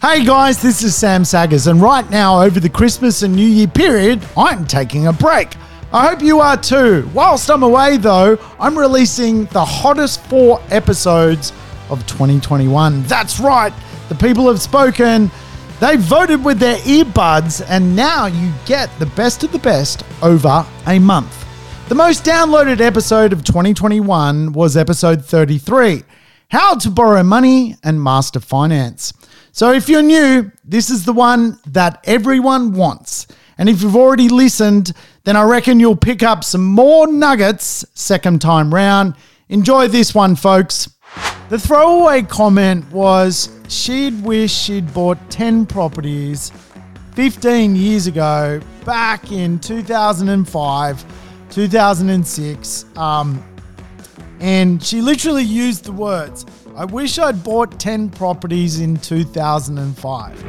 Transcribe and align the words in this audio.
Hey 0.00 0.24
guys, 0.24 0.62
this 0.62 0.82
is 0.82 0.96
Sam 0.96 1.26
Saggers, 1.26 1.66
and 1.66 1.78
right 1.78 2.08
now, 2.08 2.40
over 2.40 2.58
the 2.58 2.70
Christmas 2.70 3.20
and 3.20 3.36
New 3.36 3.46
Year 3.46 3.66
period, 3.66 4.26
I'm 4.34 4.64
taking 4.64 5.08
a 5.08 5.12
break. 5.12 5.52
I 5.92 6.08
hope 6.08 6.22
you 6.22 6.40
are 6.40 6.56
too. 6.56 7.06
Whilst 7.12 7.50
I'm 7.50 7.62
away, 7.62 7.98
though, 7.98 8.38
I'm 8.58 8.78
releasing 8.78 9.44
the 9.46 9.62
hottest 9.62 10.24
four 10.24 10.58
episodes 10.70 11.52
of 11.90 12.06
2021. 12.06 13.02
That's 13.02 13.40
right, 13.40 13.74
the 14.08 14.14
people 14.14 14.48
have 14.48 14.62
spoken. 14.62 15.30
They 15.80 15.96
voted 15.96 16.42
with 16.42 16.58
their 16.58 16.78
earbuds, 16.78 17.62
and 17.68 17.94
now 17.94 18.24
you 18.24 18.54
get 18.64 18.88
the 18.98 19.04
best 19.04 19.44
of 19.44 19.52
the 19.52 19.58
best 19.58 20.02
over 20.22 20.64
a 20.86 20.98
month. 20.98 21.44
The 21.90 21.94
most 21.94 22.24
downloaded 22.24 22.80
episode 22.80 23.34
of 23.34 23.44
2021 23.44 24.52
was 24.52 24.78
episode 24.78 25.26
33 25.26 26.04
How 26.48 26.76
to 26.76 26.90
Borrow 26.90 27.22
Money 27.22 27.76
and 27.84 28.02
Master 28.02 28.40
Finance. 28.40 29.12
So 29.52 29.72
if 29.72 29.88
you're 29.88 30.02
new, 30.02 30.50
this 30.64 30.90
is 30.90 31.04
the 31.04 31.12
one 31.12 31.58
that 31.66 32.02
everyone 32.04 32.72
wants. 32.72 33.26
And 33.58 33.68
if 33.68 33.82
you've 33.82 33.96
already 33.96 34.28
listened, 34.28 34.92
then 35.24 35.36
I 35.36 35.42
reckon 35.42 35.80
you'll 35.80 35.96
pick 35.96 36.22
up 36.22 36.44
some 36.44 36.64
more 36.64 37.06
nuggets 37.06 37.84
second 37.94 38.40
time 38.40 38.72
round. 38.72 39.14
Enjoy 39.48 39.88
this 39.88 40.14
one, 40.14 40.36
folks. 40.36 40.88
The 41.48 41.58
throwaway 41.58 42.22
comment 42.22 42.90
was 42.92 43.50
she'd 43.68 44.22
wish 44.22 44.52
she'd 44.52 44.92
bought 44.94 45.18
10 45.30 45.66
properties 45.66 46.52
15 47.14 47.74
years 47.74 48.06
ago, 48.06 48.60
back 48.84 49.32
in 49.32 49.58
2005, 49.58 51.04
2006. 51.50 52.84
Um, 52.96 53.44
and 54.40 54.82
she 54.82 55.02
literally 55.02 55.42
used 55.42 55.84
the 55.84 55.92
words, 55.92 56.46
I 56.80 56.86
wish 56.86 57.18
I'd 57.18 57.44
bought 57.44 57.78
10 57.78 58.08
properties 58.08 58.80
in 58.80 58.96
2005. 58.96 60.44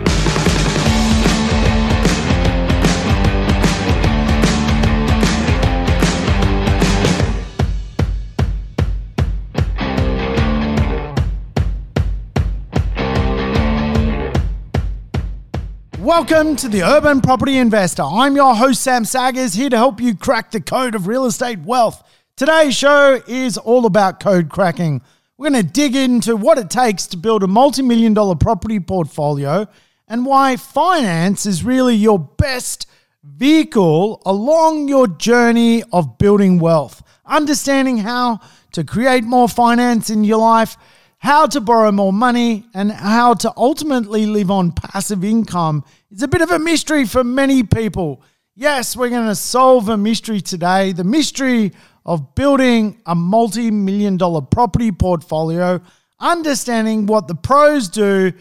Welcome 15.99 16.55
to 16.55 16.69
the 16.69 16.81
Urban 16.81 17.19
Property 17.19 17.57
Investor. 17.57 18.03
I'm 18.03 18.37
your 18.37 18.55
host, 18.55 18.81
Sam 18.81 19.03
Saggers, 19.03 19.55
here 19.55 19.69
to 19.69 19.75
help 19.75 19.99
you 19.99 20.15
crack 20.15 20.51
the 20.51 20.61
code 20.61 20.95
of 20.95 21.07
real 21.07 21.25
estate 21.25 21.59
wealth. 21.59 22.01
Today's 22.37 22.73
show 22.73 23.21
is 23.27 23.57
all 23.57 23.85
about 23.85 24.21
code 24.21 24.47
cracking. 24.47 25.01
We're 25.41 25.49
going 25.49 25.65
to 25.65 25.71
dig 25.73 25.95
into 25.95 26.35
what 26.35 26.59
it 26.59 26.69
takes 26.69 27.07
to 27.07 27.17
build 27.17 27.41
a 27.41 27.47
multi 27.47 27.81
million 27.81 28.13
dollar 28.13 28.35
property 28.35 28.79
portfolio 28.79 29.67
and 30.07 30.23
why 30.23 30.55
finance 30.55 31.47
is 31.47 31.63
really 31.63 31.95
your 31.95 32.19
best 32.19 32.85
vehicle 33.23 34.21
along 34.23 34.87
your 34.87 35.07
journey 35.07 35.81
of 35.91 36.19
building 36.19 36.59
wealth. 36.59 37.01
Understanding 37.25 37.97
how 37.97 38.39
to 38.73 38.83
create 38.83 39.23
more 39.23 39.49
finance 39.49 40.11
in 40.11 40.23
your 40.23 40.37
life 40.37 40.77
how 41.17 41.47
to 41.47 41.59
borrow 41.59 41.91
more 41.91 42.13
money 42.13 42.63
and 42.75 42.91
how 42.91 43.33
to 43.33 43.51
ultimately 43.57 44.27
live 44.27 44.51
on 44.51 44.71
passive 44.71 45.23
income 45.23 45.83
is 46.11 46.21
a 46.21 46.27
bit 46.27 46.41
of 46.41 46.51
a 46.51 46.59
mystery 46.59 47.03
for 47.03 47.23
many 47.23 47.63
people. 47.63 48.21
Yes, 48.55 48.95
we're 48.95 49.09
going 49.09 49.27
to 49.27 49.33
solve 49.33 49.89
a 49.89 49.97
mystery 49.97 50.39
today 50.39 50.91
the 50.91 51.03
mystery 51.03 51.71
of 52.05 52.35
building 52.35 53.01
a 53.05 53.15
multi 53.15 53.71
million 53.71 54.17
dollar 54.17 54.41
property 54.41 54.91
portfolio, 54.91 55.81
understanding 56.19 57.05
what 57.05 57.27
the 57.27 57.35
pros 57.35 57.87
do 57.89 58.33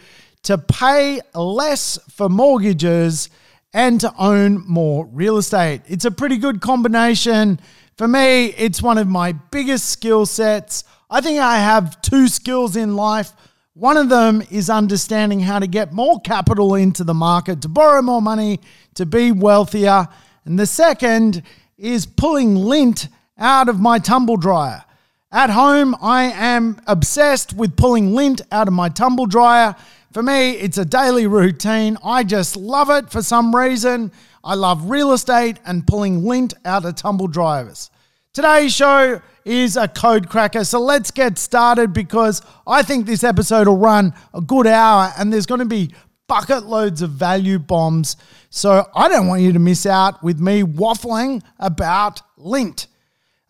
to 0.43 0.57
pay 0.57 1.21
less 1.35 1.99
for 2.09 2.29
mortgages 2.29 3.29
and 3.73 4.01
to 4.01 4.13
own 4.17 4.65
more 4.67 5.05
real 5.07 5.37
estate. 5.37 5.81
It's 5.87 6.05
a 6.05 6.11
pretty 6.11 6.37
good 6.37 6.61
combination. 6.61 7.59
For 7.97 8.07
me, 8.07 8.47
it's 8.47 8.81
one 8.81 8.97
of 8.97 9.07
my 9.07 9.33
biggest 9.51 9.89
skill 9.89 10.25
sets. 10.25 10.83
I 11.09 11.21
think 11.21 11.39
I 11.39 11.57
have 11.57 12.01
two 12.01 12.27
skills 12.27 12.75
in 12.75 12.95
life. 12.95 13.31
One 13.73 13.97
of 13.97 14.09
them 14.09 14.43
is 14.51 14.69
understanding 14.69 15.39
how 15.39 15.59
to 15.59 15.67
get 15.67 15.93
more 15.93 16.19
capital 16.19 16.75
into 16.75 17.03
the 17.03 17.13
market, 17.13 17.61
to 17.61 17.69
borrow 17.69 18.01
more 18.01 18.21
money, 18.21 18.59
to 18.95 19.05
be 19.05 19.31
wealthier. 19.31 20.07
And 20.45 20.59
the 20.59 20.65
second 20.65 21.43
is 21.77 22.05
pulling 22.05 22.55
lint 22.55 23.07
out 23.41 23.67
of 23.67 23.79
my 23.79 23.99
tumble 23.99 24.37
dryer. 24.37 24.85
At 25.31 25.49
home, 25.49 25.95
I 26.01 26.25
am 26.25 26.79
obsessed 26.87 27.53
with 27.53 27.75
pulling 27.75 28.13
lint 28.13 28.41
out 28.51 28.67
of 28.67 28.73
my 28.73 28.89
tumble 28.89 29.25
dryer. 29.25 29.75
For 30.13 30.21
me, 30.21 30.51
it's 30.51 30.77
a 30.77 30.85
daily 30.85 31.25
routine. 31.25 31.97
I 32.03 32.23
just 32.23 32.55
love 32.55 32.89
it 32.89 33.09
for 33.09 33.21
some 33.21 33.55
reason. 33.55 34.11
I 34.43 34.55
love 34.55 34.89
real 34.89 35.13
estate 35.13 35.57
and 35.65 35.87
pulling 35.87 36.23
lint 36.23 36.53
out 36.65 36.85
of 36.85 36.95
tumble 36.95 37.27
dryers. 37.27 37.89
Today's 38.33 38.73
show 38.73 39.21
is 39.45 39.77
a 39.77 39.87
code 39.87 40.29
cracker. 40.29 40.63
So 40.63 40.79
let's 40.79 41.11
get 41.11 41.37
started 41.37 41.93
because 41.93 42.41
I 42.67 42.83
think 42.83 43.05
this 43.05 43.23
episode 43.23 43.67
will 43.67 43.77
run 43.77 44.13
a 44.33 44.41
good 44.41 44.67
hour 44.67 45.11
and 45.17 45.31
there's 45.31 45.45
going 45.45 45.59
to 45.59 45.65
be 45.65 45.93
bucket 46.27 46.65
loads 46.65 47.01
of 47.01 47.11
value 47.11 47.59
bombs. 47.59 48.17
So 48.49 48.87
I 48.95 49.09
don't 49.09 49.27
want 49.27 49.41
you 49.41 49.53
to 49.53 49.59
miss 49.59 49.85
out 49.85 50.21
with 50.23 50.39
me 50.39 50.63
waffling 50.63 51.41
about 51.59 52.21
Lint. 52.37 52.87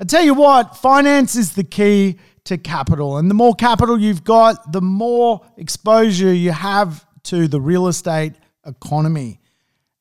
I 0.01 0.03
tell 0.03 0.23
you 0.23 0.33
what, 0.33 0.77
finance 0.77 1.35
is 1.35 1.53
the 1.53 1.63
key 1.63 2.17
to 2.45 2.57
capital. 2.57 3.17
And 3.17 3.29
the 3.29 3.35
more 3.35 3.53
capital 3.53 3.99
you've 3.99 4.23
got, 4.23 4.71
the 4.71 4.81
more 4.81 5.45
exposure 5.57 6.33
you 6.33 6.51
have 6.51 7.05
to 7.25 7.47
the 7.47 7.61
real 7.61 7.87
estate 7.87 8.33
economy. 8.65 9.39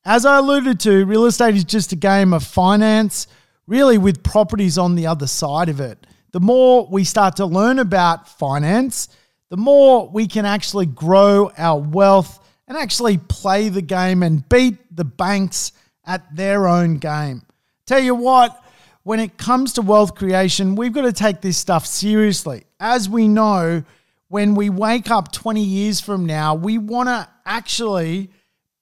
As 0.03 0.25
I 0.25 0.39
alluded 0.39 0.79
to, 0.79 1.05
real 1.05 1.27
estate 1.27 1.53
is 1.53 1.65
just 1.65 1.91
a 1.91 1.95
game 1.95 2.33
of 2.33 2.43
finance 2.43 3.27
really 3.67 3.99
with 3.99 4.23
properties 4.23 4.79
on 4.79 4.95
the 4.95 5.05
other 5.05 5.27
side 5.27 5.69
of 5.69 5.79
it. 5.79 6.07
The 6.31 6.39
more 6.39 6.87
we 6.89 7.03
start 7.03 7.35
to 7.35 7.45
learn 7.45 7.77
about 7.77 8.27
finance, 8.27 9.07
the 9.49 9.57
more 9.57 10.09
we 10.09 10.25
can 10.25 10.47
actually 10.47 10.87
grow 10.87 11.51
our 11.59 11.79
wealth 11.79 12.39
and 12.67 12.75
actually 12.75 13.19
play 13.19 13.69
the 13.69 13.83
game 13.83 14.23
and 14.23 14.49
beat 14.49 14.79
the 14.95 15.05
banks 15.05 15.73
at 16.03 16.35
their 16.35 16.67
own 16.67 16.95
game. 16.95 17.43
Tell 17.85 17.99
you 17.99 18.15
what, 18.15 18.60
when 19.03 19.19
it 19.19 19.37
comes 19.37 19.73
to 19.73 19.81
wealth 19.81 20.15
creation, 20.15 20.75
we've 20.75 20.93
got 20.93 21.03
to 21.03 21.13
take 21.13 21.41
this 21.41 21.57
stuff 21.57 21.85
seriously. 21.85 22.63
As 22.79 23.09
we 23.09 23.27
know, 23.27 23.83
when 24.27 24.55
we 24.55 24.69
wake 24.69 25.09
up 25.09 25.31
20 25.31 25.61
years 25.61 25.99
from 25.99 26.25
now, 26.25 26.55
we 26.55 26.77
want 26.77 27.09
to 27.09 27.27
actually 27.45 28.29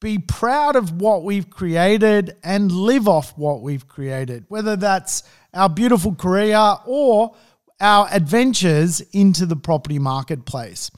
be 0.02 0.18
proud 0.18 0.76
of 0.76 1.02
what 1.02 1.24
we've 1.24 1.50
created 1.50 2.36
and 2.44 2.72
live 2.72 3.08
off 3.08 3.38
what 3.38 3.62
we've 3.62 3.88
created, 3.88 4.46
whether 4.48 4.76
that's 4.76 5.24
our 5.54 5.70
beautiful 5.70 6.16
career 6.16 6.76
or 6.86 7.36
our 7.82 8.08
adventures 8.12 9.02
into 9.12 9.46
the 9.46 9.56
property 9.56 10.00
marketplace. 10.00 10.92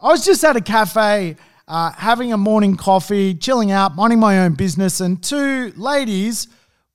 I 0.00 0.08
was 0.08 0.24
just 0.24 0.44
at 0.44 0.56
a 0.56 0.60
cafe 0.60 1.36
uh, 1.66 1.92
having 1.92 2.32
a 2.32 2.36
morning 2.36 2.76
coffee, 2.76 3.34
chilling 3.34 3.70
out, 3.70 3.94
minding 3.94 4.20
my 4.20 4.40
own 4.40 4.54
business, 4.54 5.00
and 5.00 5.22
two 5.22 5.72
ladies 5.76 6.48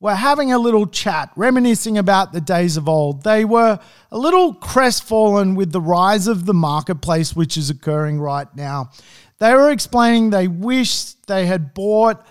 were 0.03 0.13
having 0.13 0.51
a 0.51 0.59
little 0.59 0.85
chat, 0.85 1.31
reminiscing 1.37 1.97
about 1.97 2.33
the 2.33 2.41
days 2.41 2.75
of 2.75 2.89
old. 2.89 3.23
They 3.23 3.45
were 3.45 3.79
a 4.11 4.17
little 4.17 4.53
crestfallen 4.53 5.55
with 5.55 5.71
the 5.71 5.79
rise 5.79 6.27
of 6.27 6.45
the 6.45 6.53
marketplace, 6.53 7.33
which 7.33 7.55
is 7.55 7.69
occurring 7.69 8.19
right 8.19 8.53
now. 8.53 8.89
They 9.39 9.53
were 9.53 9.71
explaining 9.71 10.29
they 10.29 10.49
wish 10.49 11.13
they 11.25 11.45
had 11.45 11.73
bought 11.73 12.27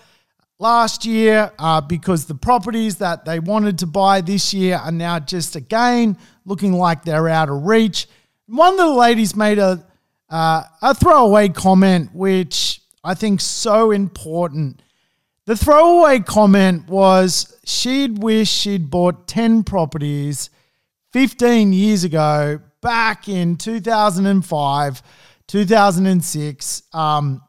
last 0.59 1.03
year 1.03 1.51
uh, 1.57 1.81
because 1.81 2.27
the 2.27 2.35
properties 2.35 2.97
that 2.97 3.25
they 3.25 3.39
wanted 3.39 3.79
to 3.79 3.87
buy 3.87 4.21
this 4.21 4.53
year 4.53 4.75
are 4.75 4.91
now 4.91 5.17
just 5.17 5.55
again 5.55 6.19
looking 6.45 6.73
like 6.73 7.03
they're 7.03 7.27
out 7.27 7.49
of 7.49 7.63
reach. 7.63 8.05
One 8.45 8.73
of 8.73 8.77
the 8.77 8.93
ladies 8.93 9.35
made 9.35 9.57
a 9.57 9.83
uh, 10.29 10.61
a 10.83 10.93
throwaway 10.93 11.49
comment, 11.49 12.13
which 12.13 12.83
I 13.03 13.15
think 13.15 13.41
so 13.41 13.89
important. 13.89 14.83
The 15.45 15.57
throwaway 15.57 16.19
comment 16.19 16.87
was 16.87 17.52
she'd 17.65 18.21
wish 18.21 18.49
she'd 18.49 18.89
bought 18.89 19.27
10 19.27 19.63
properties 19.63 20.49
15 21.11 21.73
years 21.73 22.03
ago, 22.03 22.59
back 22.81 23.27
in 23.29 23.55
2005 23.55 25.03
2006. 25.47 26.83
Um, 26.93 27.41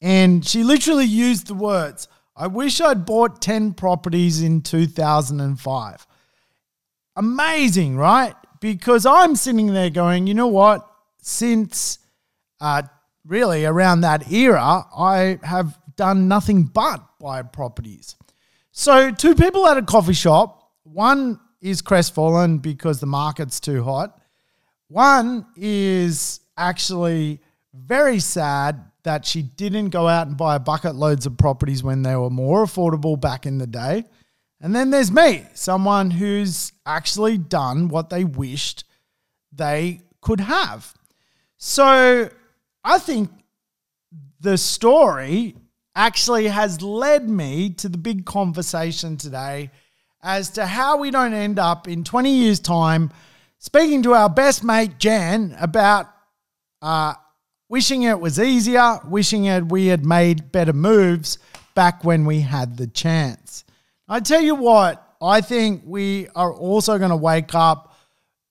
and 0.00 0.46
she 0.46 0.62
literally 0.62 1.04
used 1.04 1.48
the 1.48 1.54
words, 1.54 2.08
I 2.36 2.46
wish 2.46 2.80
I'd 2.80 3.04
bought 3.04 3.42
10 3.42 3.74
properties 3.74 4.42
in 4.42 4.62
2005. 4.62 6.06
Amazing, 7.16 7.96
right? 7.96 8.34
Because 8.60 9.06
I'm 9.06 9.34
sitting 9.34 9.72
there 9.72 9.90
going, 9.90 10.26
you 10.28 10.34
know 10.34 10.46
what? 10.46 10.88
Since 11.20 11.98
uh, 12.60 12.82
really 13.26 13.64
around 13.64 14.02
that 14.02 14.30
era, 14.30 14.84
I 14.96 15.40
have 15.42 15.76
done 15.96 16.28
nothing 16.28 16.64
but 16.64 17.02
buy 17.18 17.42
properties. 17.42 18.14
So, 18.80 19.10
two 19.10 19.34
people 19.34 19.66
at 19.66 19.76
a 19.76 19.82
coffee 19.82 20.12
shop, 20.12 20.70
one 20.84 21.40
is 21.60 21.82
crestfallen 21.82 22.58
because 22.58 23.00
the 23.00 23.06
market's 23.06 23.58
too 23.58 23.82
hot. 23.82 24.22
One 24.86 25.46
is 25.56 26.38
actually 26.56 27.40
very 27.74 28.20
sad 28.20 28.80
that 29.02 29.26
she 29.26 29.42
didn't 29.42 29.88
go 29.88 30.06
out 30.06 30.28
and 30.28 30.36
buy 30.36 30.54
a 30.54 30.60
bucket 30.60 30.94
loads 30.94 31.26
of 31.26 31.36
properties 31.36 31.82
when 31.82 32.02
they 32.02 32.14
were 32.14 32.30
more 32.30 32.64
affordable 32.64 33.20
back 33.20 33.46
in 33.46 33.58
the 33.58 33.66
day. 33.66 34.04
And 34.60 34.76
then 34.76 34.90
there's 34.90 35.10
me, 35.10 35.44
someone 35.54 36.12
who's 36.12 36.70
actually 36.86 37.36
done 37.36 37.88
what 37.88 38.10
they 38.10 38.22
wished 38.22 38.84
they 39.50 40.02
could 40.20 40.38
have. 40.38 40.94
So 41.56 42.30
I 42.84 42.98
think 43.00 43.30
the 44.38 44.56
story 44.56 45.56
actually 45.98 46.46
has 46.46 46.80
led 46.80 47.28
me 47.28 47.70
to 47.70 47.88
the 47.88 47.98
big 47.98 48.24
conversation 48.24 49.16
today 49.16 49.68
as 50.22 50.48
to 50.50 50.64
how 50.64 50.96
we 50.96 51.10
don't 51.10 51.34
end 51.34 51.58
up 51.58 51.88
in 51.88 52.04
20 52.04 52.30
years' 52.30 52.60
time 52.60 53.10
speaking 53.58 54.00
to 54.00 54.14
our 54.14 54.28
best 54.28 54.62
mate 54.62 54.96
Jan 54.98 55.56
about 55.60 56.06
uh, 56.80 57.14
wishing 57.68 58.04
it 58.04 58.20
was 58.20 58.38
easier, 58.38 59.00
wishing 59.08 59.46
it 59.46 59.66
we 59.66 59.88
had 59.88 60.06
made 60.06 60.52
better 60.52 60.72
moves 60.72 61.38
back 61.74 62.04
when 62.04 62.24
we 62.24 62.42
had 62.42 62.76
the 62.76 62.86
chance. 62.86 63.64
I 64.08 64.20
tell 64.20 64.40
you 64.40 64.54
what, 64.54 65.04
I 65.20 65.40
think 65.40 65.82
we 65.84 66.28
are 66.36 66.54
also 66.54 66.96
going 66.98 67.10
to 67.10 67.16
wake 67.16 67.56
up 67.56 67.87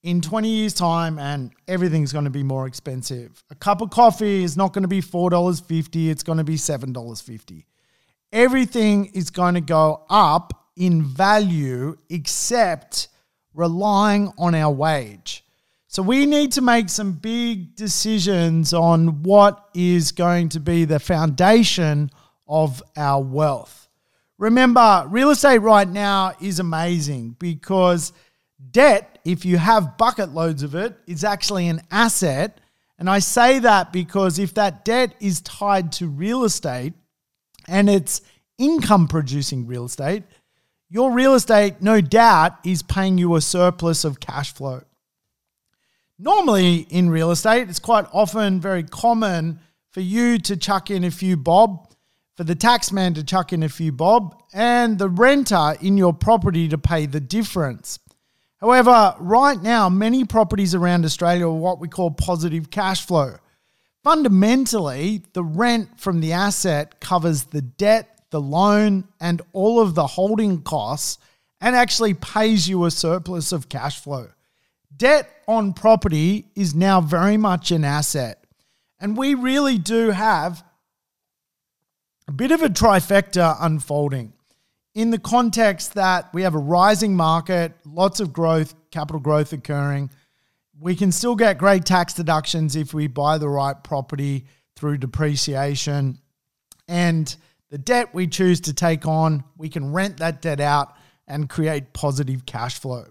in 0.08 0.22
20 0.22 0.48
years' 0.48 0.74
time 0.74 1.20
and 1.20 1.52
everything's 1.68 2.14
going 2.14 2.24
to 2.24 2.32
be 2.32 2.42
more 2.42 2.66
expensive. 2.66 3.44
A 3.50 3.56
cup 3.56 3.82
of 3.82 3.90
coffee 3.90 4.42
is 4.42 4.56
not 4.56 4.72
going 4.72 4.84
to 4.84 4.88
be 4.88 5.02
$4.50, 5.02 6.10
it's 6.10 6.24
going 6.24 6.38
to 6.38 6.46
be 6.46 6.56
$7.50. 6.56 7.66
Everything 8.32 9.08
is 9.08 9.30
going 9.30 9.56
to 9.56 9.62
go 9.62 10.06
up 10.10 10.70
in 10.78 11.04
value 11.04 11.98
except 12.10 13.10
relying 13.54 14.32
on 14.38 14.56
our 14.56 14.72
wage. 14.72 15.44
So 15.90 16.02
we 16.02 16.26
need 16.26 16.54
to 16.54 16.62
make 16.62 16.88
some 16.88 17.12
big 17.12 17.76
decisions 17.76 18.74
on 18.74 19.24
what 19.24 19.68
is 19.74 20.14
going 20.14 20.48
to 20.50 20.62
be 20.62 20.86
the 20.86 21.02
foundation 21.02 22.12
of 22.48 22.82
our 22.96 23.22
wealth. 23.22 23.90
Remember, 24.38 25.04
real 25.10 25.32
estate 25.32 25.58
right 25.58 25.88
now 25.88 26.32
is 26.40 26.60
amazing 26.60 27.36
because 27.40 28.14
debt, 28.72 29.20
if 29.26 29.46
you 29.46 29.58
have 29.58 29.98
bucket 29.98 30.34
loads 30.34 30.64
of 30.64 30.76
it, 30.76 30.98
is 31.08 31.24
actually 31.24 31.68
an 31.68 31.82
asset. 31.92 32.60
And 33.00 33.10
I 33.10 33.20
say 33.20 33.60
that 33.60 33.94
because 33.94 34.40
if 34.40 34.54
that 34.56 34.84
debt 34.86 35.14
is 35.20 35.42
tied 35.42 35.92
to 35.94 36.08
real 36.08 36.44
estate 36.44 36.94
and 37.68 37.90
it's 37.90 38.22
income 38.58 39.08
producing 39.08 39.68
real 39.68 39.86
estate, 39.86 40.24
your 40.90 41.12
real 41.12 41.36
estate, 41.36 41.82
no 41.82 42.00
doubt, 42.00 42.58
is 42.66 42.82
paying 42.82 43.18
you 43.18 43.36
a 43.36 43.42
surplus 43.42 44.06
of 44.06 44.20
cash 44.20 44.54
flow. 44.54 44.84
Normally, 46.18 46.88
in 46.90 47.10
real 47.10 47.30
estate, 47.30 47.70
it's 47.70 47.80
quite 47.80 48.06
often 48.12 48.60
very 48.60 48.84
common 48.84 49.60
for 49.92 50.02
you 50.02 50.40
to 50.40 50.56
chuck 50.56 50.90
in 50.90 51.04
a 51.04 51.12
few 51.12 51.38
bob, 51.38 51.92
for 52.36 52.44
the 52.44 52.56
taxman 52.56 53.14
to 53.16 53.24
chuck 53.24 53.52
in 53.52 53.64
a 53.64 53.70
few 53.70 53.92
bob, 53.92 54.42
and 54.54 54.98
the 54.98 55.10
renter 55.10 55.76
in 55.82 55.98
your 55.98 56.14
property 56.14 56.68
to 56.70 56.78
pay 56.78 57.06
the 57.06 57.20
difference. 57.20 58.00
However, 58.60 59.16
right 59.20 59.62
now, 59.62 59.90
many 59.90 60.26
properties 60.26 60.74
around 60.74 61.06
Australia 61.06 61.48
are 61.48 61.52
what 61.52 61.80
we 61.80 61.88
call 61.88 62.12
positive 62.12 62.72
cash 62.72 63.06
flow. 63.06 63.38
Fundamentally, 64.04 65.24
the 65.34 65.44
rent 65.44 66.00
from 66.00 66.22
the 66.22 66.34
asset 66.34 67.00
covers 67.00 67.46
the 67.46 67.62
debt 67.62 68.18
the 68.30 68.42
loan, 68.42 69.08
and 69.20 69.42
all 69.54 69.80
of 69.80 69.96
the 69.96 70.08
holding 70.08 70.62
costs 70.62 71.18
and 71.62 71.76
actually 71.76 72.14
pays 72.14 72.68
you 72.68 72.86
a 72.86 72.92
surplus 72.92 73.52
of 73.52 73.70
cash 73.70 74.00
flow. 74.00 74.30
Debt 74.96 75.30
on 75.48 75.74
property 75.74 76.46
is 76.56 76.76
now 76.76 77.02
very 77.02 77.38
much 77.38 77.72
an 77.72 77.84
asset. 77.84 78.44
And 79.00 79.18
we 79.18 79.34
really 79.34 79.78
do 79.78 80.12
have 80.12 80.64
a 82.28 82.32
bit 82.32 82.52
of 82.52 82.62
a 82.62 82.70
trifecta 82.70 83.58
unfolding 83.60 84.34
in 84.98 85.12
the 85.12 85.20
context 85.20 85.94
that 85.94 86.34
we 86.34 86.42
have 86.42 86.56
a 86.56 86.58
rising 86.58 87.16
market, 87.16 87.72
lots 87.86 88.20
of 88.20 88.34
growth, 88.34 88.74
capital 88.90 89.22
growth 89.22 89.54
occurring. 89.54 90.10
We 90.80 90.96
can 90.96 91.12
still 91.12 91.36
get 91.36 91.60
great 91.60 91.86
tax 91.86 92.16
deductions 92.16 92.76
if 92.76 92.96
we 92.96 93.06
buy 93.06 93.38
the 93.38 93.48
right 93.48 93.82
property 93.84 94.46
through 94.76 94.98
depreciation. 94.98 96.18
And 96.88 97.34
the 97.70 97.78
debt 97.78 98.16
we 98.16 98.26
choose 98.26 98.60
to 98.62 98.74
take 98.74 99.06
on, 99.06 99.44
we 99.56 99.70
can 99.70 99.94
rent 99.94 100.18
that 100.18 100.42
debt 100.42 100.60
out 100.60 100.96
and 101.28 101.48
create 101.48 101.94
positive 101.94 102.48
cash 102.48 102.80
flow. 102.80 103.06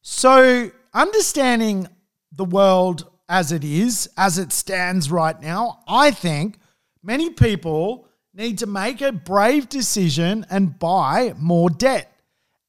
So, 0.00 0.72
understanding 0.92 1.86
the 2.32 2.44
world 2.44 3.08
as 3.28 3.52
it 3.52 3.62
is, 3.62 4.10
as 4.16 4.38
it 4.38 4.50
stands 4.50 5.08
right 5.08 5.40
now, 5.40 5.84
I 5.86 6.10
think 6.10 6.58
many 7.00 7.30
people 7.30 8.08
need 8.34 8.58
to 8.58 8.66
make 8.66 9.00
a 9.00 9.12
brave 9.12 9.68
decision 9.68 10.46
and 10.50 10.78
buy 10.78 11.34
more 11.38 11.68
debt 11.68 12.12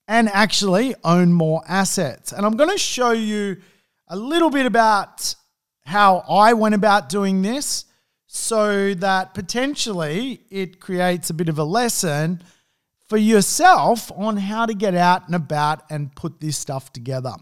and 0.08 0.28
actually 0.30 0.94
own 1.04 1.32
more 1.32 1.62
assets. 1.68 2.32
And 2.32 2.46
I'm 2.46 2.58
going 2.58 2.70
to 2.70 2.78
show 2.78 3.12
you 3.12 3.58
a 4.08 4.16
little 4.16 4.50
bit 4.50 4.66
about 4.66 5.36
how 5.86 6.24
I 6.30 6.54
went 6.54 6.76
about 6.76 7.10
doing 7.10 7.42
this 7.42 7.86
so 8.28 8.94
that 8.96 9.34
potentially 9.34 10.42
it 10.50 10.80
creates 10.80 11.30
a 11.30 11.34
bit 11.34 11.50
of 11.50 11.60
a 11.60 11.64
lesson 11.64 12.42
for 13.08 13.18
yourself 13.18 14.12
on 14.16 14.38
how 14.38 14.66
to 14.66 14.74
get 14.74 14.96
out 14.96 15.28
and 15.28 15.36
about 15.36 15.84
and 15.90 16.16
put 16.16 16.40
this 16.40 16.58
stuff 16.58 16.92
together. 16.92 17.34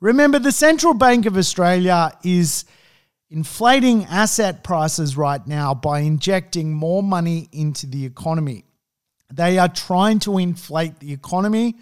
Remember, 0.00 0.38
the 0.38 0.52
Central 0.52 0.94
Bank 0.94 1.26
of 1.26 1.36
Australia 1.36 2.12
is 2.24 2.64
inflating 3.32 4.04
asset 4.04 4.62
prices 4.62 5.16
right 5.16 5.44
now 5.46 5.72
by 5.72 6.00
injecting 6.00 6.74
more 6.74 7.02
money 7.02 7.48
into 7.50 7.86
the 7.86 8.04
economy. 8.04 8.62
They 9.32 9.58
are 9.58 9.70
trying 9.70 10.18
to 10.20 10.36
inflate 10.36 11.00
the 11.00 11.14
economy, 11.14 11.76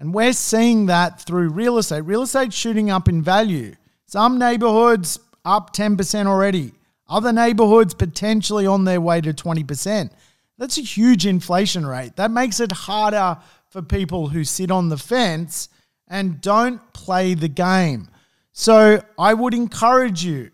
and 0.00 0.12
we're 0.12 0.32
seeing 0.32 0.86
that 0.86 1.20
through 1.20 1.50
real 1.50 1.78
estate. 1.78 2.00
Real 2.00 2.22
estate 2.22 2.52
shooting 2.52 2.90
up 2.90 3.08
in 3.08 3.22
value. 3.22 3.76
Some 4.06 4.36
neighborhoods 4.36 5.20
up 5.44 5.72
10% 5.72 6.26
already. 6.26 6.72
Other 7.08 7.32
neighborhoods 7.32 7.94
potentially 7.94 8.66
on 8.66 8.82
their 8.82 9.00
way 9.00 9.20
to 9.20 9.32
20%. 9.32 10.10
That's 10.58 10.76
a 10.76 10.82
huge 10.82 11.24
inflation 11.24 11.86
rate. 11.86 12.16
That 12.16 12.32
makes 12.32 12.58
it 12.58 12.72
harder 12.72 13.38
for 13.68 13.80
people 13.80 14.26
who 14.26 14.42
sit 14.42 14.72
on 14.72 14.88
the 14.88 14.98
fence 14.98 15.68
and 16.08 16.40
don't 16.40 16.80
play 16.92 17.34
the 17.34 17.48
game. 17.48 18.08
So 18.52 19.00
I 19.16 19.34
would 19.34 19.54
encourage 19.54 20.24
you 20.24 20.50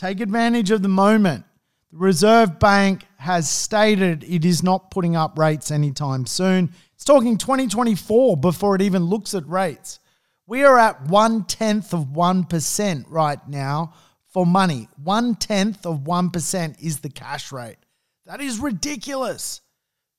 take 0.00 0.20
advantage 0.20 0.70
of 0.70 0.80
the 0.80 0.88
moment. 0.88 1.44
The 1.92 1.98
Reserve 1.98 2.58
Bank 2.58 3.04
has 3.18 3.50
stated 3.50 4.24
it 4.24 4.46
is 4.46 4.62
not 4.62 4.90
putting 4.90 5.14
up 5.14 5.38
rates 5.38 5.70
anytime 5.70 6.24
soon. 6.24 6.72
It's 6.94 7.04
talking 7.04 7.36
2024 7.36 8.38
before 8.38 8.74
it 8.74 8.80
even 8.80 9.04
looks 9.04 9.34
at 9.34 9.46
rates. 9.46 10.00
We 10.46 10.64
are 10.64 10.78
at 10.78 11.02
one 11.08 11.44
tenth 11.44 11.92
of 11.92 12.06
1% 12.06 13.04
right 13.08 13.46
now 13.46 13.92
for 14.32 14.46
money. 14.46 14.88
One 14.96 15.34
tenth 15.34 15.84
of 15.84 15.98
1% 15.98 16.82
is 16.82 17.00
the 17.00 17.10
cash 17.10 17.52
rate. 17.52 17.76
That 18.24 18.40
is 18.40 18.58
ridiculous. 18.58 19.60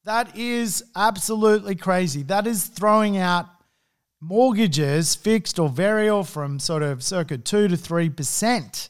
That 0.04 0.38
is 0.38 0.84
absolutely 0.96 1.74
crazy. 1.74 2.22
That 2.22 2.46
is 2.46 2.68
throwing 2.68 3.18
out 3.18 3.48
mortgages, 4.20 5.16
fixed 5.16 5.58
or 5.58 5.70
variable, 5.70 6.24
from 6.24 6.60
sort 6.60 6.84
of 6.84 7.02
circa 7.02 7.40
2 7.40 7.70
to 7.70 7.76
3%. 7.76 8.90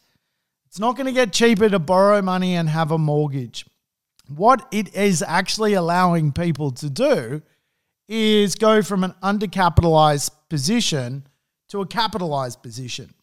It's 0.72 0.80
not 0.80 0.96
going 0.96 1.08
to 1.08 1.12
get 1.12 1.34
cheaper 1.34 1.68
to 1.68 1.80
borrow 1.80 2.22
money 2.22 2.56
and 2.56 2.70
have 2.70 2.92
a 2.92 2.98
mortgage. 2.98 3.66
What 4.34 4.66
it 4.72 4.96
is 4.96 5.22
actually 5.22 5.74
allowing 5.74 6.32
people 6.32 6.72
to 6.72 6.90
do 6.90 7.42
is 8.08 8.56
go 8.56 8.82
from 8.82 9.04
an 9.04 9.14
undercapitalized 9.22 10.32
position 10.48 11.28
to 11.68 11.82
a 11.82 11.86
capitalized 11.86 12.64
position. 12.64 13.14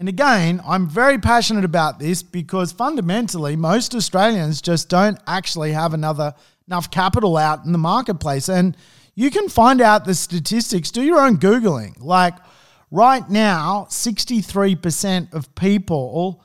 And 0.00 0.08
again, 0.08 0.62
I'm 0.66 0.88
very 0.88 1.18
passionate 1.18 1.66
about 1.66 1.98
this 1.98 2.22
because 2.22 2.72
fundamentally, 2.72 3.54
most 3.54 3.94
Australians 3.94 4.62
just 4.62 4.88
don't 4.88 5.18
actually 5.26 5.72
have 5.72 5.92
another 5.92 6.32
enough 6.66 6.90
capital 6.90 7.36
out 7.36 7.66
in 7.66 7.72
the 7.72 7.78
marketplace. 7.78 8.48
And 8.48 8.74
you 9.14 9.30
can 9.30 9.50
find 9.50 9.82
out 9.82 10.06
the 10.06 10.14
statistics, 10.14 10.90
do 10.90 11.02
your 11.02 11.20
own 11.20 11.36
Googling. 11.36 12.00
Like 12.00 12.36
right 12.90 13.28
now, 13.28 13.86
63% 13.90 15.32
of 15.32 15.54
people 15.54 16.42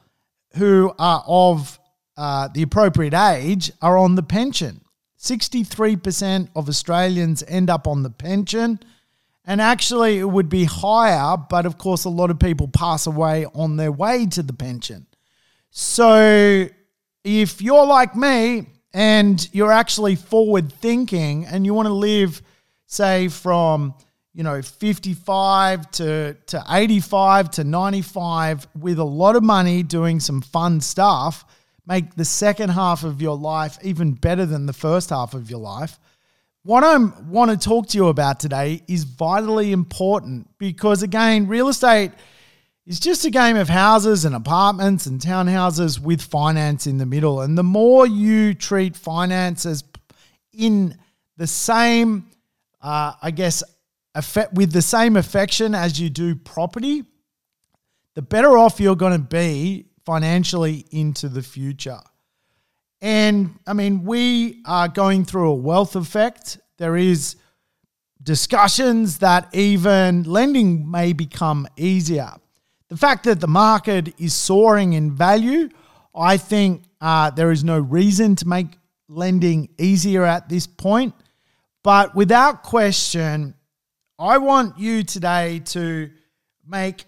who 0.56 0.94
are 1.00 1.24
of 1.26 1.80
uh, 2.18 2.50
the 2.54 2.62
appropriate 2.62 3.14
age 3.14 3.72
are 3.82 3.98
on 3.98 4.16
the 4.16 4.24
pension. 4.24 4.82
63% 5.20 6.50
of 6.56 6.68
Australians 6.68 7.44
end 7.48 7.70
up 7.70 7.88
on 7.88 8.04
the 8.04 8.10
pension. 8.10 8.80
And 9.46 9.62
actually, 9.62 10.20
it 10.20 10.30
would 10.30 10.50
be 10.50 10.66
higher, 10.66 11.38
but 11.38 11.66
of 11.66 11.78
course, 11.78 12.06
a 12.06 12.10
lot 12.10 12.30
of 12.30 12.40
people 12.40 12.68
pass 12.68 13.08
away 13.08 13.46
on 13.54 13.78
their 13.78 13.92
way 13.92 14.26
to 14.28 14.44
the 14.44 14.54
pension. 14.54 15.08
So, 15.72 16.68
if 17.24 17.62
you're 17.62 17.86
like 17.86 18.16
me 18.16 18.68
and 18.94 19.48
you're 19.52 19.72
actually 19.72 20.16
forward 20.16 20.72
thinking 20.72 21.46
and 21.46 21.66
you 21.66 21.74
want 21.74 21.88
to 21.88 21.94
live, 21.94 22.42
say, 22.86 23.30
from 23.30 23.96
you 24.34 24.44
know 24.44 24.62
55 24.62 25.92
to, 25.92 26.34
to 26.48 26.64
85 26.70 27.52
to 27.52 27.64
95 27.64 28.68
with 28.80 29.00
a 29.00 29.04
lot 29.04 29.36
of 29.36 29.44
money 29.44 29.84
doing 29.84 30.20
some 30.20 30.42
fun 30.42 30.82
stuff, 30.82 31.46
make 31.86 32.16
the 32.16 32.26
second 32.26 32.70
half 32.70 33.04
of 33.04 33.22
your 33.22 33.38
life 33.38 33.78
even 33.84 34.14
better 34.14 34.46
than 34.46 34.66
the 34.66 34.74
first 34.74 35.10
half 35.10 35.34
of 35.34 35.50
your 35.50 35.60
life. 35.60 36.00
What 36.64 36.84
I 36.84 36.96
want 37.28 37.50
to 37.50 37.58
talk 37.58 37.88
to 37.88 37.98
you 37.98 38.08
about 38.08 38.40
today 38.40 38.84
is 38.88 39.04
vitally 39.04 39.72
important 39.72 40.48
because, 40.60 41.02
again, 41.02 41.48
real 41.48 41.70
estate 41.70 42.12
is 42.86 43.00
just 43.00 43.26
a 43.26 43.32
game 43.32 43.58
of 43.58 43.68
houses 43.68 44.26
and 44.26 44.36
apartments 44.36 45.08
and 45.08 45.20
townhouses 45.20 46.00
with 46.00 46.22
finance 46.22 46.86
in 46.86 47.00
the 47.00 47.06
middle. 47.08 47.42
And 47.42 47.58
the 47.58 47.64
more 47.64 48.06
you 48.06 48.54
treat 48.54 48.96
finance 48.96 49.66
as 49.66 49.84
in 50.54 51.00
the 51.38 51.48
same, 51.48 52.28
uh, 52.80 53.14
I 53.20 53.32
guess, 53.32 53.64
with 54.54 54.72
the 54.72 54.82
same 54.82 55.16
affection 55.16 55.74
as 55.74 56.00
you 56.00 56.10
do 56.10 56.36
property, 56.36 57.04
the 58.16 58.22
better 58.22 58.58
off 58.58 58.80
you're 58.80 58.96
going 58.96 59.14
to 59.14 59.20
be 59.20 59.86
financially 60.06 60.86
into 60.92 61.30
the 61.30 61.42
future. 61.42 62.00
And 63.02 63.58
I 63.66 63.74
mean, 63.74 64.04
we 64.04 64.62
are 64.66 64.88
going 64.88 65.26
through 65.26 65.50
a 65.50 65.56
wealth 65.56 65.96
effect. 65.96 66.60
There 66.78 66.98
is 66.98 67.36
discussions 68.22 69.20
that 69.20 69.50
even 69.54 70.24
lending 70.24 70.90
may 70.90 71.14
become 71.14 71.68
easier. 71.78 72.32
The 72.90 72.98
fact 72.98 73.24
that 73.24 73.40
the 73.40 73.48
market 73.48 74.14
is 74.20 74.34
soaring 74.34 74.94
in 74.94 75.12
value, 75.12 75.70
I 76.14 76.38
think 76.38 76.84
uh, 77.00 77.32
there 77.32 77.52
is 77.52 77.64
no 77.64 77.80
reason 77.80 78.36
to 78.38 78.48
make 78.48 78.78
lending 79.08 79.70
easier 79.80 80.24
at 80.24 80.50
this 80.50 80.68
point. 80.68 81.16
But 81.84 82.14
without 82.16 82.64
question, 82.64 83.56
I 84.22 84.38
want 84.38 84.78
you 84.78 85.02
today 85.02 85.64
to 85.66 86.12
make 86.68 87.06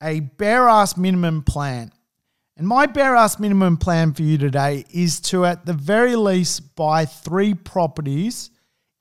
a 0.00 0.20
bare 0.20 0.68
ass 0.68 0.96
minimum 0.96 1.42
plan. 1.42 1.90
And 2.56 2.64
my 2.64 2.86
bare 2.86 3.16
ass 3.16 3.40
minimum 3.40 3.76
plan 3.76 4.12
for 4.12 4.22
you 4.22 4.38
today 4.38 4.84
is 4.92 5.18
to, 5.22 5.44
at 5.46 5.66
the 5.66 5.72
very 5.72 6.14
least, 6.14 6.76
buy 6.76 7.06
three 7.06 7.54
properties 7.54 8.50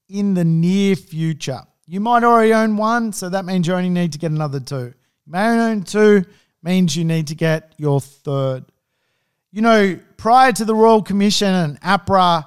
in 0.09 0.33
the 0.33 0.43
near 0.43 0.95
future. 0.95 1.61
You 1.85 1.99
might 1.99 2.23
already 2.23 2.55
own 2.55 2.75
one, 2.75 3.13
so 3.13 3.29
that 3.29 3.45
means 3.45 3.67
you 3.67 3.75
only 3.75 3.89
need 3.89 4.13
to 4.13 4.17
get 4.17 4.31
another 4.31 4.59
two. 4.59 4.91
You 5.27 5.31
may 5.31 5.47
own 5.47 5.83
two, 5.83 6.25
means 6.63 6.95
you 6.95 7.05
need 7.05 7.27
to 7.27 7.35
get 7.35 7.75
your 7.77 8.01
third. 8.01 8.65
You 9.51 9.61
know, 9.61 9.99
prior 10.17 10.53
to 10.53 10.65
the 10.65 10.73
Royal 10.73 11.03
Commission 11.03 11.53
and 11.53 11.81
APRA 11.81 12.45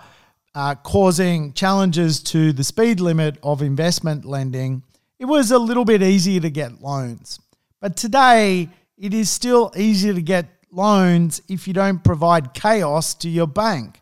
uh, 0.57 0.75
causing 0.75 1.53
challenges 1.53 2.21
to 2.25 2.53
the 2.53 2.65
speed 2.65 2.99
limit 2.99 3.39
of 3.45 3.63
investment 3.63 4.25
lending, 4.25 4.83
it 5.19 5.25
was 5.25 5.51
a 5.51 5.59
little 5.59 5.85
bit 5.85 6.03
easier 6.03 6.41
to 6.41 6.51
get 6.51 6.83
loans. 6.83 7.41
But 7.81 7.97
today, 7.97 8.69
it 8.97 9.15
is 9.15 9.31
still 9.31 9.73
easier 9.77 10.15
to 10.15 10.23
get 10.23 10.47
loans 10.71 11.41
if 11.49 11.67
you 11.67 11.75
don't 11.75 12.03
provide 12.03 12.55
chaos 12.55 13.15
to 13.15 13.29
your 13.29 13.47
bank. 13.47 14.01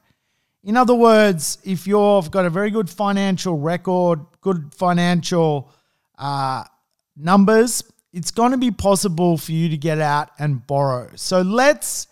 In 0.62 0.76
other 0.76 0.94
words, 0.94 1.59
if 1.64 1.87
you've 1.87 2.30
got 2.30 2.47
a 2.47 2.50
very 2.50 2.71
good 2.71 2.88
financial 2.88 3.59
record, 3.59 4.21
good 4.40 4.75
financial 4.75 5.71
uh, 6.18 6.64
numbers, 7.16 7.85
it's 8.12 8.30
going 8.30 8.52
to 8.52 8.56
be 8.56 8.71
possible 8.71 9.37
for 9.37 9.52
you 9.52 9.68
to 9.68 9.76
get 9.76 10.00
out 10.00 10.30
and 10.38 10.66
borrow. 10.66 11.11
So 11.16 11.42
let's 11.42 12.06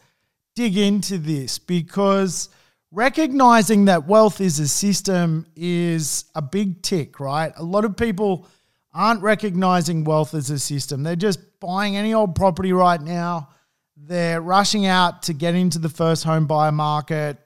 dig 0.54 0.76
into 0.76 1.16
this 1.16 1.58
because 1.58 2.50
recognizing 2.90 3.86
that 3.86 4.06
wealth 4.06 4.40
is 4.40 4.58
a 4.58 4.68
system 4.68 5.46
is 5.56 6.26
a 6.34 6.42
big 6.42 6.82
tick, 6.82 7.20
right? 7.20 7.52
A 7.56 7.62
lot 7.62 7.84
of 7.84 7.96
people 7.96 8.46
aren't 8.94 9.22
recognizing 9.22 10.04
wealth 10.04 10.34
as 10.34 10.50
a 10.50 10.58
system. 10.58 11.02
They're 11.02 11.16
just 11.16 11.60
buying 11.60 11.96
any 11.96 12.14
old 12.14 12.34
property 12.34 12.72
right 12.72 13.00
now. 13.00 13.48
They're 13.96 14.40
rushing 14.40 14.86
out 14.86 15.22
to 15.24 15.32
get 15.32 15.54
into 15.54 15.78
the 15.78 15.88
first 15.88 16.24
home 16.24 16.46
buyer 16.46 16.72
market. 16.72 17.38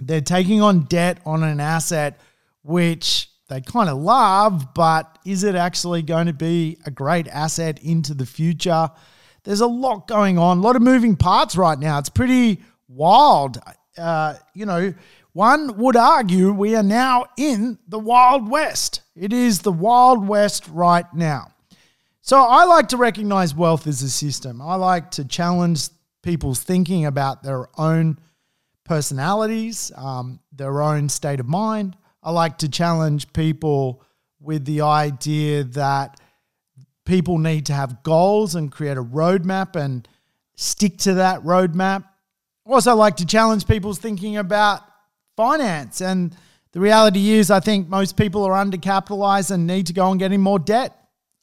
They're 0.00 0.20
taking 0.20 0.60
on 0.60 0.84
debt 0.84 1.20
on 1.24 1.42
an 1.42 1.60
asset 1.60 2.20
which 2.62 3.30
they 3.48 3.60
kind 3.60 3.88
of 3.88 3.98
love, 3.98 4.74
but 4.74 5.18
is 5.24 5.44
it 5.44 5.54
actually 5.54 6.02
going 6.02 6.26
to 6.26 6.32
be 6.32 6.78
a 6.84 6.90
great 6.90 7.28
asset 7.28 7.78
into 7.82 8.12
the 8.12 8.26
future? 8.26 8.90
There's 9.44 9.60
a 9.60 9.66
lot 9.66 10.08
going 10.08 10.36
on, 10.38 10.58
a 10.58 10.60
lot 10.60 10.74
of 10.74 10.82
moving 10.82 11.14
parts 11.14 11.56
right 11.56 11.78
now. 11.78 11.98
It's 11.98 12.08
pretty 12.08 12.60
wild. 12.88 13.58
Uh, 13.96 14.34
you 14.52 14.66
know, 14.66 14.92
one 15.32 15.76
would 15.78 15.96
argue 15.96 16.52
we 16.52 16.74
are 16.74 16.82
now 16.82 17.26
in 17.36 17.78
the 17.86 17.98
Wild 17.98 18.50
West. 18.50 19.02
It 19.16 19.32
is 19.32 19.60
the 19.60 19.72
Wild 19.72 20.28
West 20.28 20.68
right 20.68 21.06
now. 21.14 21.52
So 22.20 22.38
I 22.38 22.64
like 22.64 22.88
to 22.88 22.98
recognize 22.98 23.54
wealth 23.54 23.86
as 23.86 24.02
a 24.02 24.10
system. 24.10 24.60
I 24.60 24.74
like 24.74 25.10
to 25.12 25.24
challenge 25.24 25.88
people's 26.22 26.60
thinking 26.60 27.06
about 27.06 27.42
their 27.42 27.68
own 27.78 28.18
personalities, 28.84 29.90
um, 29.96 30.40
their 30.52 30.82
own 30.82 31.08
state 31.08 31.40
of 31.40 31.46
mind. 31.46 31.96
I 32.22 32.30
like 32.30 32.58
to 32.58 32.68
challenge 32.68 33.32
people 33.32 34.02
with 34.40 34.66
the 34.66 34.82
idea 34.82 35.64
that 35.64 36.20
people 37.06 37.38
need 37.38 37.66
to 37.66 37.72
have 37.72 38.02
goals 38.02 38.54
and 38.54 38.70
create 38.70 38.98
a 38.98 39.02
roadmap 39.02 39.76
and 39.76 40.06
stick 40.56 40.98
to 40.98 41.14
that 41.14 41.42
roadmap. 41.42 42.04
Also 42.66 42.94
like 42.94 43.16
to 43.16 43.26
challenge 43.26 43.66
people's 43.66 43.98
thinking 43.98 44.36
about 44.36 44.82
finance. 45.36 46.02
And 46.02 46.36
the 46.76 46.82
reality 46.82 47.30
is, 47.30 47.50
I 47.50 47.60
think 47.60 47.88
most 47.88 48.18
people 48.18 48.44
are 48.44 48.52
undercapitalized 48.62 49.50
and 49.50 49.66
need 49.66 49.86
to 49.86 49.94
go 49.94 50.10
and 50.10 50.20
get 50.20 50.30
in 50.30 50.42
more 50.42 50.58
debt. 50.58 50.94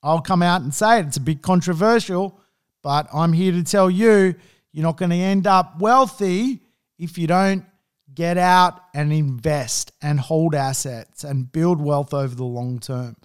I'll 0.04 0.22
come 0.22 0.44
out 0.44 0.62
and 0.62 0.72
say 0.72 1.00
it. 1.00 1.08
It's 1.08 1.18
a 1.18 1.22
bit 1.22 1.42
controversial, 1.42 2.40
but 2.84 3.08
I'm 3.12 3.34
here 3.34 3.52
to 3.52 3.64
tell 3.64 3.90
you 3.90 4.36
you're 4.72 4.84
not 4.84 4.98
going 4.98 5.10
to 5.10 5.18
end 5.18 5.48
up 5.48 5.80
wealthy 5.80 6.60
if 7.00 7.18
you 7.18 7.26
don't 7.26 7.66
get 8.14 8.38
out 8.38 8.80
and 8.94 9.12
invest 9.12 9.92
and 10.04 10.20
hold 10.20 10.54
assets 10.54 11.24
and 11.24 11.52
build 11.52 11.82
wealth 11.82 12.14
over 12.14 12.36
the 12.36 12.44
long 12.44 12.78
term. 12.78 13.16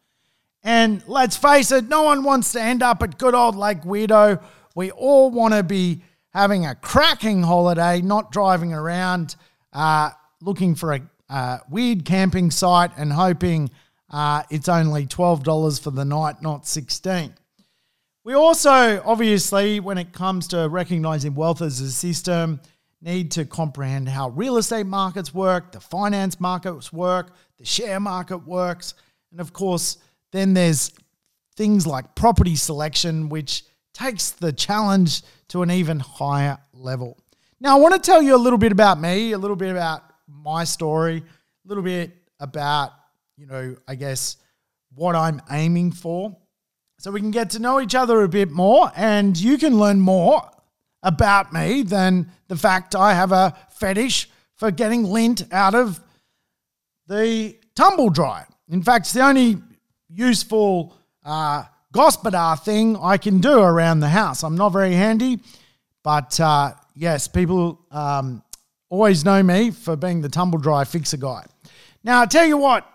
And 0.63 1.07
let's 1.07 1.37
face 1.37 1.73
it, 1.73 1.91
no 1.91 2.05
one 2.05 2.25
wants 2.25 2.53
to 2.53 2.63
end 2.63 2.83
up 2.83 3.03
at 3.03 3.19
good 3.19 3.35
old 3.35 3.55
Lake 3.55 3.83
Weirdo. 3.83 4.43
We 4.75 4.93
all 4.93 5.31
want 5.31 5.53
to 5.53 5.63
be 5.63 6.01
having 6.31 6.65
a 6.65 6.75
cracking 6.75 7.43
holiday, 7.43 8.01
not 8.01 8.33
driving 8.33 8.73
around 8.73 9.37
uh, 9.75 10.13
looking 10.41 10.75
for 10.75 10.95
a 10.95 11.03
uh, 11.29 11.59
weird 11.71 12.05
camping 12.05 12.51
site 12.51 12.91
and 12.97 13.13
hoping 13.13 13.71
uh, 14.11 14.43
it's 14.51 14.69
only 14.69 15.07
$12 15.07 15.81
for 15.81 15.91
the 15.91 16.05
night, 16.05 16.41
not 16.41 16.67
16 16.67 17.35
We 18.25 18.35
also, 18.35 19.03
obviously, 19.05 19.81
when 19.81 19.99
it 19.99 20.13
comes 20.13 20.49
to 20.49 20.69
recognizing 20.69 21.35
wealth 21.35 21.61
as 21.61 21.81
a 21.81 21.91
system, 21.91 22.61
need 23.01 23.31
to 23.33 23.45
comprehend 23.45 24.09
how 24.09 24.31
real 24.31 24.57
estate 24.57 24.87
markets 24.87 25.33
work, 25.33 25.73
the 25.73 25.81
finance 25.81 26.41
markets 26.41 26.93
work, 26.93 27.33
the 27.59 27.65
share 27.65 28.01
market 28.01 28.39
works. 28.39 28.95
And 29.31 29.41
of 29.41 29.53
course, 29.53 29.99
then 30.33 30.55
there's 30.55 30.93
things 31.57 31.87
like 31.87 32.15
property 32.15 32.57
selection, 32.57 33.29
which 33.29 33.65
takes 33.93 34.31
the 34.31 34.53
challenge 34.53 35.23
to 35.49 35.63
an 35.63 35.71
even 35.71 36.01
higher 36.01 36.59
level. 36.73 37.19
Now, 37.61 37.77
I 37.77 37.81
want 37.81 37.95
to 37.95 38.01
tell 38.01 38.23
you 38.23 38.35
a 38.35 38.39
little 38.39 38.59
bit 38.59 38.73
about 38.73 39.01
me, 39.01 39.33
a 39.33 39.39
little 39.39 39.57
bit 39.57 39.71
about 39.71 40.08
my 40.29 40.65
story, 40.65 41.19
a 41.19 41.69
little 41.69 41.83
bit 41.83 42.13
about, 42.41 42.93
you 43.37 43.47
know, 43.47 43.77
I 43.87 43.95
guess 43.95 44.37
what 44.95 45.17
I'm 45.17 45.41
aiming 45.51 45.93
for. 45.93 46.37
So 46.99 47.11
we 47.11 47.21
can 47.21 47.31
get 47.31 47.51
to 47.51 47.59
know 47.59 47.81
each 47.81 47.95
other 47.95 48.23
a 48.23 48.29
bit 48.29 48.51
more 48.51 48.91
and 48.97 49.37
you 49.39 49.57
can 49.57 49.79
learn 49.79 50.01
more 50.01 50.43
about 51.03 51.53
me 51.53 51.83
than 51.83 52.31
the 52.49 52.57
fact 52.57 52.95
I 52.95 53.15
have 53.15 53.31
a 53.33 53.57
fetish 53.71 54.29
for 54.57 54.71
getting 54.71 55.05
lint 55.05 55.45
out 55.53 55.75
of 55.75 56.01
the 57.07 57.57
tumble 57.77 58.11
dryer. 58.11 58.47
In 58.69 58.83
fact, 58.83 59.07
it's 59.07 59.13
the 59.13 59.23
only 59.23 59.59
useful 60.09 60.97
uh, 61.25 61.65
gospodar 61.95 62.63
thing 62.63 62.97
I 62.97 63.17
can 63.17 63.41
do 63.41 63.61
around 63.61 64.01
the 64.01 64.09
house. 64.09 64.43
I'm 64.43 64.57
not 64.57 64.71
very 64.71 64.95
handy, 64.95 65.39
but 66.03 66.39
uh, 66.41 66.73
yes, 66.95 67.29
people 67.29 67.81
um, 67.91 68.43
always 68.91 69.25
know 69.25 69.43
me 69.43 69.71
for 69.71 69.97
being 69.97 70.21
the 70.21 70.29
tumble 70.29 70.59
dry 70.59 70.85
fixer 70.85 71.17
guy. 71.17 71.45
Now, 72.03 72.23
I 72.23 72.27
tell 72.27 72.47
you 72.47 72.57
what, 72.57 72.87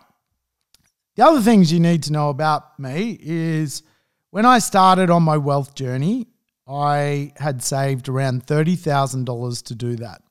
the 1.15 1.25
other 1.25 1.41
things 1.41 1.71
you 1.71 1.79
need 1.79 2.03
to 2.03 2.11
know 2.11 2.29
about 2.29 2.79
me 2.79 3.17
is 3.21 3.83
when 4.31 4.45
I 4.45 4.59
started 4.59 5.09
on 5.09 5.23
my 5.23 5.37
wealth 5.37 5.75
journey, 5.75 6.27
I 6.67 7.33
had 7.37 7.61
saved 7.61 8.09
around 8.09 8.47
$30,000 8.47 9.63
to 9.65 9.75
do 9.75 9.95
that. 9.97 10.21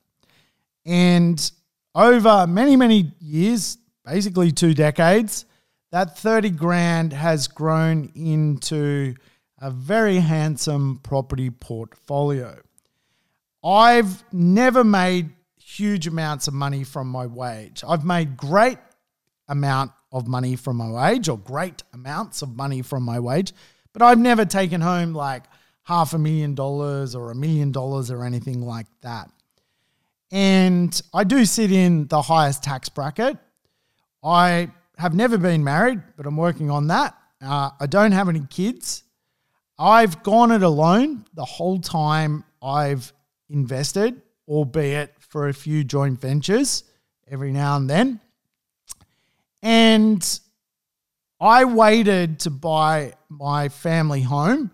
And 0.85 1.51
over 1.95 2.47
many, 2.47 2.75
many 2.75 3.13
years, 3.19 3.77
basically 4.03 4.51
two 4.51 4.73
decades, 4.73 5.45
that 5.91 6.17
30 6.17 6.49
grand 6.49 7.13
has 7.13 7.47
grown 7.47 8.11
into 8.15 9.15
a 9.61 9.69
very 9.71 10.17
handsome 10.17 10.99
property 11.03 11.49
portfolio. 11.49 12.59
I've 13.63 14.23
never 14.33 14.83
made 14.83 15.29
huge 15.77 16.07
amounts 16.07 16.47
of 16.47 16.53
money 16.53 16.83
from 16.83 17.07
my 17.07 17.25
wage. 17.25 17.83
I've 17.87 18.05
made 18.05 18.37
great 18.37 18.77
amount 19.47 19.91
of 20.11 20.27
money 20.27 20.55
from 20.55 20.77
my 20.77 20.89
wage 20.89 21.27
or 21.27 21.37
great 21.37 21.83
amounts 21.93 22.41
of 22.41 22.55
money 22.55 22.81
from 22.81 23.03
my 23.03 23.19
wage, 23.19 23.53
but 23.91 24.01
I've 24.01 24.19
never 24.19 24.45
taken 24.45 24.81
home 24.81 25.13
like 25.13 25.43
half 25.83 26.13
a 26.13 26.17
million 26.17 26.55
dollars 26.55 27.15
or 27.15 27.31
a 27.31 27.35
million 27.35 27.71
dollars 27.71 28.11
or 28.11 28.23
anything 28.23 28.61
like 28.61 28.87
that. 29.01 29.29
And 30.31 30.99
I 31.13 31.23
do 31.23 31.45
sit 31.45 31.71
in 31.71 32.07
the 32.07 32.21
highest 32.21 32.63
tax 32.63 32.89
bracket. 32.89 33.37
I 34.23 34.71
have 34.97 35.13
never 35.13 35.37
been 35.37 35.63
married, 35.63 36.01
but 36.15 36.25
I'm 36.25 36.37
working 36.37 36.69
on 36.71 36.87
that. 36.87 37.15
Uh, 37.41 37.71
I 37.79 37.87
don't 37.87 38.13
have 38.13 38.29
any 38.29 38.41
kids. 38.49 39.03
I've 39.77 40.23
gone 40.23 40.51
it 40.51 40.63
alone 40.63 41.25
the 41.33 41.45
whole 41.45 41.79
time 41.79 42.43
I've 42.61 43.11
invested, 43.49 44.21
albeit 44.47 45.13
for 45.33 45.47
a 45.47 45.53
few 45.53 45.83
joint 45.83 46.21
ventures 46.21 46.83
every 47.27 47.51
now 47.51 47.75
and 47.75 47.89
then. 47.89 48.21
And 49.63 50.39
I 51.41 51.65
waited 51.65 52.41
to 52.41 52.51
buy 52.51 53.13
my 53.29 53.69
family 53.69 54.21
home 54.21 54.69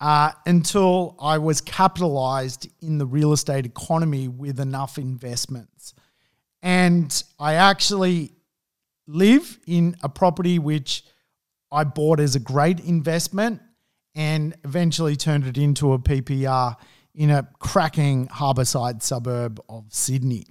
uh, 0.00 0.32
until 0.46 1.14
I 1.20 1.36
was 1.36 1.60
capitalized 1.60 2.68
in 2.80 2.96
the 2.96 3.04
real 3.04 3.34
estate 3.34 3.66
economy 3.66 4.28
with 4.28 4.60
enough 4.60 4.96
investments. 4.96 5.92
And 6.62 7.22
I 7.38 7.56
actually 7.56 8.32
live 9.06 9.58
in 9.66 9.94
a 10.02 10.08
property 10.08 10.58
which 10.58 11.04
I 11.70 11.84
bought 11.84 12.18
as 12.18 12.34
a 12.34 12.40
great 12.40 12.80
investment 12.80 13.60
and 14.14 14.54
eventually 14.64 15.16
turned 15.16 15.46
it 15.46 15.58
into 15.58 15.92
a 15.92 15.98
PPR 15.98 16.76
in 17.16 17.30
a 17.30 17.48
cracking 17.58 18.28
harbourside 18.28 19.02
suburb 19.02 19.60
of 19.68 19.86
Sydney. 19.88 20.44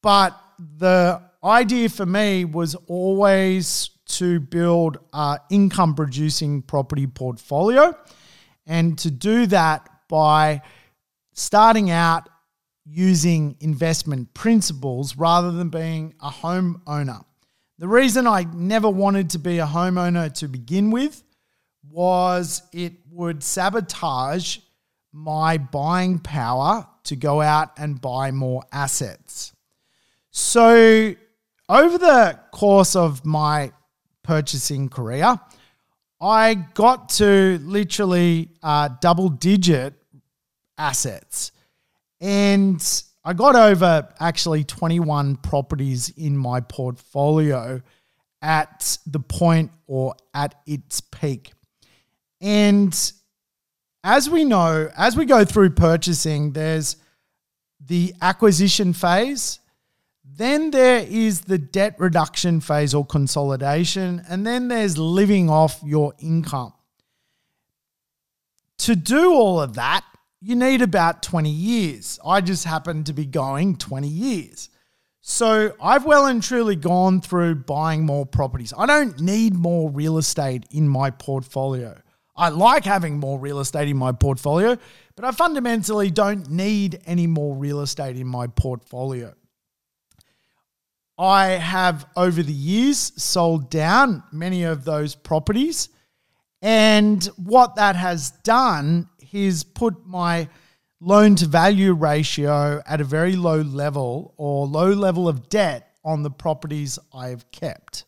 But 0.00 0.40
the 0.78 1.20
idea 1.44 1.88
for 1.88 2.06
me 2.06 2.44
was 2.44 2.76
always 2.86 3.90
to 4.06 4.40
build 4.40 4.98
an 5.12 5.38
income 5.50 5.94
producing 5.94 6.62
property 6.62 7.06
portfolio 7.06 7.96
and 8.66 8.96
to 8.98 9.10
do 9.10 9.46
that 9.46 9.88
by 10.08 10.62
starting 11.32 11.90
out 11.90 12.28
using 12.84 13.56
investment 13.60 14.32
principles 14.34 15.16
rather 15.16 15.50
than 15.50 15.68
being 15.68 16.14
a 16.20 16.30
homeowner. 16.30 17.24
The 17.78 17.88
reason 17.88 18.26
I 18.26 18.44
never 18.54 18.88
wanted 18.88 19.30
to 19.30 19.38
be 19.38 19.58
a 19.58 19.66
homeowner 19.66 20.32
to 20.34 20.48
begin 20.48 20.90
with 20.90 21.22
was 21.90 22.62
it 22.72 22.92
would 23.10 23.42
sabotage 23.42 24.58
my 25.12 25.58
buying 25.58 26.18
power 26.18 26.86
to 27.04 27.16
go 27.16 27.40
out 27.40 27.72
and 27.78 28.00
buy 28.00 28.30
more 28.30 28.62
assets. 28.72 29.52
So, 30.30 31.14
over 31.68 31.98
the 31.98 32.38
course 32.52 32.96
of 32.96 33.24
my 33.24 33.72
purchasing 34.22 34.88
career, 34.88 35.38
I 36.20 36.54
got 36.54 37.08
to 37.10 37.58
literally 37.62 38.50
uh, 38.62 38.90
double 39.00 39.28
digit 39.28 39.94
assets. 40.78 41.52
And 42.20 43.04
I 43.24 43.32
got 43.32 43.56
over 43.56 44.08
actually 44.20 44.64
21 44.64 45.36
properties 45.36 46.10
in 46.10 46.36
my 46.36 46.60
portfolio 46.60 47.82
at 48.40 48.98
the 49.06 49.20
point 49.20 49.70
or 49.86 50.14
at 50.34 50.54
its 50.66 51.00
peak. 51.00 51.52
And 52.40 53.12
as 54.04 54.28
we 54.28 54.44
know, 54.44 54.90
as 54.96 55.16
we 55.16 55.24
go 55.24 55.44
through 55.44 55.70
purchasing, 55.70 56.52
there's 56.52 56.96
the 57.84 58.14
acquisition 58.20 58.92
phase, 58.92 59.60
then 60.24 60.70
there 60.70 61.04
is 61.08 61.42
the 61.42 61.58
debt 61.58 61.94
reduction 61.98 62.60
phase 62.60 62.94
or 62.94 63.04
consolidation, 63.04 64.22
and 64.28 64.46
then 64.46 64.68
there's 64.68 64.98
living 64.98 65.50
off 65.50 65.80
your 65.84 66.14
income. 66.18 66.72
To 68.78 68.96
do 68.96 69.32
all 69.32 69.60
of 69.60 69.74
that, 69.74 70.04
you 70.40 70.56
need 70.56 70.82
about 70.82 71.22
20 71.22 71.48
years. 71.48 72.18
I 72.24 72.40
just 72.40 72.64
happen 72.64 73.04
to 73.04 73.12
be 73.12 73.26
going 73.26 73.76
20 73.76 74.08
years. 74.08 74.70
So 75.20 75.76
I've 75.80 76.04
well 76.04 76.26
and 76.26 76.42
truly 76.42 76.74
gone 76.74 77.20
through 77.20 77.56
buying 77.56 78.04
more 78.04 78.26
properties. 78.26 78.72
I 78.76 78.86
don't 78.86 79.20
need 79.20 79.54
more 79.54 79.88
real 79.88 80.18
estate 80.18 80.66
in 80.72 80.88
my 80.88 81.10
portfolio. 81.10 82.00
I 82.42 82.48
like 82.48 82.84
having 82.84 83.20
more 83.20 83.38
real 83.38 83.60
estate 83.60 83.86
in 83.86 83.96
my 83.96 84.10
portfolio, 84.10 84.76
but 85.14 85.24
I 85.24 85.30
fundamentally 85.30 86.10
don't 86.10 86.50
need 86.50 87.00
any 87.06 87.28
more 87.28 87.54
real 87.54 87.82
estate 87.82 88.16
in 88.16 88.26
my 88.26 88.48
portfolio. 88.48 89.32
I 91.16 91.50
have 91.50 92.04
over 92.16 92.42
the 92.42 92.52
years 92.52 93.12
sold 93.22 93.70
down 93.70 94.24
many 94.32 94.64
of 94.64 94.84
those 94.84 95.14
properties. 95.14 95.90
And 96.60 97.24
what 97.36 97.76
that 97.76 97.94
has 97.94 98.32
done 98.42 99.08
is 99.32 99.62
put 99.62 100.04
my 100.04 100.48
loan 100.98 101.36
to 101.36 101.46
value 101.46 101.92
ratio 101.92 102.82
at 102.84 103.00
a 103.00 103.04
very 103.04 103.36
low 103.36 103.60
level 103.60 104.34
or 104.36 104.66
low 104.66 104.90
level 104.90 105.28
of 105.28 105.48
debt 105.48 105.92
on 106.04 106.24
the 106.24 106.30
properties 106.32 106.98
I've 107.14 107.48
kept. 107.52 108.04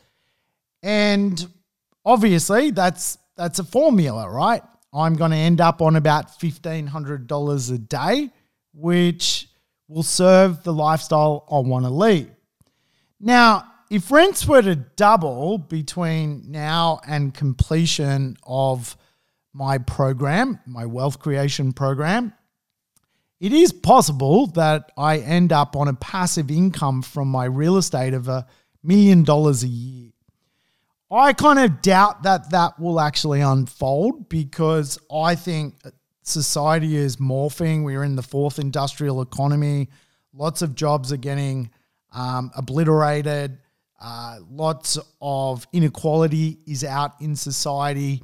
and 0.84 1.48
obviously, 2.04 2.70
that's 2.70 3.16
that's 3.36 3.58
a 3.58 3.64
formula, 3.64 4.28
right? 4.28 4.62
I'm 4.92 5.14
going 5.14 5.30
to 5.32 5.36
end 5.36 5.60
up 5.60 5.80
on 5.80 5.96
about 5.96 6.38
$1,500 6.38 7.72
a 7.72 7.78
day, 7.78 8.30
which 8.74 9.48
will 9.88 10.04
serve 10.04 10.62
the 10.62 10.72
lifestyle 10.72 11.46
I 11.50 11.58
want 11.66 11.86
to 11.86 11.90
lead. 11.90 12.30
Now, 13.18 13.64
if 13.90 14.10
rents 14.12 14.46
were 14.46 14.62
to 14.62 14.76
double 14.76 15.58
between 15.58 16.44
now 16.52 17.00
and 17.08 17.34
completion 17.34 18.36
of 18.46 18.96
my 19.54 19.78
program, 19.78 20.58
my 20.66 20.84
wealth 20.84 21.20
creation 21.20 21.72
program, 21.72 22.34
it 23.40 23.52
is 23.52 23.72
possible 23.72 24.48
that 24.48 24.90
I 24.98 25.18
end 25.18 25.52
up 25.52 25.76
on 25.76 25.88
a 25.88 25.94
passive 25.94 26.50
income 26.50 27.02
from 27.02 27.28
my 27.28 27.44
real 27.44 27.76
estate 27.76 28.14
of 28.14 28.28
a 28.28 28.46
million 28.82 29.22
dollars 29.22 29.62
a 29.62 29.68
year. 29.68 30.10
I 31.10 31.32
kind 31.32 31.58
of 31.60 31.80
doubt 31.80 32.24
that 32.24 32.50
that 32.50 32.80
will 32.80 32.98
actually 32.98 33.40
unfold 33.40 34.28
because 34.28 34.98
I 35.12 35.36
think 35.36 35.74
society 36.22 36.96
is 36.96 37.16
morphing. 37.16 37.84
We're 37.84 38.02
in 38.02 38.16
the 38.16 38.22
fourth 38.22 38.58
industrial 38.58 39.22
economy. 39.22 39.90
Lots 40.32 40.62
of 40.62 40.74
jobs 40.74 41.12
are 41.12 41.18
getting 41.18 41.70
um, 42.12 42.50
obliterated. 42.56 43.58
Uh, 44.00 44.38
lots 44.50 44.98
of 45.20 45.66
inequality 45.72 46.58
is 46.66 46.82
out 46.82 47.20
in 47.20 47.36
society. 47.36 48.22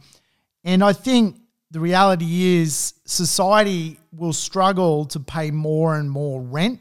And 0.64 0.84
I 0.84 0.92
think 0.92 1.40
the 1.70 1.80
reality 1.80 2.58
is 2.58 2.94
society 3.04 3.98
will 4.12 4.32
struggle 4.32 5.04
to 5.06 5.20
pay 5.20 5.50
more 5.50 5.96
and 5.96 6.10
more 6.10 6.42
rent. 6.42 6.80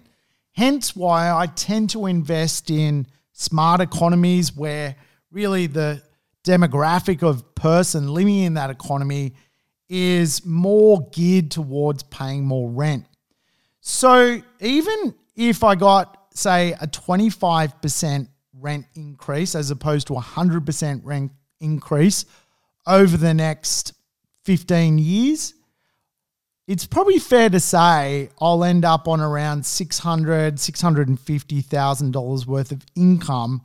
Hence, 0.54 0.96
why 0.96 1.32
I 1.32 1.48
tend 1.48 1.92
to 1.92 2.08
invest 2.08 2.70
in 2.70 3.08
smart 3.34 3.82
economies 3.82 4.56
where 4.56 4.96
really 5.32 5.68
the 5.68 6.02
demographic 6.44 7.24
of 7.24 7.56
person 7.56 8.10
living 8.14 8.40
in 8.40 8.56
that 8.56 8.70
economy 8.70 9.34
is 9.88 10.46
more 10.46 11.08
geared 11.12 11.52
towards 11.52 12.04
paying 12.04 12.46
more 12.46 12.70
rent. 12.70 13.06
So 13.82 14.42
even 14.60 15.16
if 15.36 15.64
I 15.64 15.76
got, 15.76 16.28
say, 16.34 16.74
a 16.74 16.88
25% 16.88 18.28
rent 18.54 18.86
increase 18.96 19.56
as 19.56 19.72
opposed 19.72 20.08
to 20.08 20.16
a 20.16 20.22
100% 20.22 21.02
rent 21.04 21.32
increase 21.60 22.26
over 22.90 23.16
the 23.16 23.34
next 23.34 23.94
15 24.44 24.98
years, 24.98 25.54
it's 26.68 26.86
probably 26.86 27.20
fair 27.20 27.50
to 27.50 27.60
say 27.60 28.30
I'll 28.42 28.64
end 28.64 28.84
up 28.84 29.08
on 29.08 29.22
around 29.22 29.62
$600,000, 29.62 30.54
$650,000 30.54 32.46
worth 32.46 32.72
of 32.72 32.86
income 32.96 33.62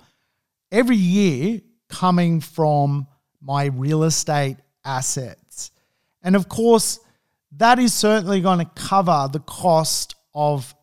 every 0.70 0.96
year 0.96 1.60
coming 1.88 2.40
from 2.40 3.06
my 3.40 3.66
real 3.66 4.04
estate 4.04 4.58
assets. 4.84 5.70
And 6.22 6.36
of 6.36 6.48
course, 6.48 7.00
that 7.56 7.78
is 7.78 7.92
certainly 7.94 8.40
going 8.40 8.58
to 8.58 8.70
cover 8.74 9.28
the 9.32 9.40
cost 9.40 10.14
of 10.34 10.74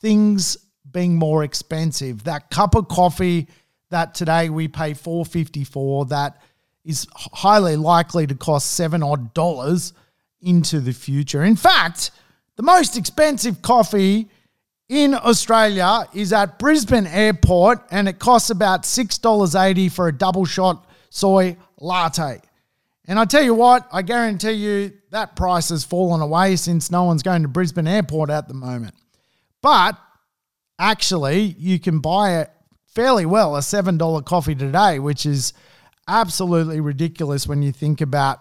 things 0.00 0.56
being 0.90 1.16
more 1.16 1.44
expensive. 1.44 2.24
That 2.24 2.50
cup 2.50 2.74
of 2.74 2.88
coffee 2.88 3.48
that 3.90 4.14
today 4.14 4.50
we 4.50 4.68
pay 4.68 4.94
454 4.94 6.06
that 6.06 6.42
is 6.88 7.06
highly 7.14 7.76
likely 7.76 8.26
to 8.26 8.34
cost 8.34 8.72
seven 8.72 9.02
odd 9.02 9.34
dollars 9.34 9.92
into 10.40 10.80
the 10.80 10.92
future. 10.92 11.44
In 11.44 11.54
fact, 11.54 12.10
the 12.56 12.62
most 12.62 12.96
expensive 12.96 13.60
coffee 13.60 14.28
in 14.88 15.14
Australia 15.14 16.06
is 16.14 16.32
at 16.32 16.58
Brisbane 16.58 17.06
Airport 17.06 17.86
and 17.90 18.08
it 18.08 18.18
costs 18.18 18.48
about 18.48 18.84
$6.80 18.84 19.92
for 19.92 20.08
a 20.08 20.12
double 20.12 20.46
shot 20.46 20.88
soy 21.10 21.58
latte. 21.78 22.40
And 23.06 23.18
I 23.18 23.26
tell 23.26 23.42
you 23.42 23.54
what, 23.54 23.86
I 23.92 24.00
guarantee 24.00 24.52
you 24.52 24.92
that 25.10 25.36
price 25.36 25.68
has 25.68 25.84
fallen 25.84 26.22
away 26.22 26.56
since 26.56 26.90
no 26.90 27.04
one's 27.04 27.22
going 27.22 27.42
to 27.42 27.48
Brisbane 27.48 27.86
Airport 27.86 28.30
at 28.30 28.48
the 28.48 28.54
moment. 28.54 28.94
But 29.60 29.98
actually, 30.78 31.54
you 31.58 31.78
can 31.78 31.98
buy 31.98 32.40
it 32.40 32.50
fairly 32.86 33.26
well 33.26 33.56
a 33.56 33.60
$7 33.60 34.24
coffee 34.24 34.54
today, 34.54 34.98
which 34.98 35.26
is 35.26 35.52
absolutely 36.08 36.80
ridiculous 36.80 37.46
when 37.46 37.62
you 37.62 37.70
think 37.70 38.00
about 38.00 38.40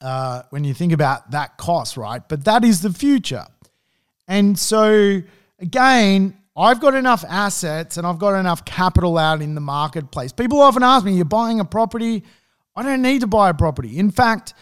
uh, 0.00 0.42
when 0.50 0.62
you 0.62 0.74
think 0.74 0.92
about 0.92 1.30
that 1.30 1.56
cost, 1.56 1.96
right? 1.96 2.22
But 2.28 2.44
that 2.44 2.64
is 2.64 2.82
the 2.82 2.92
future. 2.92 3.46
And 4.28 4.58
so 4.58 5.22
again, 5.58 6.36
I've 6.56 6.80
got 6.80 6.94
enough 6.94 7.24
assets 7.28 7.96
and 7.96 8.06
I've 8.06 8.18
got 8.18 8.38
enough 8.38 8.64
capital 8.64 9.18
out 9.18 9.42
in 9.42 9.54
the 9.54 9.60
marketplace. 9.60 10.32
People 10.32 10.60
often 10.60 10.82
ask 10.82 11.04
me, 11.04 11.12
You're 11.14 11.24
buying 11.24 11.60
a 11.60 11.64
property? 11.64 12.24
I 12.74 12.82
don't 12.82 13.02
need 13.02 13.22
to 13.22 13.26
buy 13.26 13.50
a 13.50 13.54
property. 13.54 13.98
In 13.98 14.10
fact, 14.10 14.54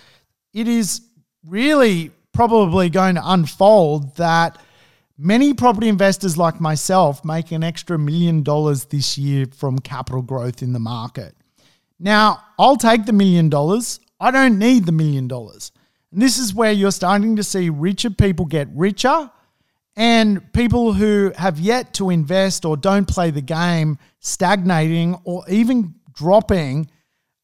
it 0.53 0.69
is 0.69 1.03
really 1.47 2.13
probably 2.33 2.89
going 2.89 3.17
to 3.17 3.23
unfold 3.25 4.17
that 4.17 4.59
many 5.19 5.53
property 5.55 5.89
investors 5.89 6.39
like 6.39 6.61
myself 6.61 7.25
make 7.25 7.53
an 7.53 7.65
extra 7.65 7.99
million 7.99 8.43
dollars 8.43 8.87
this 8.87 9.19
year 9.19 9.47
from 9.47 9.79
capital 9.79 10.23
growth 10.23 10.63
in 10.63 10.73
the 10.73 10.79
market. 10.79 11.35
Now, 11.99 12.45
I'll 12.59 12.77
take 12.77 13.07
the 13.07 13.13
million 13.13 13.49
dollars. 13.49 14.01
I 14.21 14.31
don't 14.31 14.59
need 14.59 14.87
the 14.87 14.93
million 14.93 15.29
dollars. 15.29 15.73
And 16.13 16.21
this 16.23 16.39
is 16.39 16.55
where 16.55 16.73
you're 16.73 16.93
starting 16.93 17.37
to 17.37 17.43
see 17.43 17.71
richer 17.71 18.11
people 18.11 18.45
get 18.47 18.69
richer 18.75 19.31
and 19.97 20.53
people 20.53 20.93
who 20.93 21.33
have 21.37 21.59
yet 21.59 21.95
to 21.95 22.11
invest 22.11 22.65
or 22.65 22.77
don't 22.77 23.07
play 23.07 23.31
the 23.31 23.41
game 23.41 23.99
stagnating 24.21 25.17
or 25.25 25.45
even 25.49 25.95
dropping 26.15 26.91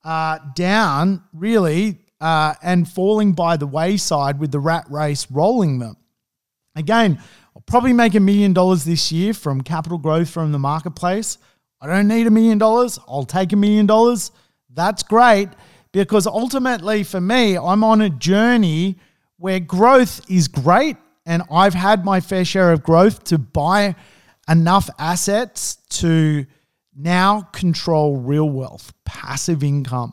uh, 0.05 0.39
down 0.55 1.23
really 1.33 1.99
uh, 2.21 2.55
and 2.63 2.89
falling 2.89 3.33
by 3.33 3.57
the 3.57 3.67
wayside 3.67 4.39
with 4.39 4.51
the 4.51 4.59
rat 4.59 4.85
race 4.91 5.31
rolling 5.31 5.79
them. 5.79 5.97
Again, 6.77 7.21
I'll 7.55 7.63
probably 7.63 7.93
make 7.93 8.15
a 8.15 8.21
million 8.21 8.53
dollars 8.53 8.85
this 8.85 9.11
year 9.11 9.35
from 9.35 9.61
capital 9.63 9.99
growth 9.99 10.31
from 10.31 10.53
the 10.53 10.59
marketplace. 10.59 11.39
I 11.81 11.87
don't 11.87 12.09
need 12.09 12.27
a 12.27 12.31
million 12.31 12.59
dollars. 12.59 12.99
I'll 13.09 13.25
take 13.25 13.53
a 13.53 13.57
million 13.57 13.87
dollars. 13.87 14.33
That's 14.73 15.03
great 15.03 15.49
because 15.93 16.27
ultimately 16.27 17.03
for 17.03 17.21
me, 17.21 17.57
I'm 17.57 17.83
on 17.83 18.01
a 18.01 18.11
journey 18.11 18.97
where 19.39 19.61
growth 19.61 20.21
is 20.31 20.49
great 20.49 20.97
and 21.25 21.43
I've 21.51 21.75
had 21.75 22.05
my 22.05 22.21
fair 22.21 22.45
share 22.45 22.73
of 22.73 22.83
growth 22.83 23.25
to 23.25 23.39
buy 23.39 23.97
enough 24.49 24.91
assets 24.99 25.77
to 25.91 26.45
now 26.95 27.43
control 27.53 28.17
real 28.17 28.49
wealth, 28.49 28.93
passive 29.05 29.63
income. 29.63 30.13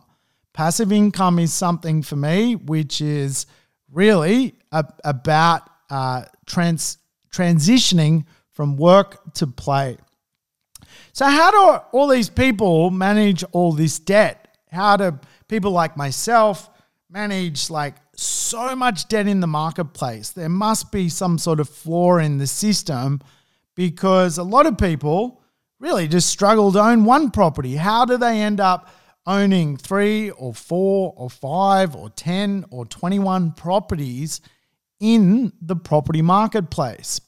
Passive 0.53 0.91
income 0.91 1.39
is 1.39 1.53
something 1.53 2.01
for 2.01 2.15
me 2.15 2.55
which 2.55 3.01
is 3.01 3.45
really 3.91 4.55
a, 4.71 4.85
about 5.03 5.69
uh, 5.89 6.23
trans, 6.45 6.97
transitioning 7.31 8.25
from 8.51 8.77
work 8.77 9.33
to 9.35 9.47
play. 9.47 9.97
So, 11.17 11.25
how 11.25 11.49
do 11.49 11.83
all 11.93 12.07
these 12.07 12.29
people 12.29 12.91
manage 12.91 13.43
all 13.51 13.73
this 13.73 13.97
debt? 13.97 14.55
How 14.71 14.97
do 14.97 15.19
people 15.47 15.71
like 15.71 15.97
myself 15.97 16.69
manage 17.09 17.71
like 17.71 17.95
so 18.13 18.75
much 18.75 19.07
debt 19.07 19.27
in 19.27 19.39
the 19.39 19.47
marketplace. 19.47 20.29
There 20.29 20.47
must 20.47 20.91
be 20.91 21.09
some 21.09 21.39
sort 21.39 21.59
of 21.59 21.69
flaw 21.69 22.17
in 22.17 22.37
the 22.37 22.45
system 22.45 23.19
because 23.73 24.37
a 24.37 24.43
lot 24.43 24.67
of 24.67 24.77
people 24.77 25.41
really 25.79 26.07
just 26.07 26.29
struggle 26.29 26.71
to 26.73 26.79
own 26.79 27.03
one 27.03 27.31
property. 27.31 27.77
How 27.77 28.05
do 28.05 28.17
they 28.17 28.39
end 28.39 28.59
up 28.59 28.87
owning 29.25 29.75
three 29.75 30.29
or 30.29 30.53
four 30.53 31.15
or 31.17 31.31
five 31.31 31.95
or 31.95 32.11
10 32.11 32.65
or 32.69 32.85
21 32.85 33.53
properties 33.53 34.39
in 34.99 35.51
the 35.63 35.75
property 35.75 36.21
marketplace? 36.21 37.21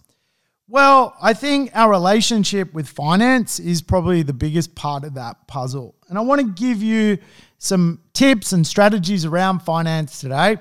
Well, 0.72 1.16
I 1.20 1.34
think 1.34 1.72
our 1.74 1.90
relationship 1.90 2.76
with 2.76 2.88
finance 2.88 3.60
is 3.60 3.82
probably 3.82 4.22
the 4.22 4.34
biggest 4.34 4.76
part 4.76 5.04
of 5.04 5.16
that 5.16 5.48
puzzle. 5.48 5.96
And 6.08 6.16
I 6.16 6.22
want 6.22 6.42
to 6.42 6.64
give 6.64 6.84
you 6.84 7.18
some 7.58 8.02
tips 8.14 8.54
and 8.54 8.66
strategies 8.68 9.26
around 9.26 9.64
finance 9.64 10.22
today. 10.22 10.58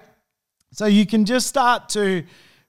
So 0.72 0.86
you 0.86 1.04
can 1.04 1.26
just 1.26 1.46
start 1.46 1.90
to 1.90 2.24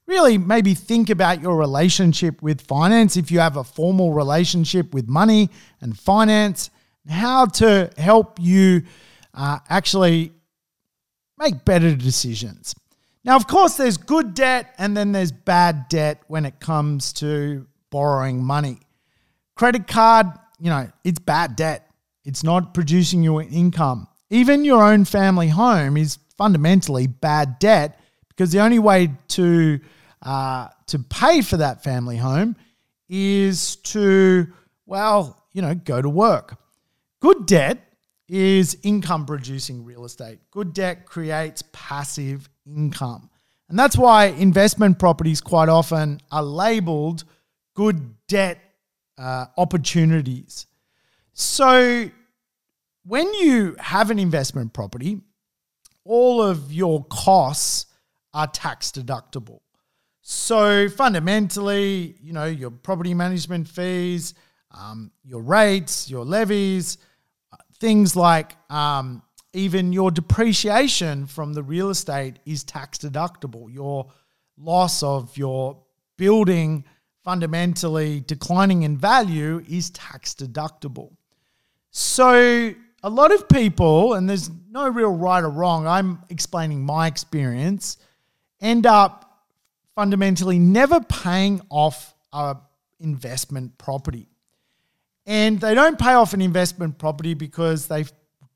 really 0.05 0.37
maybe 0.37 0.73
think 0.73 1.09
about 1.09 1.41
your 1.41 1.55
relationship 1.55 2.41
with 2.41 2.59
finance 2.59 3.15
if 3.15 3.31
you 3.31 3.39
have 3.39 3.55
a 3.55 3.63
formal 3.63 4.11
relationship 4.11 4.93
with 4.93 5.07
money 5.07 5.49
and 5.79 5.97
finance, 5.97 6.71
how 7.07 7.45
to 7.45 7.89
help 7.97 8.37
you 8.37 8.81
uh, 9.33 9.59
actually 9.69 10.33
make 11.37 11.63
better 11.63 11.95
decisions. 11.95 12.75
Now, 13.29 13.35
of 13.35 13.45
course, 13.45 13.77
there's 13.77 13.97
good 13.97 14.33
debt 14.33 14.73
and 14.79 14.97
then 14.97 15.11
there's 15.11 15.31
bad 15.31 15.87
debt 15.87 16.19
when 16.29 16.47
it 16.47 16.59
comes 16.59 17.13
to 17.13 17.67
borrowing 17.91 18.43
money. 18.43 18.79
Credit 19.53 19.85
card, 19.85 20.25
you 20.59 20.71
know, 20.71 20.91
it's 21.03 21.19
bad 21.19 21.55
debt. 21.55 21.91
It's 22.25 22.43
not 22.43 22.73
producing 22.73 23.21
your 23.21 23.43
income. 23.43 24.07
Even 24.31 24.65
your 24.65 24.83
own 24.83 25.05
family 25.05 25.47
home 25.47 25.95
is 25.95 26.17
fundamentally 26.39 27.05
bad 27.05 27.59
debt 27.59 27.99
because 28.29 28.51
the 28.51 28.61
only 28.61 28.79
way 28.79 29.11
to 29.27 29.79
uh, 30.23 30.69
to 30.87 30.97
pay 30.97 31.43
for 31.43 31.57
that 31.57 31.83
family 31.83 32.17
home 32.17 32.55
is 33.09 33.75
to 33.75 34.47
well, 34.87 35.39
you 35.53 35.61
know, 35.61 35.75
go 35.75 36.01
to 36.01 36.09
work. 36.09 36.57
Good 37.19 37.45
debt 37.45 37.77
is 38.27 38.75
income 38.81 39.27
producing 39.27 39.85
real 39.85 40.05
estate. 40.05 40.39
Good 40.49 40.73
debt 40.73 41.05
creates 41.05 41.63
passive 41.71 42.49
income. 42.75 43.29
And 43.69 43.77
that's 43.77 43.97
why 43.97 44.25
investment 44.25 44.97
properties 44.97 45.41
quite 45.41 45.69
often 45.69 46.19
are 46.31 46.43
labeled 46.43 47.23
good 47.75 48.15
debt 48.27 48.59
uh, 49.17 49.45
opportunities. 49.57 50.65
So 51.33 52.09
when 53.05 53.33
you 53.35 53.75
have 53.79 54.11
an 54.11 54.19
investment 54.19 54.73
property, 54.73 55.21
all 56.03 56.41
of 56.41 56.73
your 56.73 57.05
costs 57.05 57.85
are 58.33 58.47
tax 58.47 58.91
deductible. 58.91 59.59
So 60.21 60.89
fundamentally, 60.89 62.15
you 62.21 62.33
know, 62.33 62.45
your 62.45 62.71
property 62.71 63.13
management 63.13 63.67
fees, 63.67 64.33
um, 64.71 65.11
your 65.23 65.41
rates, 65.41 66.09
your 66.09 66.25
levies, 66.25 66.97
uh, 67.51 67.57
things 67.79 68.15
like 68.15 68.55
um, 68.71 69.21
even 69.53 69.93
your 69.93 70.11
depreciation 70.11 71.25
from 71.25 71.53
the 71.53 71.63
real 71.63 71.89
estate 71.89 72.39
is 72.45 72.63
tax 72.63 72.99
deductible. 72.99 73.73
Your 73.73 74.07
loss 74.57 75.01
of 75.03 75.35
your 75.37 75.77
building 76.17 76.83
fundamentally 77.23 78.21
declining 78.21 78.83
in 78.83 78.97
value 78.97 79.63
is 79.67 79.89
tax 79.91 80.33
deductible. 80.33 81.11
So 81.91 82.73
a 83.03 83.09
lot 83.09 83.31
of 83.31 83.47
people, 83.49 84.13
and 84.13 84.29
there's 84.29 84.49
no 84.69 84.87
real 84.87 85.11
right 85.11 85.43
or 85.43 85.49
wrong, 85.49 85.87
I'm 85.87 86.19
explaining 86.29 86.83
my 86.85 87.07
experience, 87.07 87.97
end 88.61 88.85
up 88.85 89.45
fundamentally 89.95 90.59
never 90.59 91.01
paying 91.01 91.61
off 91.69 92.13
a 92.31 92.57
investment 92.99 93.77
property. 93.77 94.27
And 95.25 95.59
they 95.59 95.75
don't 95.75 95.97
pay 95.97 96.13
off 96.13 96.33
an 96.33 96.41
investment 96.41 96.97
property 96.97 97.33
because 97.33 97.87
they 97.87 98.05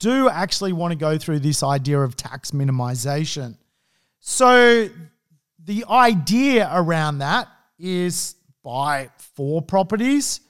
do 0.04 0.28
actually 0.28 0.74
want 0.74 0.92
to 0.92 0.98
go 0.98 1.18
through 1.18 1.40
this 1.40 1.64
idea 1.64 1.98
of 1.98 2.18
tax 2.18 2.52
minimization. 2.52 3.56
So 4.20 4.90
the 5.64 5.86
idea 5.90 6.70
around 6.74 7.20
that 7.20 7.48
is 7.80 8.36
buy 8.66 9.10
four 9.18 9.62
properties, 9.62 10.42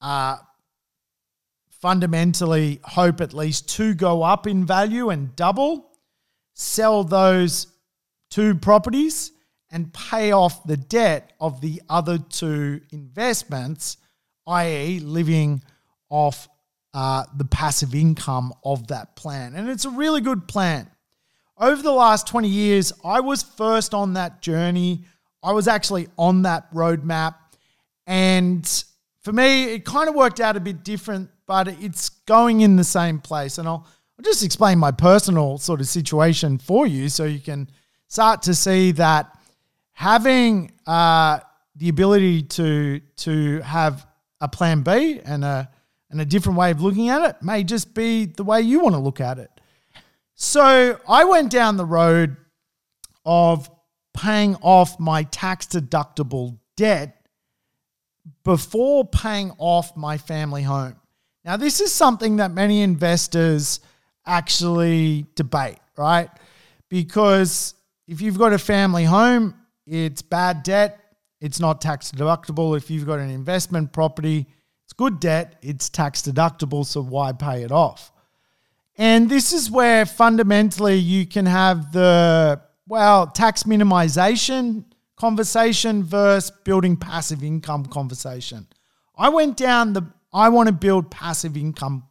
uh, 0.00 0.38
fundamentally 1.68 2.80
hope 2.82 3.20
at 3.20 3.32
least 3.32 3.68
two 3.68 3.94
go 3.94 4.24
up 4.24 4.48
in 4.48 4.66
value 4.66 5.10
and 5.10 5.36
double, 5.36 5.92
sell 6.54 7.04
those 7.04 7.68
two 8.28 8.56
properties 8.56 9.30
and 9.70 9.94
pay 9.94 10.32
off 10.32 10.64
the 10.64 10.76
debt 10.76 11.32
of 11.38 11.60
the 11.60 11.80
other 11.88 12.18
two 12.18 12.80
investments, 12.90 13.98
i.e., 14.48 14.98
living 14.98 15.62
off 16.08 16.48
uh, 16.92 17.24
the 17.36 17.44
passive 17.44 17.94
income 17.94 18.52
of 18.64 18.88
that 18.88 19.16
plan. 19.16 19.54
And 19.54 19.68
it's 19.68 19.84
a 19.84 19.90
really 19.90 20.20
good 20.20 20.48
plan. 20.48 20.90
Over 21.58 21.82
the 21.82 21.92
last 21.92 22.26
20 22.26 22.48
years, 22.48 22.92
I 23.04 23.20
was 23.20 23.42
first 23.42 23.94
on 23.94 24.14
that 24.14 24.40
journey. 24.40 25.04
I 25.42 25.52
was 25.52 25.68
actually 25.68 26.08
on 26.16 26.42
that 26.42 26.72
roadmap. 26.74 27.34
And 28.06 28.66
for 29.22 29.32
me, 29.32 29.74
it 29.74 29.84
kind 29.84 30.08
of 30.08 30.14
worked 30.14 30.40
out 30.40 30.56
a 30.56 30.60
bit 30.60 30.82
different 30.82 31.30
but 31.50 31.66
it's 31.82 32.10
going 32.26 32.60
in 32.60 32.76
the 32.76 32.84
same 32.84 33.18
place. 33.18 33.58
And 33.58 33.66
I'll, 33.66 33.84
I'll 34.16 34.22
just 34.22 34.44
explain 34.44 34.78
my 34.78 34.92
personal 34.92 35.58
sort 35.58 35.80
of 35.80 35.88
situation 35.88 36.58
for 36.58 36.86
you 36.86 37.08
so 37.08 37.24
you 37.24 37.40
can 37.40 37.68
start 38.06 38.42
to 38.42 38.54
see 38.54 38.92
that 38.92 39.36
having 39.90 40.70
uh, 40.86 41.40
the 41.74 41.88
ability 41.88 42.44
to 42.44 43.00
to 43.16 43.60
have 43.62 44.06
a 44.40 44.46
plan 44.46 44.82
B 44.82 45.20
and 45.24 45.44
a 45.44 45.68
and 46.10 46.20
a 46.20 46.24
different 46.24 46.58
way 46.58 46.70
of 46.70 46.82
looking 46.82 47.08
at 47.08 47.28
it 47.28 47.42
may 47.42 47.64
just 47.64 47.94
be 47.94 48.26
the 48.26 48.44
way 48.44 48.60
you 48.60 48.80
want 48.80 48.94
to 48.94 49.00
look 49.00 49.20
at 49.20 49.38
it. 49.38 49.50
So 50.34 50.98
I 51.08 51.24
went 51.24 51.50
down 51.50 51.76
the 51.76 51.84
road 51.84 52.36
of 53.24 53.70
paying 54.14 54.56
off 54.56 54.98
my 54.98 55.22
tax 55.24 55.66
deductible 55.66 56.58
debt 56.76 57.24
before 58.44 59.04
paying 59.04 59.52
off 59.58 59.96
my 59.96 60.18
family 60.18 60.62
home. 60.62 60.96
Now, 61.44 61.56
this 61.56 61.80
is 61.80 61.92
something 61.92 62.36
that 62.36 62.50
many 62.50 62.82
investors 62.82 63.80
actually 64.26 65.26
debate, 65.36 65.78
right? 65.96 66.28
Because 66.88 67.74
if 68.06 68.20
you've 68.20 68.38
got 68.38 68.52
a 68.52 68.58
family 68.58 69.04
home, 69.04 69.54
it's 69.86 70.22
bad 70.22 70.62
debt, 70.62 71.00
it's 71.40 71.60
not 71.60 71.80
tax 71.80 72.12
deductible. 72.12 72.76
If 72.76 72.90
you've 72.90 73.06
got 73.06 73.18
an 73.18 73.30
investment 73.30 73.92
property, 73.92 74.46
it's 74.90 74.96
good 74.96 75.20
debt, 75.20 75.54
it's 75.62 75.88
tax 75.88 76.20
deductible, 76.20 76.84
so 76.84 77.00
why 77.00 77.30
pay 77.30 77.62
it 77.62 77.70
off? 77.70 78.10
And 78.98 79.30
this 79.30 79.52
is 79.52 79.70
where 79.70 80.04
fundamentally 80.04 80.96
you 80.96 81.26
can 81.26 81.46
have 81.46 81.92
the, 81.92 82.60
well, 82.88 83.28
tax 83.28 83.62
minimization 83.62 84.82
conversation 85.14 86.02
versus 86.02 86.50
building 86.64 86.96
passive 86.96 87.44
income 87.44 87.86
conversation. 87.86 88.66
I 89.16 89.28
went 89.28 89.56
down 89.56 89.92
the 89.92 90.12
I 90.32 90.48
want 90.48 90.66
to 90.66 90.72
build 90.72 91.08
passive 91.08 91.56
income, 91.56 92.02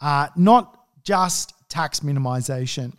uh, 0.00 0.28
not 0.34 0.80
just 1.04 1.52
tax 1.68 2.00
minimization. 2.00 2.94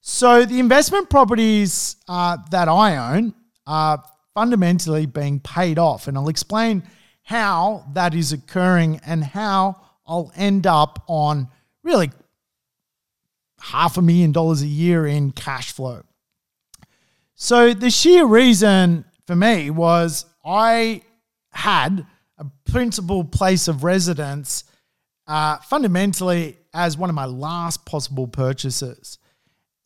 So 0.00 0.44
the 0.44 0.58
investment 0.58 1.08
properties 1.08 1.96
uh, 2.08 2.38
that 2.50 2.68
I 2.68 3.14
own 3.14 3.32
are 3.64 4.02
fundamentally 4.34 5.06
being 5.06 5.38
paid 5.38 5.78
off, 5.78 6.08
and 6.08 6.18
I'll 6.18 6.28
explain 6.28 6.82
how 7.24 7.86
that 7.94 8.14
is 8.14 8.32
occurring 8.32 9.00
and 9.04 9.24
how 9.24 9.80
I'll 10.06 10.30
end 10.36 10.66
up 10.66 11.02
on 11.08 11.48
really 11.82 12.10
half 13.60 13.96
a 13.96 14.02
million 14.02 14.30
dollars 14.30 14.62
a 14.62 14.66
year 14.66 15.06
in 15.06 15.32
cash 15.32 15.72
flow. 15.72 16.02
So 17.34 17.74
the 17.74 17.90
sheer 17.90 18.26
reason 18.26 19.04
for 19.26 19.34
me 19.34 19.70
was 19.70 20.26
I 20.44 21.02
had 21.50 22.06
a 22.36 22.46
principal 22.70 23.24
place 23.24 23.68
of 23.68 23.84
residence 23.84 24.64
uh, 25.26 25.56
fundamentally 25.58 26.58
as 26.74 26.98
one 26.98 27.08
of 27.08 27.16
my 27.16 27.24
last 27.24 27.86
possible 27.86 28.26
purchases. 28.26 29.18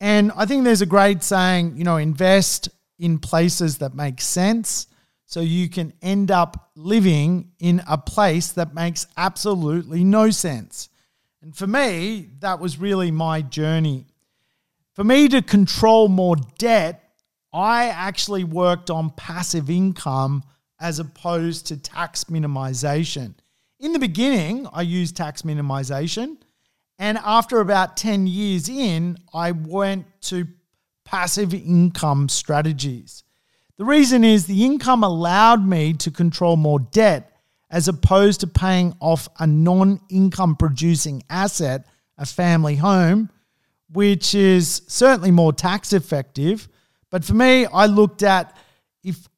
And 0.01 0.33
I 0.37 0.45
think 0.47 0.65
there's 0.65 0.83
a 0.83 0.87
great 0.87 1.23
saying, 1.23 1.77
you 1.77 1.85
know, 1.85 1.99
invest 1.99 2.69
in 2.99 3.19
places 3.21 3.79
that 3.79 3.95
make 3.95 4.21
sense 4.21 4.89
so 5.29 5.39
you 5.39 5.69
can 5.69 5.93
end 6.03 6.33
up 6.33 6.71
living 6.75 7.53
in 7.61 7.81
a 7.89 7.97
place 7.97 8.51
that 8.53 8.75
makes 8.75 9.07
absolutely 9.17 10.03
no 10.03 10.31
sense. 10.31 10.89
And 11.43 11.55
for 11.55 11.69
me, 11.69 12.31
that 12.41 12.59
was 12.59 12.79
really 12.79 13.13
my 13.13 13.43
journey. 13.43 14.07
For 14.95 15.05
me 15.05 15.29
to 15.29 15.43
control 15.43 16.09
more 16.09 16.35
debt 16.59 17.09
I 17.53 17.87
actually 17.89 18.45
worked 18.45 18.91
on 18.91 19.11
passive 19.11 19.71
income 19.71 20.45
as 20.81 20.99
opposed 20.99 21.67
to 21.69 21.77
tax 21.77 22.25
minimization. 22.25 23.35
In 23.81 23.93
the 23.93 23.99
beginning, 23.99 24.67
I 24.73 24.83
used 24.83 25.17
tax 25.17 25.43
minimization. 25.43 26.37
And 26.99 27.17
after 27.19 27.61
about 27.61 27.97
10 27.97 28.27
years 28.27 28.69
in, 28.69 29.17
I 29.33 29.53
went 29.53 30.07
to 30.23 30.47
passive 31.05 31.55
income 31.55 32.29
strategies. 32.29 33.25
The 33.79 33.85
reason 33.85 34.25
is 34.25 34.47
the 34.47 34.65
income 34.65 35.05
allowed 35.05 35.67
me 35.67 35.95
to 35.95 36.11
control 36.11 36.57
more 36.57 36.81
debt 36.81 37.33
as 37.71 37.89
opposed 37.89 38.41
to 38.41 38.47
paying 38.47 38.95
off 39.01 39.29
a 39.39 39.47
non 39.47 40.01
income 40.11 40.57
producing 40.57 41.23
asset, 41.31 41.87
a 42.17 42.27
family 42.27 42.77
home, 42.77 43.31
which 43.91 44.35
is 44.35 44.83
certainly 44.87 45.31
more 45.31 45.53
tax 45.53 45.93
effective 45.93 46.69
but 47.11 47.25
for 47.25 47.35
me, 47.35 47.67
I 47.67 47.87
looked 47.87 48.23
at 48.23 48.57
if 49.03 49.29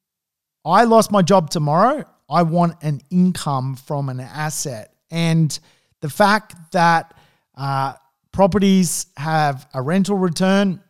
I 0.65 0.85
lost 0.85 1.11
my 1.11 1.23
job 1.23 1.51
tomorrow, 1.51 2.05
I 2.29 2.43
want 2.43 2.83
an 2.83 3.01
income 3.11 3.77
from 3.77 4.09
an 4.09 4.21
asset. 4.21 4.93
And 5.11 5.57
the 6.01 6.09
fact 6.09 6.55
that 6.73 7.15
uh, 7.55 7.95
properties 8.33 9.07
have 9.17 9.69
a 9.75 9.83
rental 9.83 10.17
return 10.17 10.83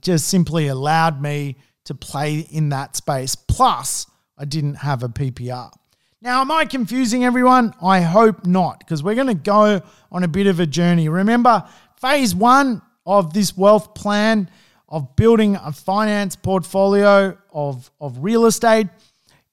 just 0.00 0.28
simply 0.28 0.68
allowed 0.68 1.20
me 1.20 1.56
to 1.86 1.94
play 1.94 2.40
in 2.50 2.68
that 2.68 2.94
space. 2.96 3.34
Plus, 3.34 4.06
I 4.38 4.44
didn't 4.44 4.74
have 4.74 5.02
a 5.02 5.08
PPR. 5.08 5.72
Now, 6.20 6.40
am 6.40 6.50
I 6.50 6.64
confusing 6.64 7.24
everyone? 7.24 7.74
I 7.82 8.00
hope 8.00 8.46
not, 8.46 8.80
because 8.80 9.02
we're 9.02 9.14
going 9.14 9.26
to 9.28 9.34
go 9.34 9.80
on 10.10 10.22
a 10.24 10.28
bit 10.28 10.46
of 10.46 10.60
a 10.60 10.66
journey. 10.66 11.08
Remember, 11.08 11.64
phase 12.00 12.34
one 12.34 12.82
of 13.04 13.32
this 13.32 13.56
wealth 13.56 13.94
plan 13.94 14.50
of 14.88 15.14
building 15.16 15.56
a 15.56 15.72
finance 15.72 16.36
portfolio 16.36 17.36
of, 17.52 17.90
of 18.00 18.18
real 18.22 18.46
estate 18.46 18.88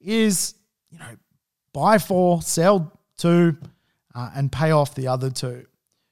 is, 0.00 0.54
you 0.90 0.98
know, 0.98 1.16
buy 1.72 1.98
four, 1.98 2.42
sell 2.42 2.92
two, 3.16 3.56
uh, 4.14 4.30
and 4.34 4.50
pay 4.50 4.70
off 4.70 4.94
the 4.94 5.08
other 5.08 5.30
two. 5.30 5.66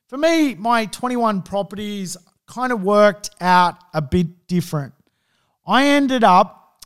For 0.08 0.18
me, 0.18 0.54
my 0.54 0.86
21 0.86 1.42
properties 1.42 2.16
kind 2.46 2.72
of 2.72 2.82
worked 2.82 3.30
out 3.40 3.76
a 3.94 4.02
bit 4.02 4.46
different. 4.46 4.92
I 5.66 5.86
ended 5.86 6.24
up, 6.24 6.84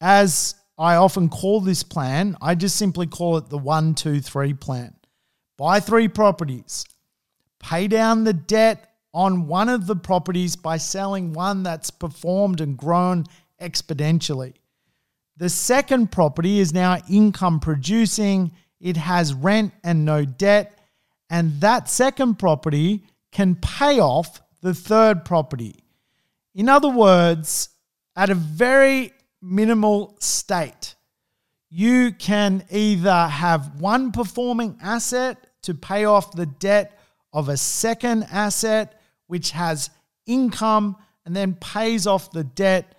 as 0.00 0.54
I 0.78 0.96
often 0.96 1.28
call 1.28 1.60
this 1.60 1.82
plan, 1.82 2.36
I 2.40 2.54
just 2.54 2.76
simply 2.76 3.06
call 3.06 3.36
it 3.36 3.48
the 3.48 3.58
one, 3.58 3.94
two, 3.94 4.20
three 4.20 4.52
plan. 4.52 4.94
Buy 5.56 5.80
three 5.80 6.08
properties, 6.08 6.84
pay 7.60 7.88
down 7.88 8.24
the 8.24 8.34
debt 8.34 8.92
on 9.14 9.46
one 9.46 9.68
of 9.68 9.86
the 9.86 9.96
properties 9.96 10.56
by 10.56 10.76
selling 10.76 11.32
one 11.32 11.62
that's 11.62 11.90
performed 11.90 12.60
and 12.60 12.76
grown 12.76 13.24
exponentially. 13.60 14.54
The 15.38 15.48
second 15.48 16.12
property 16.12 16.58
is 16.58 16.74
now 16.74 16.98
income 17.08 17.60
producing, 17.60 18.52
it 18.80 18.96
has 18.98 19.32
rent 19.32 19.72
and 19.84 20.04
no 20.04 20.24
debt, 20.24 20.78
and 21.30 21.60
that 21.60 21.88
second 21.88 22.38
property 22.38 23.06
can 23.32 23.54
pay 23.54 24.00
off 24.00 24.40
the 24.60 24.74
third 24.74 25.24
property. 25.24 25.76
In 26.54 26.68
other 26.68 26.90
words, 26.90 27.70
at 28.16 28.30
a 28.30 28.34
very 28.34 29.12
minimal 29.42 30.16
state, 30.20 30.94
you 31.68 32.12
can 32.12 32.64
either 32.70 33.26
have 33.26 33.80
one 33.80 34.12
performing 34.12 34.78
asset 34.82 35.46
to 35.62 35.74
pay 35.74 36.04
off 36.04 36.32
the 36.32 36.46
debt 36.46 36.98
of 37.32 37.48
a 37.48 37.56
second 37.56 38.24
asset 38.30 39.00
which 39.26 39.50
has 39.50 39.90
income 40.26 40.96
and 41.24 41.34
then 41.36 41.54
pays 41.54 42.06
off 42.06 42.30
the 42.30 42.44
debt 42.44 42.94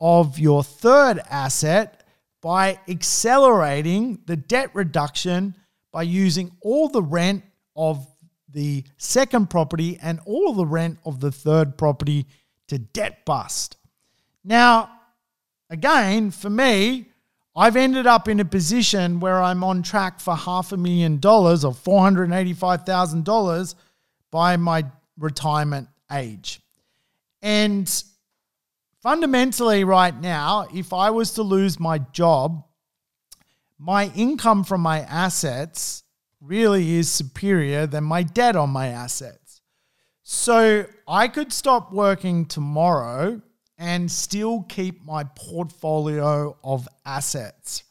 of 0.00 0.38
your 0.38 0.62
third 0.62 1.20
asset 1.30 2.04
by 2.40 2.78
accelerating 2.88 4.20
the 4.26 4.36
debt 4.36 4.70
reduction 4.74 5.54
by 5.92 6.02
using 6.02 6.52
all 6.60 6.88
the 6.88 7.02
rent 7.02 7.42
of 7.74 8.06
the 8.48 8.84
second 8.96 9.50
property 9.50 9.98
and 10.02 10.20
all 10.24 10.52
the 10.52 10.66
rent 10.66 10.98
of 11.04 11.20
the 11.20 11.32
third 11.32 11.76
property 11.76 12.26
to 12.68 12.78
debt 12.78 13.24
bust. 13.24 13.76
Now, 14.44 14.90
again, 15.68 16.30
for 16.30 16.50
me, 16.50 17.06
I've 17.54 17.76
ended 17.76 18.06
up 18.06 18.28
in 18.28 18.40
a 18.40 18.44
position 18.44 19.20
where 19.20 19.42
I'm 19.42 19.62
on 19.64 19.82
track 19.82 20.20
for 20.20 20.36
half 20.36 20.72
a 20.72 20.76
million 20.76 21.18
dollars 21.18 21.64
or 21.64 21.72
$485,000 21.72 23.74
by 24.30 24.56
my 24.56 24.84
retirement 25.18 25.88
age. 26.12 26.60
And 27.42 27.90
fundamentally, 29.02 29.82
right 29.84 30.18
now, 30.18 30.66
if 30.72 30.92
I 30.92 31.10
was 31.10 31.32
to 31.34 31.42
lose 31.42 31.80
my 31.80 31.98
job, 31.98 32.64
my 33.78 34.12
income 34.14 34.64
from 34.64 34.82
my 34.82 35.00
assets 35.00 36.04
really 36.40 36.96
is 36.96 37.10
superior 37.10 37.86
than 37.86 38.04
my 38.04 38.22
debt 38.22 38.54
on 38.56 38.70
my 38.70 38.88
assets. 38.88 39.62
So 40.22 40.86
I 41.08 41.28
could 41.28 41.52
stop 41.52 41.92
working 41.92 42.46
tomorrow 42.46 43.42
and 43.80 44.10
still 44.12 44.62
keep 44.68 45.02
my 45.04 45.24
portfolio 45.34 46.54
of 46.62 46.86
assets. 47.06 47.82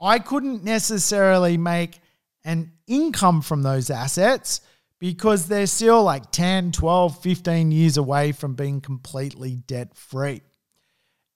I 0.00 0.18
couldn't 0.18 0.64
necessarily 0.64 1.58
make 1.58 2.00
an 2.44 2.72
income 2.86 3.42
from 3.42 3.62
those 3.62 3.90
assets 3.90 4.62
because 4.98 5.46
they're 5.46 5.66
still 5.66 6.02
like 6.02 6.30
10, 6.32 6.72
12, 6.72 7.22
15 7.22 7.70
years 7.70 7.98
away 7.98 8.32
from 8.32 8.54
being 8.54 8.80
completely 8.80 9.56
debt 9.56 9.94
free. 9.94 10.40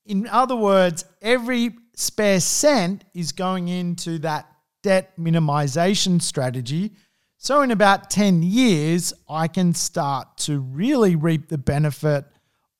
In 0.06 0.26
other 0.26 0.56
words, 0.56 1.04
every 1.20 1.76
spare 1.94 2.40
cent 2.40 3.04
is 3.12 3.32
going 3.32 3.68
into 3.68 4.18
that 4.20 4.48
debt 4.82 5.12
minimization 5.18 6.22
strategy 6.22 6.92
So, 7.38 7.60
in 7.60 7.70
about 7.70 8.08
10 8.08 8.42
years, 8.42 9.12
I 9.28 9.46
can 9.46 9.74
start 9.74 10.38
to 10.38 10.60
really 10.60 11.14
reap 11.14 11.48
the 11.48 11.58
benefit 11.58 12.24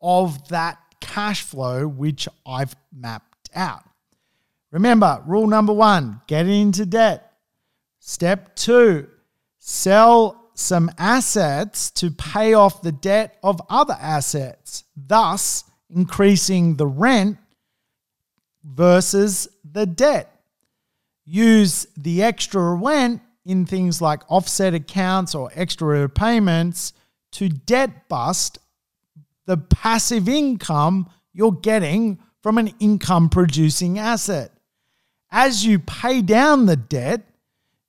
of 0.01 0.49
that 0.49 0.79
cash 1.01 1.43
flow 1.43 1.87
which 1.87 2.29
I've 2.47 2.75
mapped 2.93 3.51
out. 3.55 3.83
Remember, 4.71 5.23
rule 5.27 5.47
number 5.47 5.73
one 5.73 6.21
get 6.27 6.47
into 6.47 6.87
debt. 6.87 7.33
Step 8.01 8.55
two, 8.57 9.09
sell 9.59 10.51
some 10.55 10.91
assets 10.99 11.91
to 11.91 12.11
pay 12.11 12.55
off 12.55 12.83
the 12.83 12.93
debt 12.93 13.37
of 13.43 13.61
other 13.69 13.97
assets, 14.01 14.85
thus 14.97 15.65
increasing 15.95 16.77
the 16.77 16.87
rent 16.87 17.39
versus 18.65 19.49
the 19.65 19.87
debt. 19.87 20.41
Use 21.25 21.87
the 21.97 22.23
extra 22.23 22.75
rent 22.75 23.21
in 23.45 23.67
things 23.67 24.01
like 24.01 24.23
offset 24.29 24.75
accounts 24.75 25.35
or 25.35 25.51
extra 25.55 26.01
repayments 26.01 26.93
to 27.33 27.49
debt 27.49 28.09
bust 28.09 28.59
the 29.47 29.57
passive 29.57 30.29
income 30.29 31.09
you're 31.33 31.53
getting 31.53 32.19
from 32.43 32.59
an 32.59 32.73
income 32.79 33.29
producing 33.29 33.99
asset. 33.99 34.53
As 35.31 35.65
you 35.65 35.79
pay 35.79 36.23
down 36.23 36.67
the 36.67 36.77
debt, 36.77 37.27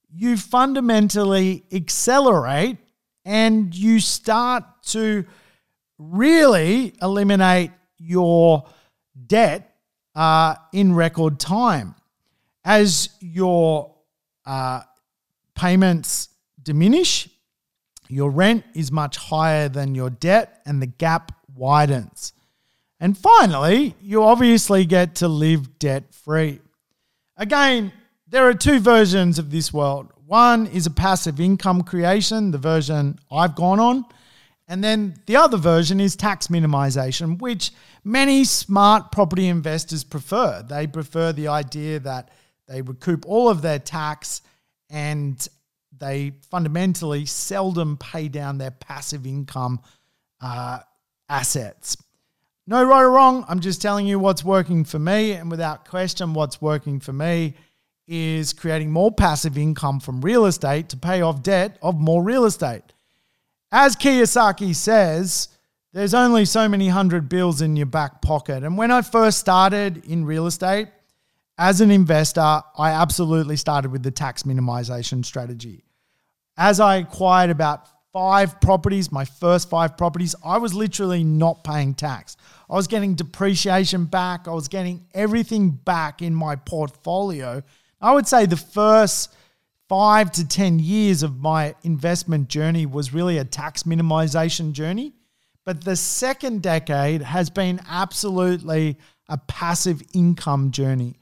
you 0.09 0.37
fundamentally 0.37 1.63
accelerate 1.71 2.77
and 3.23 3.75
you 3.75 3.99
start 3.99 4.63
to 4.81 5.25
really 5.97 6.93
eliminate 7.01 7.71
your 7.97 8.65
debt 9.25 9.75
uh, 10.15 10.55
in 10.73 10.95
record 10.95 11.39
time. 11.39 11.95
As 12.63 13.09
your 13.19 13.95
uh, 14.45 14.81
payments 15.55 16.29
diminish, 16.61 17.29
your 18.09 18.31
rent 18.31 18.63
is 18.73 18.91
much 18.91 19.17
higher 19.17 19.69
than 19.69 19.93
your 19.93 20.09
debt, 20.09 20.61
and 20.65 20.81
the 20.81 20.87
gap 20.87 21.33
widens. 21.57 22.33
And 22.99 23.17
finally, 23.17 23.95
you 24.01 24.23
obviously 24.23 24.85
get 24.85 25.15
to 25.15 25.27
live 25.27 25.77
debt 25.79 26.13
free. 26.13 26.59
Again, 27.37 27.91
there 28.27 28.47
are 28.47 28.53
two 28.53 28.79
versions 28.79 29.39
of 29.39 29.51
this 29.51 29.71
world. 29.71 30.11
One 30.25 30.67
is 30.67 30.85
a 30.85 30.91
passive 30.91 31.39
income 31.39 31.83
creation, 31.83 32.51
the 32.51 32.57
version 32.57 33.19
I've 33.31 33.55
gone 33.55 33.79
on. 33.79 34.05
And 34.67 34.83
then 34.83 35.15
the 35.27 35.37
other 35.37 35.57
version 35.57 36.01
is 36.01 36.15
tax 36.15 36.47
minimization, 36.47 37.39
which 37.39 37.71
many 38.03 38.43
smart 38.43 39.11
property 39.11 39.47
investors 39.47 40.03
prefer. 40.03 40.61
They 40.67 40.87
prefer 40.87 41.31
the 41.31 41.47
idea 41.47 41.99
that 42.01 42.29
they 42.67 42.81
recoup 42.81 43.25
all 43.25 43.49
of 43.49 43.61
their 43.61 43.79
tax 43.79 44.41
and 44.89 45.47
they 45.97 46.33
fundamentally 46.51 47.25
seldom 47.25 47.97
pay 47.97 48.27
down 48.27 48.57
their 48.57 48.71
passive 48.71 49.25
income 49.25 49.79
uh, 50.41 50.79
assets. 51.29 51.97
No 52.65 52.83
right 52.83 53.03
or 53.03 53.11
wrong. 53.11 53.45
I'm 53.47 53.61
just 53.61 53.81
telling 53.81 54.05
you 54.05 54.19
what's 54.19 54.43
working 54.43 54.83
for 54.83 54.99
me. 54.99 55.31
And 55.33 55.49
without 55.49 55.87
question, 55.87 56.33
what's 56.33 56.61
working 56.61 56.99
for 56.99 57.13
me 57.13 57.53
is 58.07 58.53
creating 58.53 58.91
more 58.91 59.11
passive 59.11 59.57
income 59.57 59.99
from 59.99 60.21
real 60.21 60.45
estate 60.45 60.89
to 60.89 60.97
pay 60.97 61.21
off 61.21 61.43
debt 61.43 61.77
of 61.81 61.99
more 61.99 62.23
real 62.23 62.45
estate. 62.45 62.83
As 63.71 63.95
Kiyosaki 63.95 64.75
says, 64.75 65.49
there's 65.93 66.13
only 66.13 66.45
so 66.45 66.69
many 66.69 66.89
hundred 66.89 67.27
bills 67.27 67.61
in 67.61 67.75
your 67.75 67.85
back 67.85 68.21
pocket. 68.21 68.63
And 68.63 68.77
when 68.77 68.91
I 68.91 69.01
first 69.01 69.39
started 69.39 70.05
in 70.05 70.25
real 70.25 70.47
estate, 70.47 70.89
as 71.57 71.81
an 71.81 71.89
investor, 71.89 72.41
I 72.41 72.91
absolutely 72.91 73.55
started 73.55 73.91
with 73.91 74.03
the 74.03 74.11
tax 74.11 74.43
minimization 74.43 75.25
strategy. 75.25 75.83
As 76.55 76.79
I 76.79 76.97
acquired 76.97 77.49
about 77.49 77.87
five 78.13 78.59
properties, 78.61 79.11
my 79.11 79.25
first 79.25 79.69
five 79.69 79.97
properties, 79.97 80.35
I 80.43 80.57
was 80.57 80.73
literally 80.73 81.23
not 81.23 81.63
paying 81.63 81.93
tax. 81.93 82.37
I 82.69 82.75
was 82.75 82.87
getting 82.87 83.15
depreciation 83.15 84.05
back, 84.05 84.47
I 84.47 84.51
was 84.51 84.67
getting 84.67 85.05
everything 85.13 85.71
back 85.71 86.21
in 86.21 86.33
my 86.33 86.55
portfolio. 86.55 87.63
I 88.01 88.13
would 88.13 88.27
say 88.27 88.45
the 88.45 88.57
first 88.57 89.35
five 89.89 90.31
to 90.33 90.47
10 90.47 90.79
years 90.79 91.23
of 91.23 91.39
my 91.39 91.75
investment 91.83 92.49
journey 92.49 92.85
was 92.85 93.13
really 93.13 93.37
a 93.37 93.45
tax 93.45 93.83
minimization 93.83 94.73
journey. 94.73 95.13
But 95.65 95.83
the 95.83 95.95
second 95.95 96.61
decade 96.61 97.21
has 97.21 97.49
been 97.49 97.79
absolutely 97.89 98.97
a 99.29 99.37
passive 99.37 100.01
income 100.13 100.71
journey 100.71 101.17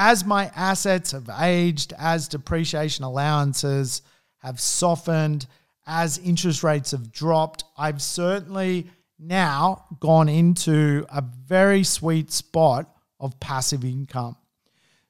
as 0.00 0.24
my 0.24 0.48
assets 0.54 1.10
have 1.10 1.28
aged, 1.40 1.92
as 1.98 2.28
depreciation 2.28 3.04
allowances 3.04 4.00
have 4.38 4.60
softened, 4.60 5.48
as 5.88 6.18
interest 6.18 6.62
rates 6.62 6.90
have 6.90 7.10
dropped, 7.10 7.64
I've 7.76 8.02
certainly 8.02 8.90
now 9.18 9.86
gone 9.98 10.28
into 10.28 11.06
a 11.10 11.24
very 11.46 11.82
sweet 11.82 12.30
spot 12.30 12.94
of 13.18 13.40
passive 13.40 13.84
income. 13.84 14.36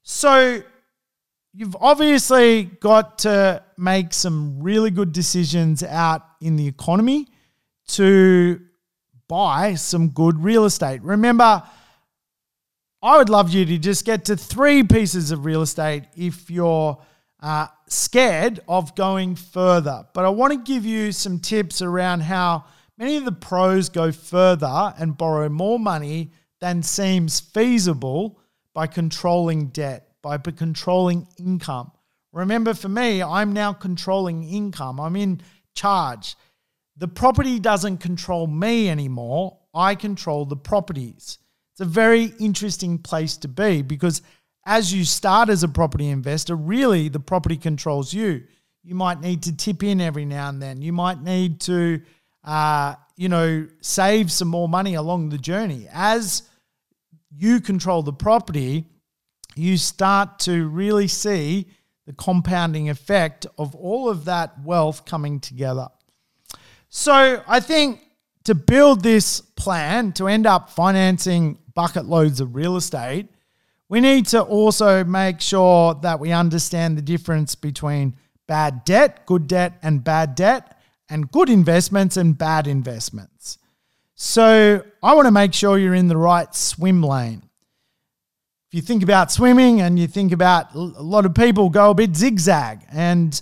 So, 0.02 0.62
you've 1.52 1.76
obviously 1.80 2.62
got 2.62 3.18
to 3.18 3.62
make 3.76 4.14
some 4.14 4.62
really 4.62 4.90
good 4.90 5.12
decisions 5.12 5.82
out 5.82 6.22
in 6.40 6.54
the 6.54 6.68
economy 6.68 7.26
to 7.88 8.60
buy 9.26 9.74
some 9.74 10.10
good 10.10 10.42
real 10.42 10.64
estate. 10.64 11.02
Remember, 11.02 11.62
I 13.02 13.18
would 13.18 13.28
love 13.28 13.50
you 13.50 13.64
to 13.66 13.78
just 13.78 14.04
get 14.04 14.24
to 14.26 14.36
three 14.36 14.84
pieces 14.84 15.32
of 15.32 15.44
real 15.44 15.62
estate 15.62 16.04
if 16.16 16.50
you're 16.50 16.98
uh, 17.40 17.66
scared 17.88 18.60
of 18.68 18.94
going 18.94 19.34
further. 19.34 20.06
But 20.14 20.24
I 20.24 20.28
want 20.30 20.52
to 20.52 20.72
give 20.72 20.84
you 20.84 21.12
some 21.12 21.38
tips 21.38 21.82
around 21.82 22.20
how 22.20 22.64
many 22.96 23.16
of 23.16 23.24
the 23.24 23.32
pros 23.32 23.88
go 23.88 24.12
further 24.12 24.94
and 24.98 25.16
borrow 25.16 25.48
more 25.48 25.78
money 25.78 26.32
than 26.60 26.82
seems 26.82 27.40
feasible 27.40 28.40
by 28.74 28.86
controlling 28.86 29.68
debt, 29.68 30.08
by 30.22 30.38
controlling 30.38 31.26
income. 31.38 31.92
Remember, 32.32 32.74
for 32.74 32.88
me, 32.88 33.22
I'm 33.22 33.52
now 33.52 33.72
controlling 33.72 34.44
income, 34.44 35.00
I'm 35.00 35.16
in 35.16 35.40
charge. 35.74 36.36
The 36.96 37.08
property 37.08 37.58
doesn't 37.58 37.98
control 37.98 38.46
me 38.46 38.90
anymore, 38.90 39.58
I 39.74 39.94
control 39.94 40.44
the 40.44 40.56
properties. 40.56 41.38
It's 41.72 41.80
a 41.80 41.84
very 41.84 42.32
interesting 42.40 42.98
place 42.98 43.36
to 43.38 43.48
be 43.48 43.82
because 43.82 44.22
as 44.68 44.92
you 44.92 45.02
start 45.02 45.48
as 45.48 45.62
a 45.62 45.68
property 45.68 46.10
investor, 46.10 46.54
really 46.54 47.08
the 47.08 47.18
property 47.18 47.56
controls 47.56 48.12
you. 48.12 48.44
You 48.82 48.94
might 48.94 49.18
need 49.18 49.42
to 49.44 49.56
tip 49.56 49.82
in 49.82 49.98
every 49.98 50.26
now 50.26 50.50
and 50.50 50.60
then. 50.60 50.82
You 50.82 50.92
might 50.92 51.22
need 51.22 51.58
to, 51.62 52.02
uh, 52.44 52.94
you 53.16 53.30
know, 53.30 53.66
save 53.80 54.30
some 54.30 54.48
more 54.48 54.68
money 54.68 54.94
along 54.94 55.30
the 55.30 55.38
journey. 55.38 55.88
As 55.90 56.42
you 57.34 57.62
control 57.62 58.02
the 58.02 58.12
property, 58.12 58.84
you 59.56 59.78
start 59.78 60.38
to 60.40 60.68
really 60.68 61.08
see 61.08 61.68
the 62.06 62.12
compounding 62.12 62.90
effect 62.90 63.46
of 63.56 63.74
all 63.74 64.10
of 64.10 64.26
that 64.26 64.62
wealth 64.62 65.06
coming 65.06 65.40
together. 65.40 65.88
So 66.90 67.42
I 67.48 67.60
think 67.60 68.02
to 68.44 68.54
build 68.54 69.02
this 69.02 69.40
plan 69.40 70.12
to 70.12 70.28
end 70.28 70.46
up 70.46 70.68
financing 70.68 71.58
bucket 71.74 72.04
loads 72.04 72.40
of 72.40 72.54
real 72.54 72.76
estate, 72.76 73.28
we 73.88 74.00
need 74.00 74.26
to 74.26 74.42
also 74.42 75.04
make 75.04 75.40
sure 75.40 75.94
that 76.02 76.20
we 76.20 76.32
understand 76.32 76.98
the 76.98 77.02
difference 77.02 77.54
between 77.54 78.16
bad 78.46 78.84
debt, 78.84 79.26
good 79.26 79.46
debt, 79.46 79.78
and 79.82 80.04
bad 80.04 80.34
debt, 80.34 80.78
and 81.08 81.30
good 81.30 81.48
investments 81.48 82.16
and 82.16 82.36
bad 82.36 82.66
investments. 82.66 83.58
So 84.14 84.84
I 85.02 85.14
want 85.14 85.26
to 85.26 85.32
make 85.32 85.54
sure 85.54 85.78
you're 85.78 85.94
in 85.94 86.08
the 86.08 86.16
right 86.16 86.52
swim 86.54 87.02
lane. 87.02 87.42
If 88.70 88.74
you 88.74 88.82
think 88.82 89.02
about 89.02 89.32
swimming 89.32 89.80
and 89.80 89.98
you 89.98 90.06
think 90.06 90.32
about 90.32 90.74
a 90.74 90.78
lot 90.78 91.24
of 91.24 91.34
people 91.34 91.70
go 91.70 91.90
a 91.90 91.94
bit 91.94 92.14
zigzag, 92.14 92.80
and 92.92 93.40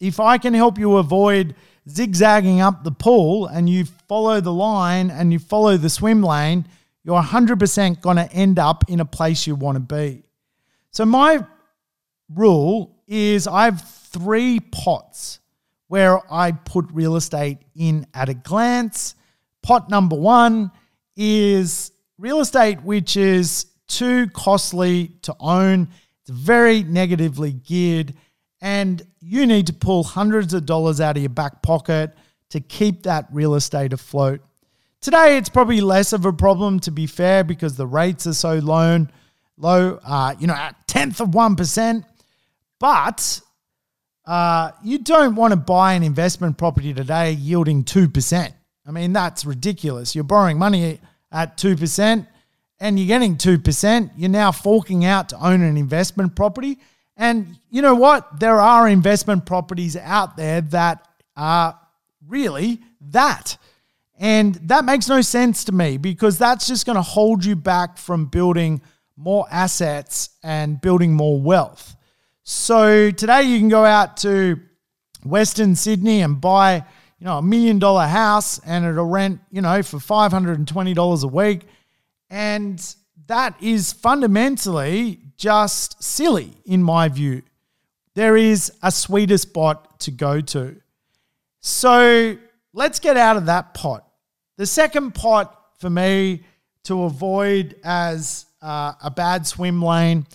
if 0.00 0.18
I 0.18 0.38
can 0.38 0.54
help 0.54 0.78
you 0.78 0.96
avoid 0.96 1.54
zigzagging 1.88 2.60
up 2.60 2.82
the 2.82 2.90
pool 2.90 3.46
and 3.46 3.68
you 3.68 3.84
follow 4.08 4.40
the 4.40 4.52
line 4.52 5.10
and 5.10 5.32
you 5.32 5.38
follow 5.38 5.76
the 5.76 5.90
swim 5.90 6.22
lane, 6.22 6.66
you're 7.04 7.20
100% 7.20 8.00
going 8.00 8.16
to 8.16 8.30
end 8.32 8.58
up 8.58 8.84
in 8.88 9.00
a 9.00 9.04
place 9.04 9.46
you 9.46 9.54
want 9.54 9.76
to 9.76 9.80
be. 9.80 10.24
So, 10.90 11.04
my 11.04 11.44
rule 12.34 12.96
is 13.06 13.46
I 13.46 13.64
have 13.64 13.80
three 13.80 14.60
pots 14.60 15.40
where 15.88 16.20
I 16.32 16.52
put 16.52 16.86
real 16.92 17.16
estate 17.16 17.58
in 17.74 18.06
at 18.14 18.28
a 18.28 18.34
glance. 18.34 19.14
Pot 19.62 19.90
number 19.90 20.16
one 20.16 20.70
is 21.16 21.90
real 22.18 22.40
estate 22.40 22.82
which 22.82 23.16
is 23.16 23.66
too 23.88 24.28
costly 24.28 25.08
to 25.22 25.34
own, 25.40 25.88
it's 26.20 26.30
very 26.30 26.84
negatively 26.84 27.52
geared, 27.52 28.14
and 28.60 29.02
you 29.20 29.46
need 29.46 29.66
to 29.66 29.72
pull 29.72 30.04
hundreds 30.04 30.54
of 30.54 30.64
dollars 30.64 31.00
out 31.00 31.16
of 31.16 31.22
your 31.22 31.30
back 31.30 31.62
pocket 31.62 32.12
to 32.50 32.60
keep 32.60 33.02
that 33.02 33.26
real 33.32 33.54
estate 33.54 33.92
afloat. 33.92 34.40
Today, 35.00 35.38
it's 35.38 35.48
probably 35.48 35.80
less 35.80 36.12
of 36.12 36.26
a 36.26 36.32
problem, 36.32 36.78
to 36.80 36.90
be 36.90 37.06
fair, 37.06 37.42
because 37.42 37.76
the 37.76 37.86
rates 37.86 38.26
are 38.26 38.34
so 38.34 38.54
low, 38.56 39.06
low, 39.56 39.98
uh, 40.04 40.34
you 40.38 40.46
know, 40.46 40.54
at 40.54 40.76
tenth 40.86 41.20
of 41.20 41.34
one 41.34 41.56
percent. 41.56 42.04
But 42.78 43.40
uh, 44.26 44.70
you 44.84 44.98
don't 44.98 45.34
want 45.34 45.52
to 45.52 45.56
buy 45.56 45.94
an 45.94 46.02
investment 46.02 46.58
property 46.58 46.94
today 46.94 47.32
yielding 47.32 47.82
2%. 47.82 48.52
I 48.86 48.90
mean, 48.90 49.12
that's 49.12 49.44
ridiculous. 49.44 50.14
You're 50.14 50.24
borrowing 50.24 50.58
money 50.58 51.00
at 51.32 51.56
2% 51.56 52.26
and 52.78 52.98
you're 52.98 53.08
getting 53.08 53.36
2%. 53.36 54.10
You're 54.16 54.30
now 54.30 54.52
forking 54.52 55.04
out 55.04 55.30
to 55.30 55.44
own 55.44 55.62
an 55.62 55.76
investment 55.76 56.34
property. 56.36 56.78
And 57.16 57.58
you 57.70 57.82
know 57.82 57.94
what? 57.94 58.40
There 58.40 58.60
are 58.60 58.88
investment 58.88 59.46
properties 59.46 59.96
out 59.96 60.36
there 60.36 60.60
that 60.62 61.06
are 61.36 61.78
really 62.26 62.80
that. 63.10 63.56
And 64.20 64.56
that 64.56 64.84
makes 64.84 65.08
no 65.08 65.22
sense 65.22 65.64
to 65.64 65.72
me 65.72 65.96
because 65.96 66.36
that's 66.36 66.68
just 66.68 66.84
going 66.84 66.96
to 66.96 67.02
hold 67.02 67.42
you 67.42 67.56
back 67.56 67.96
from 67.96 68.26
building 68.26 68.82
more 69.16 69.46
assets 69.50 70.28
and 70.42 70.78
building 70.78 71.14
more 71.14 71.40
wealth. 71.40 71.96
So 72.42 73.10
today 73.10 73.44
you 73.44 73.58
can 73.58 73.70
go 73.70 73.82
out 73.82 74.18
to 74.18 74.60
Western 75.24 75.74
Sydney 75.74 76.20
and 76.20 76.38
buy, 76.38 76.84
you 77.18 77.24
know, 77.24 77.38
a 77.38 77.42
million 77.42 77.78
dollar 77.78 78.06
house 78.06 78.58
and 78.66 78.84
it'll 78.84 79.06
rent, 79.06 79.40
you 79.50 79.62
know, 79.62 79.82
for 79.82 79.96
$520 79.96 81.24
a 81.24 81.26
week. 81.26 81.62
And 82.28 82.94
that 83.26 83.54
is 83.62 83.90
fundamentally 83.90 85.20
just 85.38 86.02
silly 86.02 86.52
in 86.66 86.82
my 86.82 87.08
view. 87.08 87.40
There 88.14 88.36
is 88.36 88.70
a 88.82 88.92
sweeter 88.92 89.38
spot 89.38 89.98
to 90.00 90.10
go 90.10 90.42
to. 90.42 90.76
So 91.60 92.36
let's 92.74 92.98
get 92.98 93.16
out 93.16 93.38
of 93.38 93.46
that 93.46 93.72
pot. 93.72 94.09
The 94.60 94.66
second 94.66 95.14
pot 95.14 95.58
for 95.78 95.88
me 95.88 96.42
to 96.84 97.04
avoid 97.04 97.76
as 97.82 98.44
uh, 98.60 98.92
a 99.02 99.10
bad 99.10 99.46
swim 99.46 99.80
lane 99.80 100.26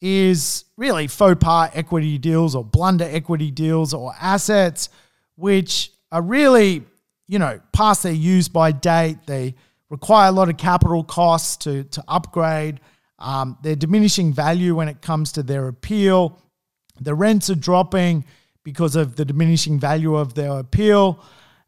is 0.00 0.64
really 0.78 1.08
faux 1.08 1.36
pas 1.38 1.70
equity 1.74 2.16
deals 2.16 2.54
or 2.54 2.64
blunder 2.64 3.04
equity 3.04 3.50
deals 3.50 3.92
or 3.92 4.14
assets 4.18 4.88
which 5.34 5.92
are 6.10 6.22
really, 6.22 6.84
you 7.28 7.38
know, 7.38 7.60
past 7.74 8.02
their 8.02 8.14
use 8.14 8.48
by 8.48 8.72
date. 8.72 9.18
They 9.26 9.54
require 9.90 10.30
a 10.30 10.32
lot 10.32 10.48
of 10.48 10.56
capital 10.56 11.04
costs 11.04 11.58
to, 11.64 11.84
to 11.84 12.02
upgrade. 12.08 12.80
Um, 13.18 13.58
they're 13.62 13.76
diminishing 13.76 14.32
value 14.32 14.74
when 14.74 14.88
it 14.88 15.02
comes 15.02 15.32
to 15.32 15.42
their 15.42 15.68
appeal. 15.68 16.40
The 16.98 17.14
rents 17.14 17.50
are 17.50 17.54
dropping 17.54 18.24
because 18.64 18.96
of 18.96 19.16
the 19.16 19.26
diminishing 19.26 19.78
value 19.78 20.16
of 20.16 20.32
their 20.32 20.60
appeal. 20.60 21.22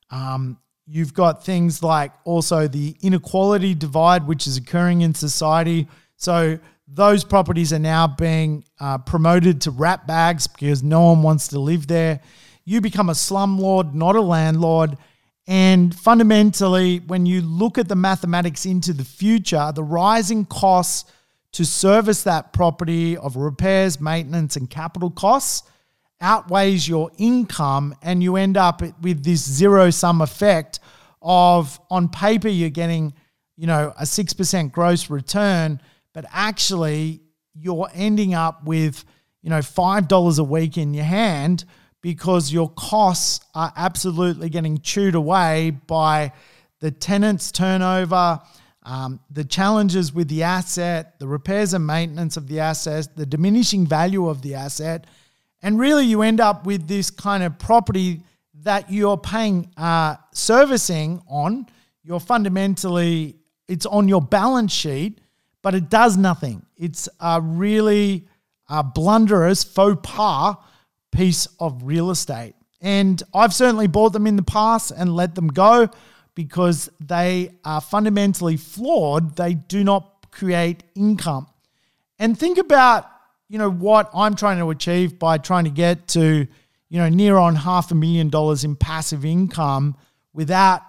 Um, 0.09 0.57
you've 0.91 1.13
got 1.13 1.45
things 1.45 1.83
like 1.83 2.13
also 2.25 2.67
the 2.67 2.97
inequality 3.03 3.75
divide, 3.75 4.27
which 4.27 4.47
is 4.47 4.57
occurring 4.57 5.03
in 5.03 5.15
society. 5.15 5.87
So 6.17 6.59
those 6.87 7.25
properties 7.25 7.73
are 7.73 7.79
now 7.79 8.07
being 8.07 8.65
uh, 8.81 8.99
promoted 8.99 9.61
to 9.63 9.71
rat 9.71 10.07
bags 10.07 10.47
because 10.47 10.83
no 10.83 11.03
one 11.03 11.23
wants 11.23 11.49
to 11.49 11.59
live 11.59 11.87
there. 11.87 12.21
You 12.65 12.81
become 12.81 13.11
a 13.11 13.15
slumlord, 13.15 13.93
not 13.93 14.17
a 14.17 14.21
landlord. 14.21 14.97
And 15.47 15.95
fundamentally, 15.95 17.01
when 17.01 17.27
you 17.27 17.43
look 17.43 17.79
at 17.79 17.89
the 17.89 17.97
mathematics 17.97 18.67
into 18.67 18.93
the 18.93 19.05
future, 19.05 19.73
the 19.75 19.83
rising 19.83 20.47
costs 20.47 21.11
to 21.53 21.65
service 21.65 22.23
that 22.25 22.53
property 22.53 23.17
of 23.17 23.37
repairs, 23.37 24.01
maintenance, 24.01 24.57
and 24.57 24.69
capital 24.69 25.11
costs 25.11 25.69
outweighs 26.21 26.89
your 26.89 27.11
income, 27.19 27.95
and 28.03 28.23
you 28.23 28.37
end 28.37 28.57
up 28.57 28.83
with 29.03 29.25
this 29.25 29.49
zero 29.49 29.91
sum 29.91 30.21
effect 30.21 30.81
of 31.23 31.81
on 31.91 32.09
paper 32.09 32.49
you're 32.49 32.71
getting, 32.71 33.13
you 33.57 33.67
know, 33.67 33.93
a 33.99 34.05
6% 34.05 34.73
gross 34.73 35.11
return 35.11 35.81
but 36.19 36.25
actually 36.33 37.21
you're 37.55 37.89
ending 37.95 38.35
up 38.35 38.65
with, 38.65 39.05
you 39.41 39.51
know, 39.51 39.61
$5 39.61 40.39
a 40.39 40.43
week 40.43 40.77
in 40.77 40.93
your 40.93 41.05
hand 41.05 41.65
because 42.01 42.53
your 42.53 42.71
costs 42.71 43.45
are 43.55 43.73
absolutely 43.77 44.49
getting 44.49 44.81
chewed 44.81 45.15
away 45.15 45.71
by 45.87 46.33
the 46.81 46.91
tenant's 46.91 47.53
turnover, 47.53 48.41
um, 48.83 49.21
the 49.31 49.45
challenges 49.45 50.13
with 50.13 50.27
the 50.29 50.43
asset, 50.43 51.21
the 51.21 51.29
repairs 51.29 51.73
and 51.73 51.87
maintenance 51.87 52.37
of 52.37 52.49
the 52.49 52.59
asset, 52.59 53.17
the 53.17 53.25
diminishing 53.25 53.87
value 53.87 54.29
of 54.29 54.43
the 54.43 54.55
asset. 54.55 55.07
And 55.63 55.79
really, 55.79 56.05
you 56.05 56.23
end 56.23 56.41
up 56.41 56.67
with 56.67 56.87
this 56.87 57.11
kind 57.11 57.43
of 57.43 57.59
property 57.59 58.23
that 58.63 58.91
you're 58.91 59.17
paying 59.17 59.71
uh, 59.77 60.17
servicing 60.33 61.23
on. 61.29 61.67
You're 62.03 62.21
fundamentally, 62.21 63.37
it's 63.67 63.87
on 63.87 64.09
your 64.09 64.23
balance 64.23 64.73
sheet 64.73 65.21
but 65.63 65.75
it 65.75 65.91
does 65.91 66.17
nothing. 66.17 66.65
It's 66.77 67.09
a 67.21 67.41
really 67.41 68.27
uh, 68.69 68.83
blunderous 68.83 69.65
faux 69.65 70.01
pas 70.03 70.57
piece 71.11 71.47
of 71.59 71.83
real 71.83 72.11
estate. 72.11 72.55
And 72.81 73.23
I've 73.35 73.53
certainly 73.53 73.89
bought 73.89 74.13
them 74.13 74.27
in 74.27 74.37
the 74.37 74.43
past 74.43 74.93
and 74.97 75.15
let 75.15 75.35
them 75.35 75.49
go 75.49 75.91
because 76.35 76.89
they 77.01 77.51
are 77.65 77.81
fundamentally 77.81 78.57
flawed. 78.57 79.37
They 79.37 79.55
do 79.55 79.83
not 79.83 80.31
create 80.31 80.85
income. 80.95 81.49
And 82.21 82.39
think 82.39 82.59
about, 82.59 83.07
you 83.49 83.59
know, 83.59 83.71
what 83.71 84.11
I'm 84.15 84.35
trying 84.35 84.59
to 84.59 84.71
achieve 84.71 85.19
by 85.19 85.39
trying 85.39 85.65
to 85.65 85.71
get 85.71 86.09
to, 86.09 86.47
you 86.89 86.99
know, 86.99 87.09
near 87.09 87.37
on 87.37 87.55
half 87.55 87.91
a 87.91 87.95
million 87.95 88.29
dollars 88.29 88.65
in 88.65 88.77
passive 88.77 89.25
income 89.25 89.97
without, 90.33 90.83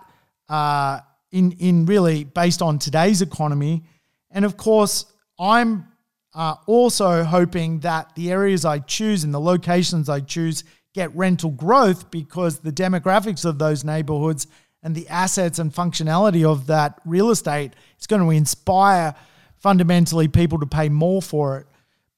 uh, 0.50 1.00
in, 1.32 1.54
in 1.54 1.86
really 1.86 2.24
based 2.24 2.62
on 2.62 2.80
today's 2.80 3.22
economy, 3.22 3.84
and 4.32 4.46
of 4.46 4.58
course, 4.58 5.06
I'm 5.40 5.88
uh, 6.34 6.56
also 6.68 7.24
hoping 7.24 7.80
that 7.80 8.14
the 8.16 8.32
areas 8.32 8.66
I 8.66 8.80
choose 8.80 9.24
and 9.24 9.34
the 9.34 9.40
locations 9.40 10.10
I 10.10 10.20
choose 10.20 10.64
get 10.94 11.16
rental 11.16 11.52
growth 11.52 12.12
because 12.12 12.60
the 12.60 12.72
demographics 12.72 13.46
of 13.46 13.58
those 13.58 13.84
neighborhoods 13.84 14.48
and 14.84 14.96
the 14.96 15.08
assets 15.08 15.60
and 15.60 15.74
functionality 15.74 16.46
of 16.46 16.68
that 16.68 17.00
real 17.06 17.32
estate 17.32 17.74
is 18.00 18.08
going 18.08 18.22
to 18.22 18.30
inspire 18.30 19.16
fundamentally 19.58 20.28
people 20.28 20.60
to 20.60 20.66
pay 20.66 20.90
more 20.90 21.22
for 21.22 21.58
it. 21.58 21.68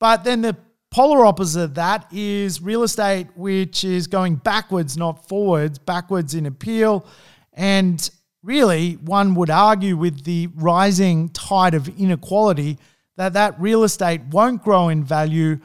But 0.02 0.24
then 0.24 0.41
the 0.41 0.58
polar 0.89 1.24
opposite 1.28 1.62
of 1.62 1.76
that 1.76 2.12
is 2.12 2.60
real 2.60 2.82
estate, 2.82 3.28
which 3.36 3.84
is 3.84 4.08
going 4.08 4.36
backwards, 4.38 4.97
not 4.97 5.28
forwards, 5.30 5.78
backwards 5.78 6.34
in 6.34 6.47
appeal. 6.47 7.06
And 7.54 8.10
really, 8.41 8.93
one 8.93 9.36
would 9.36 9.52
argue 9.52 9.95
with 9.95 10.24
the 10.24 10.47
rising 10.56 11.30
tide 11.30 11.76
of 11.76 11.88
inequality 11.88 12.80
that 13.16 13.34
that 13.34 13.62
real 13.62 13.84
estate 13.84 14.22
won't 14.32 14.64
grow 14.64 14.89
in 14.89 15.04
value, 15.04 15.60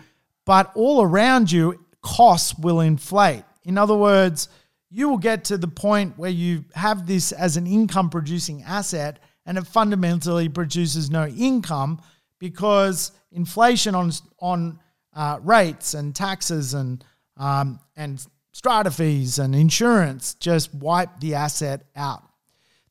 but 0.45 0.71
all 0.75 1.01
around 1.01 1.51
you, 1.51 1.83
costs 2.03 2.59
will 2.59 2.81
inflate. 2.81 3.43
In 3.65 3.79
other 3.79 3.97
words, 3.97 4.51
you 4.91 5.09
will 5.09 5.17
get 5.17 5.45
to 5.45 5.57
the 5.57 5.67
point 5.67 6.19
where 6.19 6.31
you 6.31 6.67
have 6.75 7.07
this 7.07 7.33
as 7.33 7.57
an 7.57 7.67
income 7.67 8.11
producing 8.11 8.63
asset 8.65 9.19
and 9.47 9.57
it 9.57 9.67
fundamentally 9.67 10.51
produces 10.51 11.09
no 11.09 11.27
income 11.27 12.03
because 12.51 13.11
inflation 13.33 13.95
on, 13.97 14.13
on 14.39 14.79
uh, 15.15 15.41
rates 15.43 15.95
and 15.95 16.15
taxes 16.15 16.75
and, 16.75 17.05
um, 17.37 17.81
and 17.97 18.25
strata 18.53 18.91
fees 18.91 19.41
and 19.41 19.53
insurance 19.53 20.35
just 20.35 20.73
wipe 20.73 21.19
the 21.19 21.35
asset 21.35 21.83
out. 21.97 22.23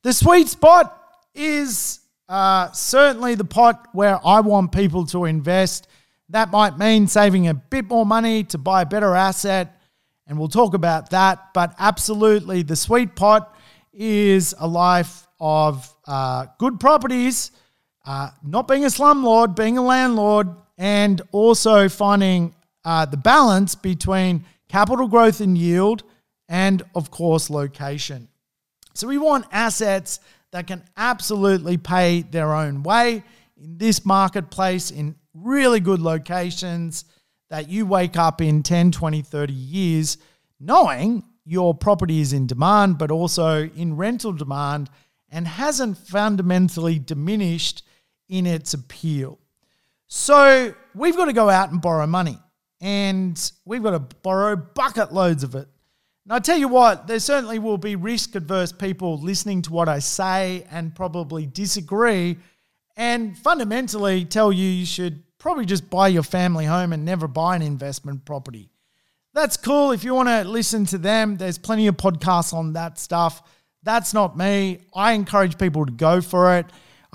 The 0.04 0.12
sweet 0.12 0.50
spot 0.50 1.02
is 1.34 2.02
uh, 2.28 2.70
certainly 2.72 3.36
the 3.36 3.46
pot 3.46 3.88
where 3.94 4.20
I 4.26 4.42
want 4.42 4.74
people 4.74 5.06
to 5.08 5.24
invest. 5.24 5.88
That 6.30 6.52
might 6.52 6.78
mean 6.78 7.08
saving 7.08 7.48
a 7.48 7.54
bit 7.54 7.86
more 7.86 8.06
money 8.06 8.44
to 8.46 8.58
buy 8.58 8.82
a 8.82 8.86
better 8.86 9.16
asset, 9.16 9.80
and 10.28 10.38
we'll 10.38 10.50
talk 10.50 10.74
about 10.74 11.12
that. 11.12 11.54
But 11.54 11.76
absolutely, 11.80 12.62
the 12.62 12.76
sweet 12.76 13.16
pot 13.16 13.56
is 13.94 14.54
a 14.60 14.68
life 14.68 15.28
of 15.40 15.96
uh, 16.06 16.48
good 16.58 16.80
properties, 16.80 17.52
uh, 18.06 18.30
not 18.44 18.68
being 18.68 18.84
a 18.84 18.88
slumlord, 18.88 19.56
being 19.56 19.78
a 19.78 19.82
landlord, 19.82 20.48
and 20.78 21.22
also 21.32 21.90
finding 21.90 22.54
uh, 22.84 23.06
the 23.06 23.18
balance 23.18 23.76
between 23.76 24.46
capital 24.70 25.08
growth 25.08 25.42
and 25.42 25.58
yield, 25.58 26.04
and 26.48 26.84
of 26.94 27.12
course, 27.12 27.50
location. 27.50 28.28
So 28.94 29.08
we 29.08 29.18
want 29.18 29.46
assets 29.52 30.20
that 30.52 30.68
can 30.68 30.84
absolutely 30.96 31.78
pay 31.78 32.22
their 32.22 32.54
own 32.54 32.84
way 32.84 33.24
in 33.58 33.78
this 33.78 34.06
marketplace 34.06 34.92
in 34.92 35.16
really 35.34 35.80
good 35.80 36.00
locations 36.00 37.06
that 37.50 37.70
you 37.70 37.86
wake 37.86 38.18
up 38.18 38.42
in 38.42 38.64
10, 38.64 38.92
20, 38.92 39.22
30 39.22 39.54
years 39.54 40.18
knowing 40.60 41.24
your 41.46 41.74
property 41.74 42.22
is 42.22 42.34
in 42.34 42.48
demand, 42.48 42.98
but 42.98 43.12
also 43.12 43.70
in 43.76 43.96
rental 43.96 44.32
demand 44.32 44.90
and 45.30 45.48
hasn't 45.48 45.98
fundamentally 45.98 46.98
diminished 46.98 47.84
in 48.30 48.46
its 48.46 48.74
appeal. 48.74 49.40
So 50.08 50.74
we've 50.94 51.16
got 51.16 51.26
to 51.26 51.34
go 51.34 51.50
out 51.50 51.72
and 51.72 51.82
borrow 51.82 52.08
money 52.08 52.38
and 52.82 53.52
we've 53.66 53.84
got 53.84 53.92
to 53.92 54.16
borrow 54.22 54.56
bucket 54.56 55.14
loads 55.14 55.44
of 55.44 55.56
it. 55.56 55.68
And 56.26 56.34
I 56.34 56.40
tell 56.40 56.58
you 56.58 56.68
what, 56.68 57.08
there 57.08 57.20
certainly 57.20 57.60
will 57.60 57.78
be 57.78 57.96
risk 57.96 58.36
adverse 58.36 58.72
people 58.72 59.20
listening 59.20 59.62
to 59.64 59.74
what 59.74 59.88
I 59.88 60.00
say 60.00 60.66
and 60.72 60.96
probably 60.96 61.46
disagree 61.46 62.38
and 62.98 63.38
fundamentally 63.38 64.26
tell 64.26 64.52
you 64.52 64.68
you 64.68 64.86
should 64.86 65.22
probably 65.38 65.66
just 65.66 65.90
buy 65.90 66.08
your 66.08 66.24
family 66.24 66.66
home 66.66 66.94
and 66.94 67.06
never 67.06 67.28
buy 67.28 67.56
an 67.56 67.62
investment 67.62 68.26
property. 68.26 68.70
That's 69.34 69.58
cool. 69.58 69.92
If 69.92 70.04
you 70.04 70.14
want 70.16 70.30
to 70.30 70.44
listen 70.46 70.86
to 70.88 70.98
them, 70.98 71.36
there's 71.36 71.58
plenty 71.58 71.88
of 71.88 71.98
podcasts 71.98 72.54
on 72.54 72.74
that 72.74 72.98
stuff. 72.98 73.44
That's 73.84 74.14
not 74.14 74.38
me. 74.38 74.80
I 74.96 75.12
encourage 75.12 75.58
people 75.58 75.86
to 75.86 75.92
go 75.92 76.22
for 76.22 76.58
it. 76.58 76.66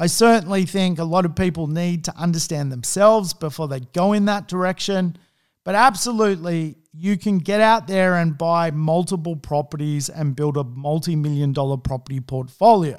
I 0.01 0.07
certainly 0.07 0.65
think 0.65 0.99
a 0.99 1.05
lot 1.05 1.27
of 1.27 1.37
people 1.37 1.67
need 1.67 2.05
to 2.05 2.17
understand 2.17 2.73
themselves 2.73 3.35
before 3.35 3.69
they 3.69 3.81
go 3.81 4.15
in 4.15 4.25
that 4.25 4.49
direction. 4.49 5.19
But 5.63 5.75
absolutely, 5.75 6.77
you 6.95 7.19
can 7.19 7.37
get 7.37 7.61
out 7.61 7.87
there 7.87 8.15
and 8.17 8.39
buy 8.39 8.71
multiple 8.71 9.37
properties 9.37 10.09
and 10.09 10.35
build 10.35 10.57
a 10.57 10.65
multi 10.65 11.17
million 11.17 11.53
dollar 11.53 11.77
property 11.77 12.19
portfolio. 12.19 12.99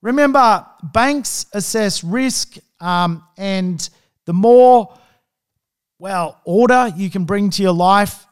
Remember, 0.00 0.64
banks 0.82 1.44
assess 1.52 2.02
risk, 2.02 2.56
um, 2.80 3.22
and 3.36 3.86
the 4.24 4.32
more, 4.32 4.98
well, 5.98 6.40
order 6.46 6.90
you 6.96 7.10
can 7.10 7.26
bring 7.26 7.50
to 7.50 7.62
your 7.62 7.74
life, 7.74 8.26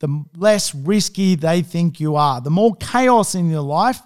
the 0.00 0.24
less 0.36 0.74
risky 0.74 1.36
they 1.36 1.62
think 1.62 2.00
you 2.00 2.16
are. 2.16 2.40
The 2.40 2.50
more 2.50 2.74
chaos 2.74 3.36
in 3.36 3.48
your 3.50 3.62
life, 3.62 4.00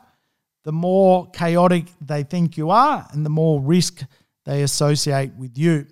the 0.64 0.72
more 0.72 1.30
chaotic 1.30 1.86
they 2.00 2.22
think 2.22 2.56
you 2.56 2.70
are, 2.70 3.06
and 3.12 3.24
the 3.24 3.30
more 3.30 3.60
risk 3.60 4.02
they 4.44 4.62
associate 4.62 5.32
with 5.34 5.56
you. 5.56 5.86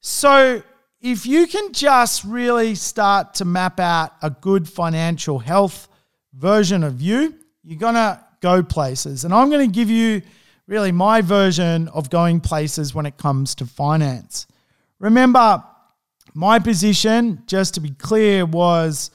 So, 0.00 0.62
if 1.00 1.26
you 1.26 1.46
can 1.46 1.72
just 1.72 2.24
really 2.24 2.74
start 2.74 3.34
to 3.34 3.44
map 3.44 3.80
out 3.80 4.12
a 4.22 4.30
good 4.30 4.68
financial 4.68 5.38
health 5.38 5.88
version 6.32 6.84
of 6.84 7.00
you, 7.00 7.34
you're 7.64 7.78
going 7.78 7.94
to 7.94 8.22
go 8.40 8.62
places. 8.62 9.24
And 9.24 9.34
I'm 9.34 9.50
going 9.50 9.68
to 9.68 9.74
give 9.74 9.90
you 9.90 10.22
really 10.68 10.92
my 10.92 11.20
version 11.20 11.88
of 11.88 12.08
going 12.08 12.40
places 12.40 12.94
when 12.94 13.04
it 13.04 13.16
comes 13.16 13.56
to 13.56 13.66
finance. 13.66 14.46
Remember, 15.00 15.64
my 16.34 16.60
position, 16.60 17.42
just 17.46 17.74
to 17.74 17.80
be 17.80 17.90
clear, 17.90 18.46
was 18.46 19.10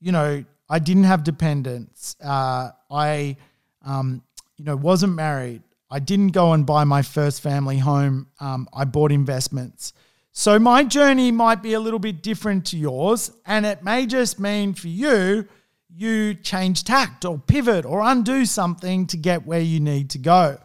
you 0.00 0.12
know, 0.12 0.44
I 0.68 0.78
didn't 0.78 1.04
have 1.04 1.24
dependents. 1.24 2.16
Uh, 2.22 2.70
I, 2.90 3.36
um, 3.84 4.22
you 4.60 4.66
know, 4.66 4.76
wasn't 4.76 5.14
married. 5.14 5.62
I 5.90 6.00
didn't 6.00 6.32
go 6.32 6.52
and 6.52 6.66
buy 6.66 6.84
my 6.84 7.00
first 7.00 7.40
family 7.40 7.78
home. 7.78 8.26
Um, 8.40 8.68
I 8.74 8.84
bought 8.84 9.10
investments. 9.10 9.94
So 10.32 10.58
my 10.58 10.84
journey 10.84 11.32
might 11.32 11.62
be 11.62 11.72
a 11.72 11.80
little 11.80 11.98
bit 11.98 12.22
different 12.22 12.66
to 12.66 12.76
yours, 12.76 13.32
and 13.46 13.64
it 13.64 13.82
may 13.82 14.04
just 14.04 14.38
mean 14.38 14.74
for 14.74 14.88
you, 14.88 15.48
you 15.88 16.34
change 16.34 16.84
tact 16.84 17.24
or 17.24 17.38
pivot 17.38 17.86
or 17.86 18.02
undo 18.02 18.44
something 18.44 19.06
to 19.06 19.16
get 19.16 19.46
where 19.46 19.62
you 19.62 19.80
need 19.80 20.10
to 20.10 20.18
go. 20.18 20.58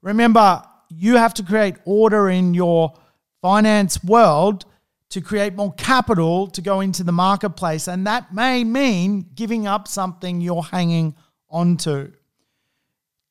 Remember, 0.00 0.62
you 0.88 1.16
have 1.16 1.34
to 1.34 1.42
create 1.42 1.74
order 1.84 2.30
in 2.30 2.54
your 2.54 2.94
finance 3.42 4.04
world 4.04 4.64
to 5.10 5.20
create 5.20 5.54
more 5.54 5.72
capital 5.72 6.46
to 6.46 6.62
go 6.62 6.80
into 6.80 7.02
the 7.02 7.10
marketplace. 7.10 7.88
And 7.88 8.06
that 8.06 8.32
may 8.32 8.62
mean 8.62 9.26
giving 9.34 9.66
up 9.66 9.88
something 9.88 10.40
you're 10.40 10.62
hanging 10.62 11.16
onto. 11.50 12.12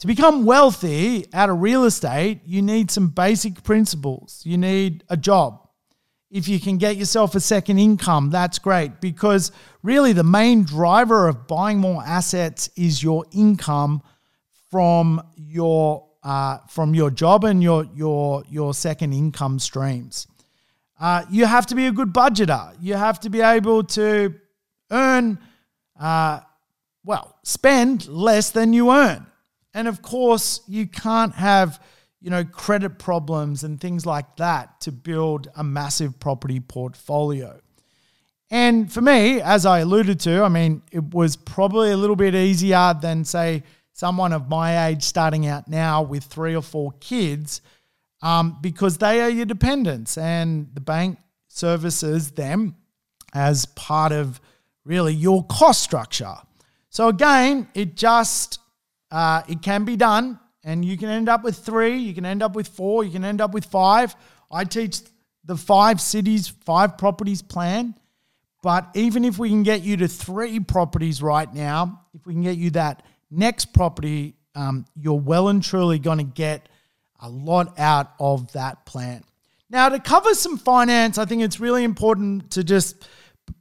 To 0.03 0.07
become 0.07 0.43
wealthy 0.43 1.27
out 1.31 1.49
of 1.49 1.61
real 1.61 1.85
estate, 1.85 2.41
you 2.45 2.61
need 2.61 2.91
some 2.91 3.07
basic 3.07 3.63
principles. 3.63 4.41
You 4.43 4.57
need 4.57 5.05
a 5.09 5.15
job. 5.15 5.65
If 6.29 6.49
you 6.49 6.59
can 6.59 6.77
get 6.77 6.97
yourself 6.97 7.35
a 7.35 7.39
second 7.39 7.79
income, 7.79 8.29
that's 8.29 8.59
great 8.59 8.99
because 8.99 9.53
really 9.81 10.11
the 10.11 10.25
main 10.25 10.65
driver 10.65 11.29
of 11.29 11.47
buying 11.47 11.77
more 11.77 12.03
assets 12.05 12.69
is 12.75 13.01
your 13.01 13.23
income 13.31 14.01
from 14.69 15.25
your 15.37 16.05
uh, 16.21 16.57
from 16.67 16.93
your 16.93 17.09
job 17.09 17.45
and 17.45 17.63
your 17.63 17.87
your 17.95 18.43
your 18.49 18.73
second 18.73 19.13
income 19.13 19.57
streams. 19.57 20.27
Uh, 20.99 21.23
you 21.31 21.45
have 21.45 21.65
to 21.67 21.75
be 21.75 21.87
a 21.87 21.93
good 21.93 22.11
budgeter. 22.11 22.75
You 22.81 22.95
have 22.95 23.21
to 23.21 23.29
be 23.29 23.39
able 23.39 23.85
to 23.85 24.35
earn, 24.91 25.39
uh, 25.97 26.41
well, 27.05 27.37
spend 27.43 28.09
less 28.09 28.49
than 28.49 28.73
you 28.73 28.91
earn. 28.91 29.27
And 29.73 29.87
of 29.87 30.01
course, 30.01 30.61
you 30.67 30.87
can't 30.87 31.33
have, 31.35 31.81
you 32.21 32.29
know, 32.29 32.43
credit 32.43 32.99
problems 32.99 33.63
and 33.63 33.79
things 33.79 34.05
like 34.05 34.35
that 34.37 34.81
to 34.81 34.91
build 34.91 35.47
a 35.55 35.63
massive 35.63 36.19
property 36.19 36.59
portfolio. 36.59 37.59
And 38.49 38.91
for 38.91 39.01
me, 39.01 39.41
as 39.41 39.65
I 39.65 39.79
alluded 39.79 40.19
to, 40.21 40.43
I 40.43 40.49
mean, 40.49 40.83
it 40.91 41.13
was 41.13 41.35
probably 41.35 41.91
a 41.91 41.97
little 41.97 42.15
bit 42.15 42.35
easier 42.35 42.93
than, 43.01 43.25
say, 43.25 43.63
someone 43.93 44.33
of 44.33 44.49
my 44.49 44.87
age 44.87 45.03
starting 45.03 45.47
out 45.47 45.67
now 45.67 46.01
with 46.01 46.23
three 46.23 46.55
or 46.55 46.61
four 46.61 46.91
kids 46.99 47.61
um, 48.21 48.57
because 48.61 48.97
they 48.97 49.21
are 49.21 49.29
your 49.29 49.45
dependents 49.45 50.17
and 50.17 50.67
the 50.73 50.81
bank 50.81 51.17
services 51.47 52.31
them 52.31 52.75
as 53.33 53.65
part 53.67 54.11
of 54.11 54.39
really 54.85 55.13
your 55.13 55.45
cost 55.45 55.83
structure. 55.83 56.35
So 56.89 57.07
again, 57.07 57.67
it 57.73 57.95
just 57.95 58.59
uh, 59.13 59.43
it 59.47 59.61
can 59.61 59.85
be 59.85 59.95
done, 59.95 60.39
and 60.63 60.83
you 60.83 60.97
can 60.97 61.07
end 61.07 61.29
up 61.29 61.43
with 61.43 61.57
three, 61.57 61.97
you 61.97 62.15
can 62.15 62.25
end 62.25 62.41
up 62.41 62.55
with 62.55 62.67
four, 62.67 63.03
you 63.03 63.11
can 63.11 63.23
end 63.23 63.41
up 63.41 63.53
with 63.53 63.63
five. 63.65 64.15
I 64.51 64.63
teach 64.63 65.01
the 65.45 65.55
five 65.55 66.01
cities, 66.01 66.47
five 66.47 66.97
properties 66.97 67.43
plan. 67.43 67.93
But 68.63 68.87
even 68.95 69.23
if 69.23 69.37
we 69.37 69.49
can 69.49 69.61
get 69.61 69.83
you 69.83 69.97
to 69.97 70.07
three 70.07 70.59
properties 70.59 71.21
right 71.21 71.53
now, 71.53 72.01
if 72.15 72.25
we 72.25 72.33
can 72.33 72.41
get 72.41 72.57
you 72.57 72.71
that 72.71 73.03
next 73.29 73.65
property, 73.73 74.35
um, 74.55 74.85
you're 74.95 75.19
well 75.19 75.49
and 75.49 75.61
truly 75.61 75.99
going 75.99 76.17
to 76.17 76.23
get 76.23 76.67
a 77.21 77.29
lot 77.29 77.77
out 77.77 78.13
of 78.19 78.51
that 78.53 78.83
plan. 78.85 79.23
Now, 79.69 79.89
to 79.89 79.99
cover 79.99 80.33
some 80.33 80.57
finance, 80.57 81.19
I 81.19 81.25
think 81.25 81.43
it's 81.43 81.59
really 81.59 81.83
important 81.83 82.51
to 82.51 82.63
just 82.63 83.07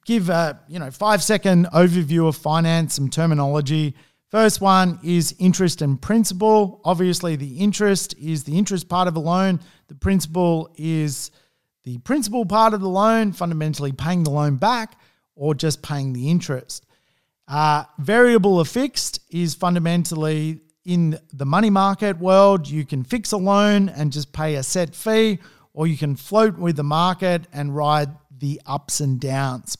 give 0.07 0.31
a 0.31 0.61
you 0.67 0.79
know 0.79 0.91
five 0.91 1.23
second 1.23 1.67
overview 1.75 2.27
of 2.27 2.37
finance, 2.37 2.95
some 2.95 3.11
terminology. 3.11 3.95
First 4.33 4.63
one 4.63 4.99
is 5.05 5.37
interest 5.39 5.83
and 5.83 6.01
principal. 6.01 6.81
Obviously, 6.87 7.37
the 7.37 7.59
interest 7.59 8.15
is 8.19 8.45
the 8.45 8.57
interest 8.57 8.89
part 8.89 9.07
of 9.07 9.15
a 9.15 9.21
loan. 9.21 9.61
The 9.89 9.95
principal 9.95 10.75
is 10.79 11.31
the 11.85 11.99
principal 11.99 12.47
part 12.47 12.73
of 12.73 12.81
the 12.81 12.89
loan, 12.89 13.33
fundamentally 13.33 13.93
paying 13.93 14.25
the 14.25 14.31
loan 14.31 14.57
back 14.57 14.99
or 15.35 15.55
just 15.55 15.83
paying 15.83 16.15
the 16.15 16.31
interest. 16.31 16.87
Uh, 17.47 17.85
variable 17.99 18.57
or 18.57 18.65
fixed 18.65 19.21
is 19.29 19.55
fundamentally 19.55 20.61
in 20.87 21.19
the 21.35 21.45
money 21.45 21.69
market 21.69 22.19
world, 22.19 22.67
you 22.67 22.87
can 22.87 23.05
fix 23.05 23.33
a 23.33 23.37
loan 23.37 23.91
and 23.91 24.13
just 24.13 24.33
pay 24.33 24.55
a 24.55 24.63
set 24.63 24.95
fee, 24.95 25.41
or 25.75 25.87
you 25.87 25.99
can 25.99 26.17
float 26.17 26.57
with 26.57 26.77
the 26.77 26.83
market 26.83 27.47
and 27.53 27.77
ride 27.77 28.09
the 28.39 28.63
ups 28.65 29.01
and 29.01 29.21
downs. 29.21 29.77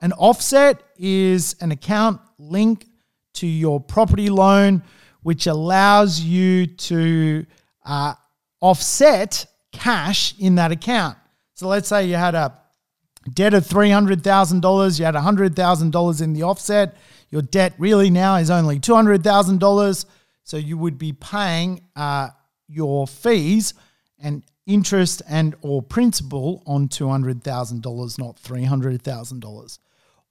An 0.00 0.12
offset 0.12 0.80
is 0.96 1.56
an 1.60 1.72
account 1.72 2.20
link 2.38 2.86
to 3.36 3.46
your 3.46 3.80
property 3.80 4.28
loan, 4.28 4.82
which 5.22 5.46
allows 5.46 6.20
you 6.20 6.66
to 6.66 7.46
uh, 7.84 8.14
offset 8.60 9.46
cash 9.72 10.34
in 10.38 10.56
that 10.56 10.72
account. 10.72 11.16
So 11.54 11.68
let's 11.68 11.88
say 11.88 12.06
you 12.06 12.16
had 12.16 12.34
a 12.34 12.56
debt 13.32 13.54
of 13.54 13.64
$300,000, 13.66 14.98
you 14.98 15.04
had 15.04 15.14
$100,000 15.14 16.22
in 16.22 16.32
the 16.32 16.42
offset. 16.42 16.96
Your 17.30 17.42
debt 17.42 17.74
really 17.78 18.10
now 18.10 18.36
is 18.36 18.50
only 18.50 18.78
$200,000 18.78 20.06
so 20.46 20.56
you 20.56 20.78
would 20.78 20.96
be 20.96 21.12
paying 21.12 21.82
uh, 21.96 22.28
your 22.68 23.08
fees 23.08 23.74
and 24.20 24.44
interest 24.64 25.20
and 25.28 25.56
or 25.60 25.82
principal 25.82 26.62
on 26.66 26.88
$200,000, 26.88 28.18
not 28.18 28.36
$300,000. 28.40 29.78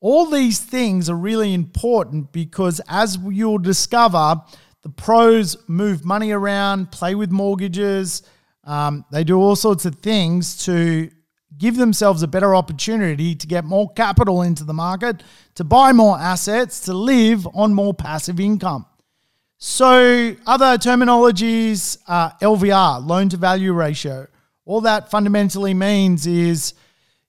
All 0.02 0.30
these 0.30 0.60
things 0.60 1.10
are 1.10 1.16
really 1.16 1.54
important 1.54 2.32
because 2.32 2.82
as 2.88 3.18
you'll 3.18 3.58
discover, 3.58 4.42
the 4.84 4.90
pros 4.90 5.58
move 5.68 6.06
money 6.06 6.32
around, 6.32 6.92
play 6.92 7.16
with 7.16 7.32
mortgages. 7.32 8.22
Um, 8.64 9.06
they 9.12 9.24
do 9.24 9.38
all 9.38 9.56
sorts 9.56 9.86
of 9.86 9.96
things 9.96 10.64
to 10.66 11.10
give 11.58 11.78
themselves 11.78 12.22
a 12.22 12.28
better 12.28 12.54
opportunity 12.54 13.34
to 13.36 13.48
get 13.48 13.64
more 13.64 13.90
capital 13.94 14.42
into 14.42 14.64
the 14.64 14.74
market, 14.74 15.24
to 15.56 15.64
buy 15.64 15.92
more 15.92 16.20
assets, 16.20 16.82
to 16.82 16.94
live 16.94 17.48
on 17.56 17.74
more 17.74 17.94
passive 17.94 18.40
income. 18.40 18.86
So, 19.58 20.36
other 20.46 20.78
terminologies, 20.78 21.98
LVR, 22.06 23.06
loan 23.08 23.30
to 23.30 23.38
value 23.38 23.74
ratio. 23.74 24.28
All 24.66 24.82
that 24.82 25.10
fundamentally 25.10 25.74
means 25.74 26.28
is 26.28 26.74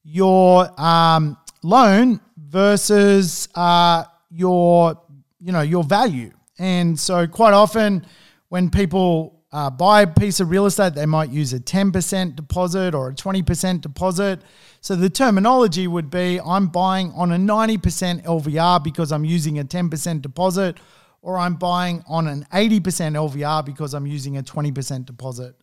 your 0.03 0.69
um, 0.81 1.37
loan 1.63 2.21
versus 2.49 3.49
uh, 3.55 4.05
your, 4.31 5.01
you 5.41 5.53
know, 5.53 5.63
your 5.63 5.85
value. 5.85 6.33
And 6.59 6.99
so, 6.99 7.27
quite 7.27 7.53
often, 7.53 8.07
when 8.49 8.71
people 8.71 9.45
uh, 9.53 9.71
buy 9.71 10.03
a 10.03 10.07
piece 10.07 10.41
of 10.41 10.51
real 10.51 10.67
estate, 10.67 10.95
they 10.95 11.07
might 11.07 11.31
use 11.31 11.53
a 11.53 11.61
10% 11.61 12.37
deposit 12.37 12.95
or 12.95 13.11
a 13.11 13.15
20% 13.15 13.81
deposit. 13.81 14.43
So, 14.81 14.97
the 14.97 15.11
terminology 15.11 15.87
would 15.87 16.11
be 16.11 16.41
I'm 16.41 16.69
buying 16.69 17.13
on 17.13 17.33
a 17.33 17.37
90% 17.37 18.25
LVR 18.25 18.83
because 18.83 19.13
I'm 19.13 19.25
using 19.25 19.59
a 19.59 19.65
10% 19.65 20.23
deposit 20.23 20.79
or 21.23 21.39
I'm 21.39 21.57
buying 21.57 22.05
on 22.09 22.29
an 22.29 22.47
80% 22.53 22.81
LVR 22.81 23.65
because 23.65 23.95
I'm 23.95 24.07
using 24.07 24.39
a 24.39 24.43
20% 24.43 25.05
deposit. 25.05 25.57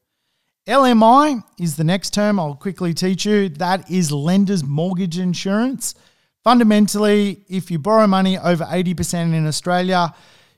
LMI 0.67 1.43
is 1.59 1.75
the 1.75 1.83
next 1.83 2.13
term 2.13 2.39
I'll 2.39 2.55
quickly 2.55 2.93
teach 2.93 3.25
you. 3.25 3.49
That 3.49 3.89
is 3.89 4.11
lender's 4.11 4.63
mortgage 4.63 5.17
insurance. 5.17 5.95
Fundamentally, 6.43 7.45
if 7.47 7.71
you 7.71 7.79
borrow 7.79 8.05
money 8.05 8.37
over 8.37 8.65
80% 8.65 9.33
in 9.33 9.47
Australia, 9.47 10.13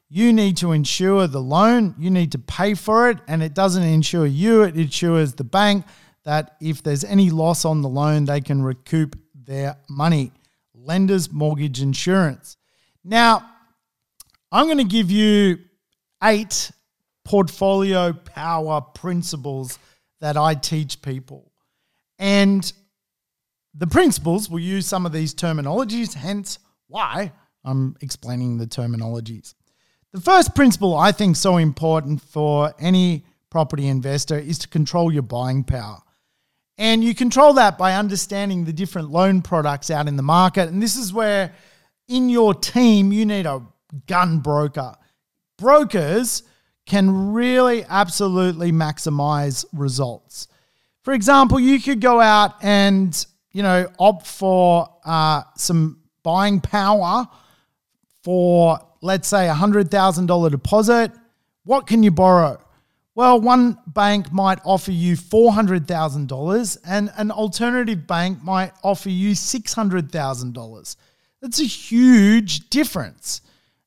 you 0.09 0.33
need 0.33 0.57
to 0.57 0.71
insure 0.71 1.27
the 1.27 1.41
loan, 1.41 1.93
you 1.99 2.09
need 2.09 2.31
to 2.31 2.39
pay 2.39 2.73
for 2.73 3.09
it, 3.09 3.19
and 3.27 3.43
it 3.43 3.53
doesn't 3.53 3.83
insure 3.83 4.25
you, 4.25 4.63
it 4.63 4.75
insures 4.75 5.33
the 5.33 5.43
bank 5.43 5.85
that 6.23 6.55
if 6.59 6.81
there's 6.81 7.03
any 7.03 7.29
loss 7.29 7.65
on 7.65 7.81
the 7.81 7.89
loan, 7.89 8.25
they 8.25 8.41
can 8.41 8.63
recoup 8.63 9.15
their 9.33 9.77
money. 9.87 10.31
Lenders 10.73 11.31
mortgage 11.31 11.81
insurance. 11.81 12.57
Now, 13.03 13.47
I'm 14.51 14.65
going 14.65 14.79
to 14.79 14.83
give 14.83 15.11
you 15.11 15.59
eight 16.23 16.71
portfolio 17.23 18.13
power 18.13 18.81
principles 18.81 19.77
that 20.21 20.37
I 20.37 20.55
teach 20.55 21.01
people. 21.01 21.51
And 22.17 22.71
the 23.77 23.87
principles 23.87 24.49
will 24.49 24.59
use 24.59 24.85
some 24.85 25.05
of 25.05 25.11
these 25.11 25.33
terminologies, 25.33 26.13
hence 26.13 26.59
why 26.87 27.31
I'm 27.63 27.95
explaining 28.01 28.57
the 28.57 28.67
terminologies. 28.67 29.53
The 30.13 30.21
first 30.21 30.55
principle 30.55 30.95
I 30.95 31.11
think 31.11 31.35
so 31.35 31.57
important 31.57 32.21
for 32.21 32.73
any 32.79 33.25
property 33.49 33.87
investor 33.87 34.37
is 34.37 34.57
to 34.59 34.67
control 34.67 35.11
your 35.11 35.23
buying 35.23 35.63
power. 35.63 35.99
And 36.77 37.03
you 37.03 37.15
control 37.15 37.53
that 37.53 37.77
by 37.77 37.95
understanding 37.95 38.65
the 38.65 38.73
different 38.73 39.09
loan 39.09 39.41
products 39.41 39.89
out 39.89 40.07
in 40.07 40.15
the 40.15 40.23
market. 40.23 40.69
And 40.69 40.81
this 40.81 40.95
is 40.95 41.13
where 41.13 41.53
in 42.07 42.29
your 42.29 42.53
team 42.53 43.11
you 43.11 43.25
need 43.25 43.45
a 43.45 43.61
gun 44.07 44.39
broker. 44.39 44.95
Brokers 45.57 46.43
can 46.85 47.33
really 47.33 47.85
absolutely 47.87 48.71
maximize 48.71 49.65
results. 49.73 50.47
For 51.03 51.13
example, 51.13 51.59
you 51.59 51.79
could 51.79 52.01
go 52.01 52.19
out 52.19 52.63
and 52.63 53.25
you 53.55 53.63
know 53.63 53.87
opt 53.99 54.27
for 54.27 54.89
uh, 55.05 55.41
some 55.55 56.01
buying 56.23 56.59
power 56.59 57.25
for 58.21 58.77
let's 59.01 59.29
say 59.29 59.47
a 59.47 59.53
hundred 59.53 59.89
thousand 59.89 60.25
dollar 60.25 60.49
deposit. 60.49 61.13
What 61.63 61.87
can 61.87 62.03
you 62.03 62.11
borrow? 62.11 62.61
Well, 63.15 63.39
one 63.39 63.77
bank 63.87 64.29
might 64.33 64.59
offer 64.65 64.91
you 64.91 65.15
$400,000 65.15 66.77
and 66.85 67.11
an 67.15 67.31
alternative 67.31 68.05
bank 68.05 68.43
might 68.43 68.73
offer 68.83 69.09
you 69.09 69.31
$600,000. 69.31 70.95
That's 71.41 71.61
a 71.61 71.63
huge 71.63 72.69
difference. 72.69 73.41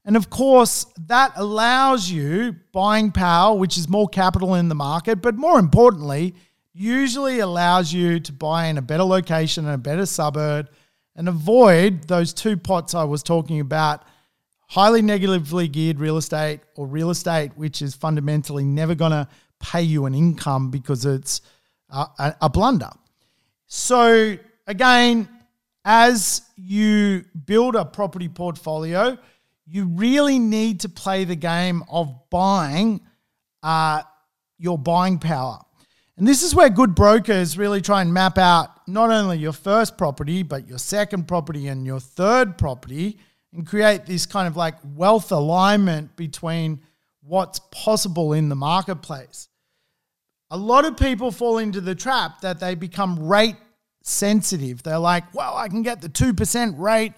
And 0.07 0.16
of 0.16 0.31
course, 0.31 0.87
that 1.09 1.33
allows 1.37 2.11
you 2.11 2.57
buying 2.73 3.12
power, 3.12 3.55
which 3.55 3.77
is 3.77 3.87
more 3.87 4.09
capital 4.09 4.55
in 4.55 4.71
the 4.71 4.75
market, 4.75 5.21
but 5.21 5.35
more 5.35 5.59
importantly, 5.59 6.35
usually 6.79 7.41
allows 7.41 7.93
you 7.93 8.20
to 8.20 8.33
buy 8.33 8.66
in 8.66 8.79
a 8.79 8.83
better 8.83 9.03
location 9.03 9.64
and 9.64 9.74
a 9.74 9.79
better 9.79 10.07
suburb 10.07 10.70
and 11.16 11.29
avoid 11.29 12.07
those 12.07 12.33
two 12.33 12.57
pots 12.57 12.95
I 12.95 13.05
was 13.05 13.22
talking 13.22 13.59
about 13.59 14.05
highly 14.68 15.03
negatively 15.03 15.66
geared 15.66 15.99
real 15.99 16.18
estate 16.18 16.61
or 16.76 16.87
real 16.87 17.11
estate 17.11 17.51
which 17.57 17.83
is 17.83 17.95
fundamentally 17.95 18.64
never 18.64 18.95
going 18.95 19.11
to 19.11 19.26
pay 19.59 19.83
you 19.83 20.07
an 20.07 20.14
income 20.14 20.70
because 20.70 21.05
it's 21.05 21.41
a, 21.91 22.37
a, 22.41 22.49
blunder. 22.49 22.91
So, 23.66 24.37
again, 24.66 25.29
as 25.85 26.43
you 26.57 27.24
build 27.47 27.74
a 27.74 27.85
property 27.85 28.29
portfolio, 28.29 29.18
you 29.66 29.87
really 29.87 30.39
need 30.39 30.81
to 30.81 30.89
play 30.89 31.24
the 31.24 31.35
game 31.35 31.83
of 31.91 32.14
buying 32.31 33.01
uh, 33.62 34.03
your 34.59 34.79
buying 34.79 35.18
power. 35.18 35.61
And 36.19 36.27
this 36.27 36.43
is 36.43 36.55
where 36.55 36.69
good 36.69 36.95
brokers 36.95 37.57
really 37.57 37.81
try 37.81 38.03
and 38.03 38.12
map 38.12 38.37
out 38.37 38.87
not 38.89 39.11
only 39.11 39.39
your 39.39 39.53
first 39.53 39.97
property, 39.97 40.43
but 40.43 40.69
your 40.69 40.79
second 40.79 41.29
property 41.29 41.69
and 41.69 41.87
your 41.87 42.01
third 42.01 42.59
property 42.59 43.19
and 43.53 43.66
create 43.66 44.05
this 44.05 44.27
kind 44.27 44.47
of 44.47 44.57
like 44.57 44.75
wealth 44.97 45.33
alignment 45.33 46.16
between 46.16 46.81
what's 47.23 47.61
possible 47.71 48.33
in 48.33 48.49
the 48.49 48.57
marketplace. 48.57 49.49
A 50.51 50.57
lot 50.57 50.85
of 50.85 50.97
people 50.97 51.31
fall 51.31 51.59
into 51.59 51.81
the 51.81 51.95
trap 51.95 52.41
that 52.41 52.59
they 52.59 52.75
become 52.75 53.27
rate 53.27 53.57
sensitive. 54.03 54.83
They're 54.83 54.99
like, 54.99 55.33
well, 55.35 55.57
I 55.57 55.69
can 55.69 55.83
get 55.83 56.01
the 56.01 56.09
2% 56.09 56.79
rate 56.79 57.12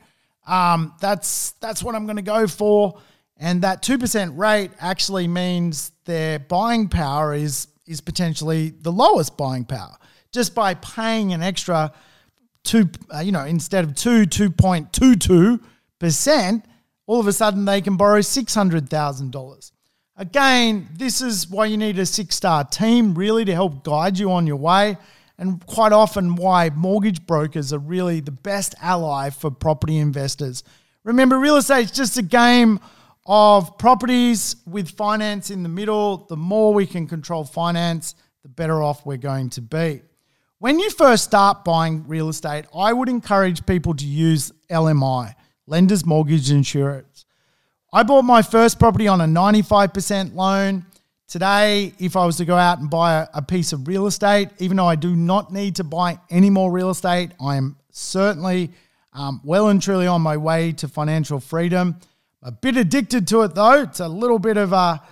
um, 0.47 0.95
that's 1.01 1.53
that's 1.61 1.83
what 1.83 1.95
I'm 1.95 2.07
going 2.07 2.17
to 2.17 2.23
go 2.23 2.47
for. 2.47 2.99
And 3.37 3.63
that 3.63 3.83
two 3.83 3.99
percent 3.99 4.37
rate 4.37 4.71
actually 4.81 5.29
means 5.29 5.93
their 6.05 6.39
buying 6.39 6.89
power 6.89 7.33
is 7.33 7.69
is 7.87 8.01
potentially 8.01 8.71
the 8.71 8.93
lowest 8.93 9.37
buying 9.37 9.65
power 9.65 9.97
just 10.33 10.55
by 10.55 10.75
paying 10.75 11.33
an 11.33 11.43
extra 11.43 11.93
two, 12.63 12.89
uh, 13.15 13.21
you 13.21 13.33
know, 13.33 13.45
instead 13.45 13.85
of 13.85 13.95
two, 13.95 14.27
two 14.27 14.51
point 14.51 14.93
two 14.93 15.17
two 15.17 15.61
percent. 15.99 16.65
All 17.07 17.19
of 17.19 17.27
a 17.27 17.33
sudden, 17.33 17.65
they 17.65 17.81
can 17.81 17.97
borrow 17.97 18.21
six 18.21 18.55
hundred 18.55 18.89
thousand 18.89 19.33
dollars. 19.33 19.73
Again, 20.17 20.89
this 20.93 21.21
is 21.21 21.49
why 21.49 21.67
you 21.67 21.77
need 21.77 21.99
a 21.99 22.07
six 22.07 22.37
star 22.37 22.65
team 22.65 23.15
really 23.15 23.45
to 23.45 23.55
help 23.55 23.83
guide 23.83 24.19
you 24.19 24.31
on 24.31 24.47
your 24.47 24.57
way 24.57 24.97
and 25.41 25.65
quite 25.65 25.93
often 25.93 26.37
why 26.37 26.71
mortgage 26.71 27.27
brokers 27.27 27.73
are 27.73 27.79
really 27.79 28.21
the 28.21 28.31
best 28.31 28.75
ally 28.83 29.31
for 29.31 29.51
property 29.51 29.97
investors. 29.97 30.63
Remember, 31.03 31.39
real 31.39 31.57
estate 31.57 31.87
is 31.87 31.91
just 31.91 32.19
a 32.19 32.23
game 32.23 32.79
of 33.33 33.79
properties 33.79 34.57
with 34.67 34.91
finance 34.91 35.51
in 35.51 35.63
the 35.63 35.69
middle. 35.69 36.27
The 36.29 36.37
more 36.37 36.75
we 36.75 36.85
can 36.85 37.07
control 37.07 37.45
finance, 37.45 38.17
the 38.43 38.49
better 38.49 38.83
off 38.83 39.07
we're 39.07 39.19
going 39.19 39.51
to 39.51 39.63
be. 39.63 40.03
When 40.59 40.81
you 40.81 40.91
first 40.91 41.23
start 41.25 41.65
buying 41.65 42.09
real 42.09 42.29
estate, 42.29 42.65
I 42.77 42.93
would 42.93 43.09
encourage 43.09 43.65
people 43.65 43.95
to 43.95 44.05
use 44.05 44.51
LMI, 44.69 45.37
Lenders 45.69 46.05
Mortgage 46.05 46.51
Insurance. 46.51 47.25
I 47.93 48.03
bought 48.03 48.23
my 48.23 48.43
first 48.43 48.81
property 48.81 49.07
on 49.07 49.21
a 49.21 49.27
95% 49.27 50.35
loan. 50.35 50.85
Today, 51.29 51.95
if 52.01 52.17
I 52.17 52.27
was 52.27 52.37
to 52.39 52.45
go 52.45 52.57
out 52.57 52.81
and 52.81 52.91
buy 52.91 53.29
a, 53.33 53.41
piece 53.41 53.73
of 53.73 53.87
real 53.87 54.09
estate, 54.09 54.49
even 54.59 54.77
though 54.77 54.89
I 54.89 54.97
do 54.97 55.15
not 55.15 55.53
need 55.53 55.77
to 55.77 55.85
buy 55.85 56.19
any 56.31 56.51
more 56.51 56.73
real 56.73 56.91
estate, 56.91 57.31
I 57.41 57.55
am 57.55 57.77
certainly 57.93 58.73
um, 59.13 59.41
well 59.45 59.69
and 59.69 59.81
truly 59.81 60.09
on 60.09 60.21
my 60.21 60.37
way 60.37 60.73
to 60.73 60.89
financial 60.89 61.39
freedom. 61.39 62.01
A 62.43 62.53
bit 62.53 62.77
addicted 62.77 63.29
to 63.29 63.43
it 63.43 63.55
though. 63.55 63.83
It's 63.83 64.01
a 64.01 64.09
little 64.09 64.39
bit 64.39 64.57
of 64.57 64.73
a, 64.73 65.03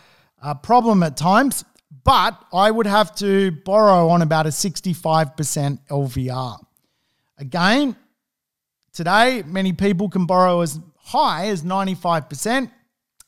a 0.42 0.54
problem 0.54 1.02
at 1.02 1.16
times, 1.16 1.64
but 2.04 2.42
I 2.52 2.70
would 2.70 2.86
have 2.86 3.14
to 3.16 3.52
borrow 3.52 4.08
on 4.08 4.22
about 4.22 4.46
a 4.46 4.50
65% 4.50 5.78
LVR. 5.88 6.58
Again, 7.38 7.96
today, 8.92 9.42
many 9.46 9.72
people 9.72 10.08
can 10.08 10.26
borrow 10.26 10.60
as 10.60 10.80
high 10.96 11.48
as 11.48 11.62
95%. 11.62 12.70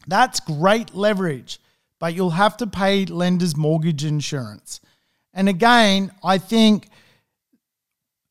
That's 0.07 0.41
great 0.41 0.95
leverage 0.95 1.61
but 2.01 2.15
you'll 2.15 2.31
have 2.31 2.57
to 2.57 2.67
pay 2.67 3.05
lender's 3.05 3.57
mortgage 3.57 4.05
insurance. 4.05 4.81
And 5.33 5.49
again, 5.49 6.11
I 6.25 6.39
think 6.39 6.89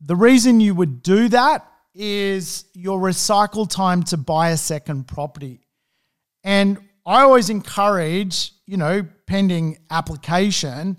the 0.01 0.15
reason 0.15 0.59
you 0.59 0.75
would 0.75 1.01
do 1.01 1.29
that 1.29 1.65
is 1.99 2.63
your 2.73 2.97
recycle 2.97 3.69
time 3.69 4.01
to 4.03 4.15
buy 4.15 4.51
a 4.51 4.57
second 4.57 5.05
property. 5.05 5.59
And 6.45 6.79
I 7.05 7.23
always 7.23 7.49
encourage, 7.49 8.53
you 8.65 8.77
know, 8.77 9.05
pending 9.27 9.79
application, 9.91 10.97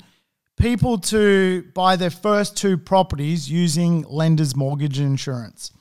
people 0.58 0.98
to 0.98 1.64
buy 1.74 1.96
their 1.96 2.10
first 2.10 2.58
two 2.58 2.76
properties 2.76 3.50
using 3.50 4.02
lender's 4.02 4.54
mortgage 4.54 5.00
insurance. 5.00 5.72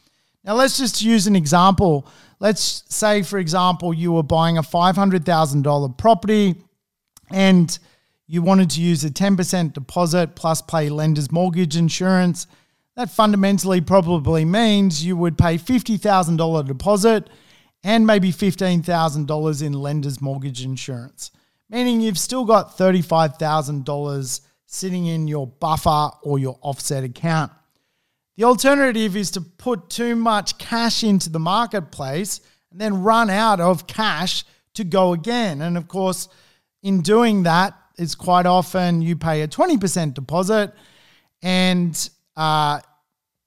Now, 0.45 0.53
let's 0.55 0.77
just 0.77 1.01
use 1.01 1.27
an 1.27 1.35
example. 1.35 2.07
Let's 2.39 2.85
say, 2.87 3.21
for 3.21 3.39
example, 3.39 3.93
you 3.93 4.13
were 4.13 4.23
buying 4.23 4.57
a 4.57 4.63
$500,000 4.63 5.97
property 5.97 6.55
and 7.29 7.77
you 8.25 8.41
wanted 8.41 8.69
to 8.69 8.81
use 8.81 9.03
a 9.03 9.09
10% 9.09 9.73
deposit 9.73 10.35
plus 10.35 10.61
pay 10.61 10.87
lender's 10.87 11.29
mortgage 11.29 11.75
insurance, 11.75 12.47
that 12.99 13.09
fundamentally 13.09 13.79
probably 13.79 14.43
means 14.43 15.05
you 15.05 15.15
would 15.15 15.37
pay 15.37 15.57
$50,000 15.57 16.67
deposit 16.67 17.29
and 17.81 18.05
maybe 18.05 18.29
$15,000 18.29 19.63
in 19.63 19.71
lender's 19.71 20.19
mortgage 20.19 20.65
insurance, 20.65 21.31
meaning 21.69 22.01
you've 22.01 22.19
still 22.19 22.43
got 22.43 22.77
$35,000 22.77 24.41
sitting 24.65 25.05
in 25.05 25.29
your 25.29 25.47
buffer 25.47 26.09
or 26.23 26.39
your 26.39 26.59
offset 26.61 27.05
account. 27.05 27.53
The 28.35 28.43
alternative 28.43 29.15
is 29.15 29.31
to 29.31 29.39
put 29.39 29.89
too 29.89 30.17
much 30.17 30.57
cash 30.57 31.01
into 31.01 31.29
the 31.29 31.39
marketplace 31.39 32.41
and 32.69 32.81
then 32.81 33.01
run 33.01 33.29
out 33.29 33.61
of 33.61 33.87
cash 33.87 34.43
to 34.73 34.83
go 34.83 35.13
again. 35.13 35.61
And 35.61 35.77
of 35.77 35.87
course, 35.87 36.27
in 36.83 36.99
doing 36.99 37.43
that, 37.43 37.75
it's 37.97 38.15
quite 38.15 38.45
often 38.45 39.01
you 39.01 39.15
pay 39.15 39.43
a 39.43 39.47
20% 39.47 40.13
deposit. 40.15 40.73
And 41.41 42.09
uh, 42.35 42.79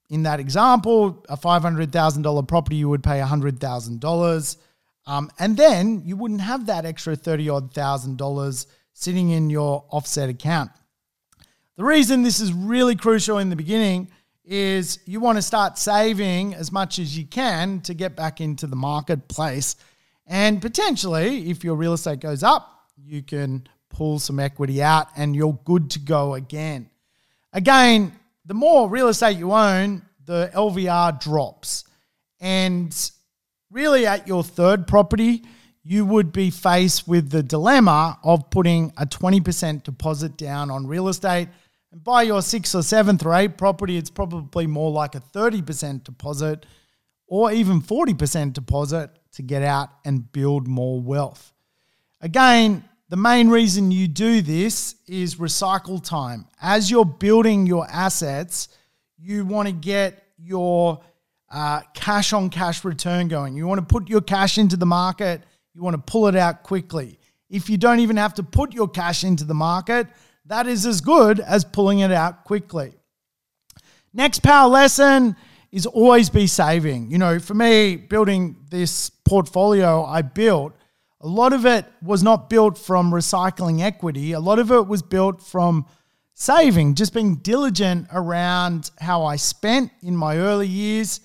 in 0.09 0.23
that 0.23 0.39
example, 0.39 1.25
a 1.29 1.37
$500,000 1.37 2.47
property, 2.47 2.75
you 2.75 2.89
would 2.89 3.03
pay 3.03 3.19
$100,000. 3.19 4.57
Um, 5.05 5.31
and 5.39 5.57
then 5.57 6.01
you 6.05 6.15
wouldn't 6.15 6.41
have 6.41 6.67
that 6.67 6.85
extra 6.85 7.15
30 7.15 7.49
odd 7.49 7.73
thousand 7.73 8.17
dollars 8.17 8.67
sitting 8.93 9.31
in 9.31 9.49
your 9.49 9.83
offset 9.89 10.29
account. 10.29 10.71
The 11.75 11.83
reason 11.83 12.21
this 12.21 12.39
is 12.39 12.53
really 12.53 12.95
crucial 12.95 13.39
in 13.39 13.49
the 13.49 13.55
beginning 13.55 14.09
is 14.45 14.99
you 15.05 15.19
want 15.19 15.37
to 15.37 15.41
start 15.41 15.77
saving 15.77 16.53
as 16.53 16.71
much 16.71 16.99
as 16.99 17.17
you 17.17 17.25
can 17.25 17.81
to 17.81 17.93
get 17.93 18.15
back 18.15 18.39
into 18.39 18.67
the 18.67 18.75
marketplace. 18.75 19.75
And 20.27 20.61
potentially, 20.61 21.49
if 21.49 21.63
your 21.63 21.75
real 21.75 21.93
estate 21.93 22.19
goes 22.19 22.43
up, 22.43 22.69
you 22.97 23.23
can 23.23 23.67
pull 23.89 24.19
some 24.19 24.39
equity 24.39 24.81
out 24.83 25.07
and 25.17 25.35
you're 25.35 25.59
good 25.65 25.89
to 25.91 25.99
go 25.99 26.35
again. 26.35 26.89
Again, 27.53 28.13
the 28.45 28.53
more 28.53 28.89
real 28.89 29.07
estate 29.07 29.37
you 29.37 29.51
own, 29.51 30.03
the 30.25 30.51
LVR 30.53 31.19
drops. 31.19 31.85
And 32.39 33.11
really, 33.71 34.05
at 34.05 34.27
your 34.27 34.43
third 34.43 34.87
property, 34.87 35.43
you 35.83 36.05
would 36.05 36.31
be 36.31 36.49
faced 36.49 37.07
with 37.07 37.29
the 37.29 37.43
dilemma 37.43 38.17
of 38.23 38.49
putting 38.49 38.93
a 38.97 39.05
20% 39.05 39.83
deposit 39.83 40.37
down 40.37 40.71
on 40.71 40.87
real 40.87 41.09
estate. 41.09 41.49
And 41.91 42.03
by 42.03 42.23
your 42.23 42.41
sixth 42.41 42.73
or 42.73 42.83
seventh 42.83 43.25
or 43.25 43.33
eighth 43.33 43.57
property, 43.57 43.97
it's 43.97 44.09
probably 44.09 44.65
more 44.65 44.91
like 44.91 45.15
a 45.15 45.19
30% 45.19 46.03
deposit 46.03 46.65
or 47.27 47.51
even 47.51 47.81
40% 47.81 48.53
deposit 48.53 49.09
to 49.33 49.41
get 49.41 49.63
out 49.63 49.89
and 50.05 50.31
build 50.31 50.67
more 50.67 51.01
wealth. 51.01 51.53
Again, 52.21 52.83
the 53.13 53.17
main 53.17 53.47
reason 53.47 53.91
you 53.91 54.07
do 54.07 54.41
this 54.41 54.95
is 55.05 55.35
recycle 55.35 56.03
time. 56.03 56.47
As 56.59 56.89
you're 56.89 57.05
building 57.05 57.67
your 57.67 57.85
assets, 57.87 58.69
you 59.19 59.45
want 59.45 59.67
to 59.67 59.71
get 59.71 60.23
your 60.35 60.99
uh, 61.51 61.81
cash 61.93 62.33
on 62.33 62.49
cash 62.49 62.83
return 62.83 63.27
going. 63.27 63.55
You 63.55 63.67
want 63.67 63.77
to 63.79 63.85
put 63.85 64.09
your 64.09 64.21
cash 64.21 64.57
into 64.57 64.77
the 64.77 64.87
market 64.87 65.43
you 65.75 65.83
want 65.83 65.95
to 65.95 66.11
pull 66.11 66.25
it 66.25 66.35
out 66.35 66.63
quickly. 66.63 67.19
If 67.51 67.69
you 67.69 67.77
don't 67.77 67.99
even 67.99 68.17
have 68.17 68.33
to 68.33 68.41
put 68.43 68.73
your 68.73 68.87
cash 68.87 69.23
into 69.23 69.43
the 69.43 69.53
market, 69.53 70.07
that 70.47 70.65
is 70.65 70.87
as 70.87 70.99
good 70.99 71.39
as 71.39 71.63
pulling 71.63 71.99
it 71.99 72.11
out 72.11 72.45
quickly. 72.45 72.95
Next 74.11 74.41
power 74.41 74.67
lesson 74.67 75.35
is 75.71 75.85
always 75.85 76.31
be 76.31 76.47
saving. 76.47 77.11
You 77.11 77.19
know, 77.19 77.37
for 77.37 77.53
me, 77.53 77.95
building 77.95 78.55
this 78.71 79.11
portfolio 79.11 80.03
I 80.03 80.23
built, 80.23 80.73
a 81.23 81.27
lot 81.27 81.53
of 81.53 81.65
it 81.65 81.85
was 82.01 82.21
not 82.21 82.49
built 82.49 82.77
from 82.77 83.11
recycling 83.11 83.81
equity. 83.81 84.33
A 84.33 84.39
lot 84.39 84.59
of 84.59 84.71
it 84.71 84.87
was 84.87 85.01
built 85.01 85.41
from 85.41 85.87
saving, 86.35 86.95
just 86.95 87.13
being 87.13 87.37
diligent 87.37 88.07
around 88.11 88.91
how 88.99 89.25
I 89.25 89.37
spent 89.37 89.91
in 90.01 90.15
my 90.15 90.37
early 90.37 90.67
years. 90.67 91.21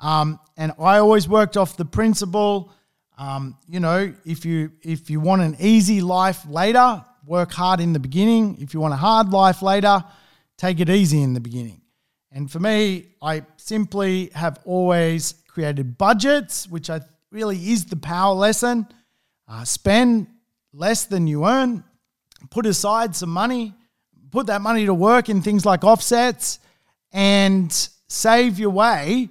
Um, 0.00 0.40
and 0.56 0.72
I 0.80 0.98
always 0.98 1.28
worked 1.28 1.56
off 1.56 1.76
the 1.76 1.84
principle 1.84 2.72
um, 3.18 3.56
you 3.68 3.78
know, 3.78 4.12
if 4.24 4.44
you 4.44 4.72
if 4.82 5.10
you 5.10 5.20
want 5.20 5.42
an 5.42 5.56
easy 5.60 6.00
life 6.00 6.44
later, 6.48 7.04
work 7.24 7.52
hard 7.52 7.78
in 7.80 7.92
the 7.92 8.00
beginning. 8.00 8.56
If 8.60 8.74
you 8.74 8.80
want 8.80 8.94
a 8.94 8.96
hard 8.96 9.28
life 9.30 9.62
later, 9.62 10.02
take 10.56 10.80
it 10.80 10.88
easy 10.90 11.22
in 11.22 11.34
the 11.34 11.40
beginning. 11.40 11.82
And 12.30 12.50
for 12.50 12.58
me, 12.58 13.10
I 13.20 13.42
simply 13.58 14.30
have 14.34 14.58
always 14.64 15.34
created 15.46 15.98
budgets, 15.98 16.66
which 16.66 16.88
I 16.88 17.00
really 17.30 17.58
is 17.70 17.84
the 17.84 17.96
power 17.96 18.34
lesson. 18.34 18.88
Uh, 19.52 19.64
spend 19.64 20.26
less 20.72 21.04
than 21.04 21.26
you 21.26 21.46
earn, 21.46 21.84
put 22.48 22.64
aside 22.64 23.14
some 23.14 23.28
money, 23.28 23.74
put 24.30 24.46
that 24.46 24.62
money 24.62 24.86
to 24.86 24.94
work 24.94 25.28
in 25.28 25.42
things 25.42 25.66
like 25.66 25.84
offsets, 25.84 26.58
and 27.12 27.70
save 28.08 28.58
your 28.58 28.70
way 28.70 29.28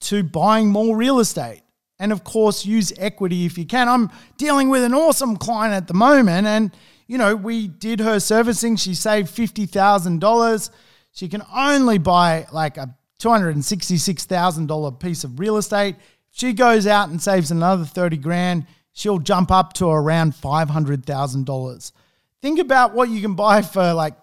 to 0.00 0.22
buying 0.22 0.68
more 0.68 0.94
real 0.94 1.20
estate 1.20 1.62
and 1.98 2.12
of 2.12 2.22
course 2.24 2.66
use 2.66 2.92
equity 2.98 3.46
if 3.46 3.56
you 3.56 3.64
can. 3.64 3.88
I'm 3.88 4.10
dealing 4.36 4.68
with 4.68 4.82
an 4.82 4.92
awesome 4.92 5.36
client 5.36 5.72
at 5.72 5.88
the 5.88 5.94
moment 5.94 6.46
and 6.46 6.70
you 7.06 7.16
know, 7.16 7.34
we 7.34 7.68
did 7.68 8.00
her 8.00 8.20
servicing, 8.20 8.76
she 8.76 8.94
saved 8.94 9.34
$50,000. 9.34 10.70
She 11.12 11.28
can 11.28 11.42
only 11.54 11.98
buy 11.98 12.46
like 12.52 12.76
a 12.76 12.94
$266,000 13.20 15.00
piece 15.00 15.24
of 15.24 15.38
real 15.38 15.56
estate. 15.56 15.96
She 16.30 16.52
goes 16.52 16.86
out 16.86 17.08
and 17.08 17.22
saves 17.22 17.50
another 17.50 17.84
30 17.84 18.16
grand, 18.18 18.66
she'll 18.92 19.18
jump 19.18 19.50
up 19.50 19.72
to 19.74 19.88
around 19.88 20.32
$500,000. 20.34 21.92
Think 22.40 22.58
about 22.58 22.94
what 22.94 23.08
you 23.08 23.20
can 23.20 23.34
buy 23.34 23.62
for 23.62 23.92
like 23.92 24.14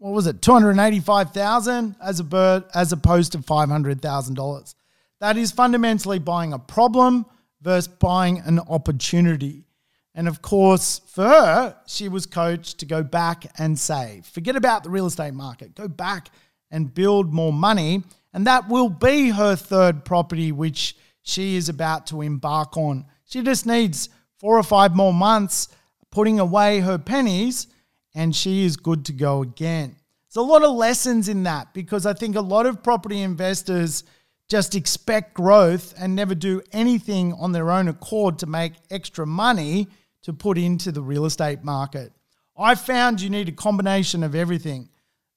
what 0.00 0.14
was 0.14 0.26
it, 0.26 0.40
285,000 0.40 1.94
as 2.02 2.20
a 2.20 2.24
bird 2.24 2.64
as 2.74 2.90
opposed 2.90 3.32
to 3.32 3.38
$500,000. 3.38 4.74
That 5.20 5.36
is 5.36 5.52
fundamentally 5.52 6.18
buying 6.18 6.54
a 6.54 6.58
problem 6.58 7.26
versus 7.60 7.86
buying 7.86 8.38
an 8.38 8.60
opportunity. 8.60 9.66
And 10.14 10.26
of 10.26 10.40
course, 10.40 11.02
for 11.06 11.24
her, 11.28 11.76
she 11.86 12.08
was 12.08 12.24
coached 12.24 12.78
to 12.78 12.86
go 12.86 13.02
back 13.02 13.44
and 13.58 13.78
save. 13.78 14.24
Forget 14.24 14.56
about 14.56 14.84
the 14.84 14.90
real 14.90 15.04
estate 15.04 15.34
market. 15.34 15.74
Go 15.74 15.86
back 15.86 16.30
and 16.70 16.92
build 16.92 17.34
more 17.34 17.52
money. 17.52 18.02
And 18.32 18.46
that 18.46 18.70
will 18.70 18.88
be 18.88 19.28
her 19.28 19.54
third 19.54 20.06
property, 20.06 20.50
which 20.50 20.96
she 21.20 21.56
is 21.56 21.68
about 21.68 22.06
to 22.06 22.22
embark 22.22 22.78
on. 22.78 23.04
She 23.30 23.42
just 23.42 23.64
needs 23.64 24.08
four 24.38 24.58
or 24.58 24.62
five 24.62 24.96
more 24.96 25.14
months 25.14 25.68
putting 26.10 26.40
away 26.40 26.80
her 26.80 26.98
pennies, 26.98 27.68
and 28.14 28.34
she 28.34 28.64
is 28.64 28.76
good 28.76 29.04
to 29.04 29.12
go 29.12 29.42
again. 29.42 29.96
There's 30.26 30.44
a 30.44 30.48
lot 30.48 30.64
of 30.64 30.74
lessons 30.74 31.28
in 31.28 31.44
that 31.44 31.72
because 31.72 32.06
I 32.06 32.12
think 32.12 32.34
a 32.34 32.40
lot 32.40 32.66
of 32.66 32.82
property 32.82 33.22
investors 33.22 34.04
just 34.48 34.74
expect 34.74 35.34
growth 35.34 35.94
and 35.96 36.16
never 36.16 36.34
do 36.34 36.60
anything 36.72 37.32
on 37.34 37.52
their 37.52 37.70
own 37.70 37.86
accord 37.86 38.38
to 38.40 38.46
make 38.46 38.72
extra 38.90 39.24
money 39.24 39.86
to 40.22 40.32
put 40.32 40.58
into 40.58 40.90
the 40.90 41.02
real 41.02 41.24
estate 41.24 41.62
market. 41.62 42.12
I 42.58 42.74
found 42.74 43.20
you 43.20 43.30
need 43.30 43.48
a 43.48 43.52
combination 43.52 44.22
of 44.22 44.34
everything 44.34 44.88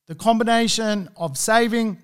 the 0.07 0.15
combination 0.15 1.07
of 1.15 1.37
saving, 1.37 2.03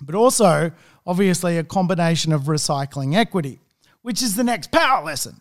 but 0.00 0.16
also 0.16 0.72
obviously 1.06 1.58
a 1.58 1.62
combination 1.62 2.32
of 2.32 2.42
recycling 2.42 3.14
equity, 3.14 3.60
which 4.06 4.22
is 4.22 4.36
the 4.36 4.44
next 4.44 4.70
power 4.70 5.04
lesson. 5.04 5.34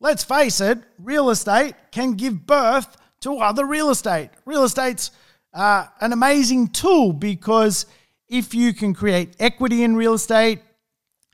Let's 0.00 0.24
face 0.24 0.60
it, 0.60 0.80
real 0.98 1.30
estate 1.30 1.76
can 1.92 2.14
give 2.14 2.48
birth 2.48 2.96
to 3.20 3.38
other 3.38 3.64
real 3.64 3.90
estate. 3.90 4.30
Real 4.44 4.64
estate's 4.64 5.12
uh, 5.54 5.86
an 6.00 6.12
amazing 6.12 6.70
tool 6.70 7.12
because 7.12 7.86
if 8.28 8.54
you 8.54 8.74
can 8.74 8.92
create 8.92 9.36
equity 9.38 9.84
in 9.84 9.94
real 9.94 10.14
estate 10.14 10.62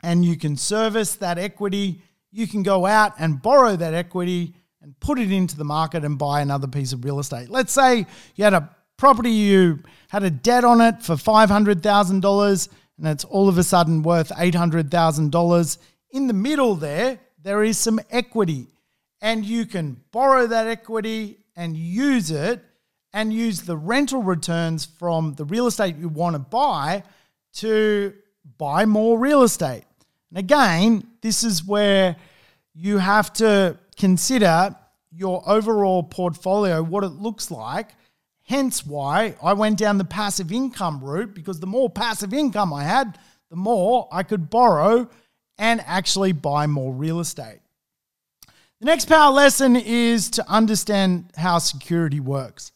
and 0.02 0.26
you 0.26 0.36
can 0.36 0.58
service 0.58 1.14
that 1.14 1.38
equity, 1.38 2.02
you 2.30 2.46
can 2.46 2.62
go 2.62 2.84
out 2.84 3.14
and 3.18 3.40
borrow 3.40 3.76
that 3.76 3.94
equity 3.94 4.54
and 4.82 4.94
put 5.00 5.18
it 5.18 5.32
into 5.32 5.56
the 5.56 5.64
market 5.64 6.04
and 6.04 6.18
buy 6.18 6.42
another 6.42 6.68
piece 6.68 6.92
of 6.92 7.02
real 7.02 7.18
estate. 7.18 7.48
Let's 7.48 7.72
say 7.72 8.04
you 8.36 8.44
had 8.44 8.52
a 8.52 8.68
property, 8.98 9.30
you 9.30 9.82
had 10.10 10.22
a 10.22 10.30
debt 10.30 10.64
on 10.64 10.82
it 10.82 11.02
for 11.02 11.14
$500,000 11.14 12.68
and 12.98 13.08
it's 13.08 13.24
all 13.24 13.48
of 13.48 13.56
a 13.56 13.64
sudden 13.64 14.02
worth 14.02 14.28
$800,000. 14.28 15.78
In 16.14 16.28
the 16.28 16.32
middle 16.32 16.76
there, 16.76 17.18
there 17.42 17.64
is 17.64 17.76
some 17.76 17.98
equity 18.08 18.68
and 19.20 19.44
you 19.44 19.66
can 19.66 20.00
borrow 20.12 20.46
that 20.46 20.68
equity 20.68 21.38
and 21.56 21.76
use 21.76 22.30
it 22.30 22.62
and 23.12 23.32
use 23.32 23.62
the 23.62 23.76
rental 23.76 24.22
returns 24.22 24.84
from 24.84 25.34
the 25.34 25.44
real 25.44 25.66
estate 25.66 25.96
you 25.96 26.08
want 26.08 26.34
to 26.36 26.38
buy 26.38 27.02
to 27.54 28.14
buy 28.58 28.86
more 28.86 29.18
real 29.18 29.42
estate. 29.42 29.82
And 30.30 30.38
again, 30.38 31.04
this 31.20 31.42
is 31.42 31.64
where 31.64 32.14
you 32.74 32.98
have 32.98 33.32
to 33.32 33.76
consider 33.96 34.76
your 35.10 35.42
overall 35.50 36.04
portfolio, 36.04 36.80
what 36.80 37.02
it 37.02 37.08
looks 37.08 37.50
like. 37.50 37.88
Hence 38.44 38.86
why 38.86 39.34
I 39.42 39.52
went 39.54 39.78
down 39.78 39.98
the 39.98 40.04
passive 40.04 40.52
income 40.52 41.02
route 41.02 41.34
because 41.34 41.58
the 41.58 41.66
more 41.66 41.90
passive 41.90 42.32
income 42.32 42.72
I 42.72 42.84
had, 42.84 43.18
the 43.50 43.56
more 43.56 44.06
I 44.12 44.22
could 44.22 44.48
borrow 44.48 45.08
and 45.58 45.80
actually 45.86 46.32
buy 46.32 46.66
more 46.66 46.92
real 46.92 47.20
estate. 47.20 47.60
The 48.80 48.86
next 48.86 49.06
power 49.06 49.32
lesson 49.32 49.76
is 49.76 50.28
to 50.30 50.48
understand 50.48 51.30
how 51.36 51.58
security 51.58 52.20
works. 52.20 52.72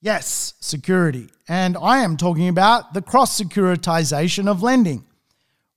Yes, 0.00 0.54
security. 0.60 1.30
And 1.48 1.76
I 1.76 1.98
am 1.98 2.16
talking 2.16 2.48
about 2.48 2.92
the 2.92 3.02
cross 3.02 3.40
securitization 3.40 4.48
of 4.48 4.62
lending. 4.62 5.04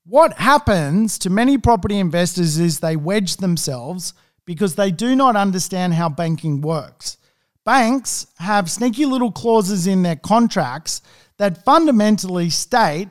What 0.05 0.33
happens 0.37 1.19
to 1.19 1.29
many 1.29 1.57
property 1.57 1.99
investors 1.99 2.57
is 2.57 2.79
they 2.79 2.95
wedge 2.95 3.37
themselves 3.37 4.13
because 4.45 4.75
they 4.75 4.89
do 4.89 5.15
not 5.15 5.35
understand 5.35 5.93
how 5.93 6.09
banking 6.09 6.61
works. 6.61 7.17
Banks 7.65 8.27
have 8.39 8.71
sneaky 8.71 9.05
little 9.05 9.31
clauses 9.31 9.85
in 9.85 10.03
their 10.03 10.15
contracts 10.15 11.01
that 11.37 11.65
fundamentally 11.65 12.49
state 12.49 13.09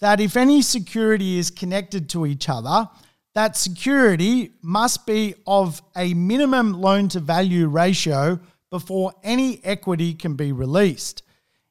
that 0.00 0.20
if 0.20 0.36
any 0.36 0.62
security 0.62 1.38
is 1.38 1.50
connected 1.50 2.08
to 2.10 2.26
each 2.26 2.48
other, 2.48 2.88
that 3.34 3.56
security 3.56 4.52
must 4.62 5.06
be 5.06 5.34
of 5.46 5.82
a 5.96 6.14
minimum 6.14 6.72
loan 6.72 7.08
to 7.08 7.20
value 7.20 7.68
ratio 7.68 8.40
before 8.70 9.12
any 9.22 9.60
equity 9.64 10.14
can 10.14 10.34
be 10.34 10.52
released. 10.52 11.22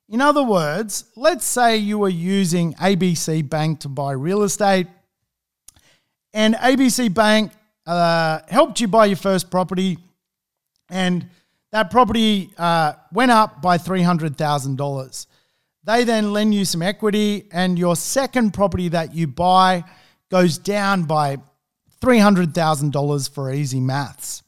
In 0.08 0.22
other 0.22 0.44
words, 0.44 1.06
let's 1.16 1.46
say 1.46 1.78
you 1.78 1.98
were 1.98 2.10
using 2.10 2.74
ABC 2.76 3.50
Bank 3.50 3.80
to 3.80 3.90
buy 3.90 4.12
real 4.12 4.44
estate, 4.44 4.88
and 6.34 6.54
ABC 6.56 7.12
Bank 7.12 7.52
uh, 7.88 8.40
helped 8.48 8.80
you 8.80 8.88
buy 8.88 9.06
your 9.06 9.18
first 9.18 9.50
property, 9.50 9.98
and 10.90 11.28
that 11.72 11.90
property 11.90 12.52
uh, 12.58 12.94
went 13.12 13.32
up 13.32 13.62
by 13.62 13.78
$300,000. 13.78 15.28
They 15.86 16.04
then 16.04 16.34
lend 16.34 16.56
you 16.56 16.66
some 16.66 16.82
equity, 16.82 17.48
and 17.52 17.78
your 17.78 17.96
second 17.96 18.56
property 18.56 18.90
that 18.90 19.14
you 19.14 19.28
buy 19.28 19.84
goes 20.32 20.58
down 20.58 21.04
by 21.04 21.38
$300,000 22.02 23.30
for 23.30 23.54
easy 23.54 23.80
maths. 23.80 24.42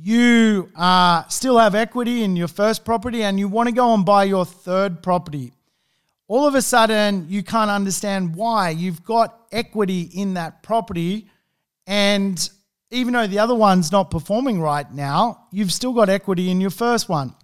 You 0.00 0.70
uh, 0.76 1.26
still 1.26 1.58
have 1.58 1.74
equity 1.74 2.22
in 2.22 2.36
your 2.36 2.46
first 2.46 2.84
property, 2.84 3.24
and 3.24 3.40
you 3.40 3.48
want 3.48 3.70
to 3.70 3.74
go 3.74 3.92
and 3.92 4.04
buy 4.04 4.22
your 4.22 4.44
third 4.44 5.02
property. 5.02 5.52
All 6.28 6.46
of 6.46 6.54
a 6.54 6.62
sudden, 6.62 7.26
you 7.28 7.42
can't 7.42 7.70
understand 7.70 8.36
why. 8.36 8.70
You've 8.70 9.04
got 9.04 9.36
equity 9.50 10.02
in 10.14 10.34
that 10.34 10.62
property, 10.62 11.26
and 11.88 12.48
even 12.92 13.14
though 13.14 13.26
the 13.26 13.40
other 13.40 13.54
one's 13.56 13.90
not 13.90 14.12
performing 14.12 14.60
right 14.60 14.90
now, 14.92 15.48
you've 15.50 15.72
still 15.72 15.92
got 15.92 16.08
equity 16.08 16.50
in 16.50 16.60
your 16.60 16.70
first 16.70 17.08
one. 17.08 17.34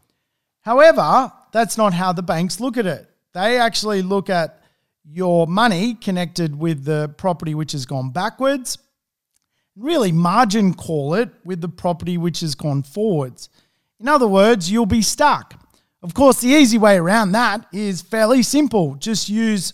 However, 0.60 1.32
that's 1.50 1.76
not 1.76 1.94
how 1.94 2.12
the 2.12 2.22
banks 2.22 2.60
look 2.60 2.76
at 2.76 2.86
it. 2.86 3.07
They 3.38 3.56
actually 3.56 4.02
look 4.02 4.28
at 4.30 4.64
your 5.08 5.46
money 5.46 5.94
connected 5.94 6.58
with 6.58 6.84
the 6.84 7.14
property 7.18 7.54
which 7.54 7.70
has 7.70 7.86
gone 7.86 8.10
backwards, 8.10 8.78
really 9.76 10.10
margin 10.10 10.74
call 10.74 11.14
it 11.14 11.30
with 11.44 11.60
the 11.60 11.68
property 11.68 12.18
which 12.18 12.40
has 12.40 12.56
gone 12.56 12.82
forwards. 12.82 13.48
In 14.00 14.08
other 14.08 14.26
words, 14.26 14.72
you'll 14.72 14.86
be 14.86 15.02
stuck. 15.02 15.54
Of 16.02 16.14
course, 16.14 16.40
the 16.40 16.48
easy 16.48 16.78
way 16.78 16.96
around 16.96 17.30
that 17.30 17.64
is 17.72 18.02
fairly 18.02 18.42
simple. 18.42 18.96
Just 18.96 19.28
use 19.28 19.72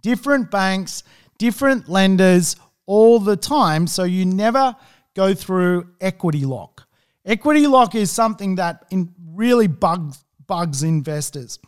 different 0.00 0.50
banks, 0.50 1.04
different 1.38 1.88
lenders 1.88 2.56
all 2.86 3.20
the 3.20 3.36
time 3.36 3.86
so 3.86 4.02
you 4.02 4.24
never 4.24 4.74
go 5.14 5.32
through 5.32 5.90
equity 6.00 6.44
lock. 6.44 6.88
Equity 7.24 7.68
lock 7.68 7.94
is 7.94 8.10
something 8.10 8.56
that 8.56 8.92
really 9.32 9.68
bugs 9.68 10.24
bugs 10.48 10.82
investors. 10.82 11.60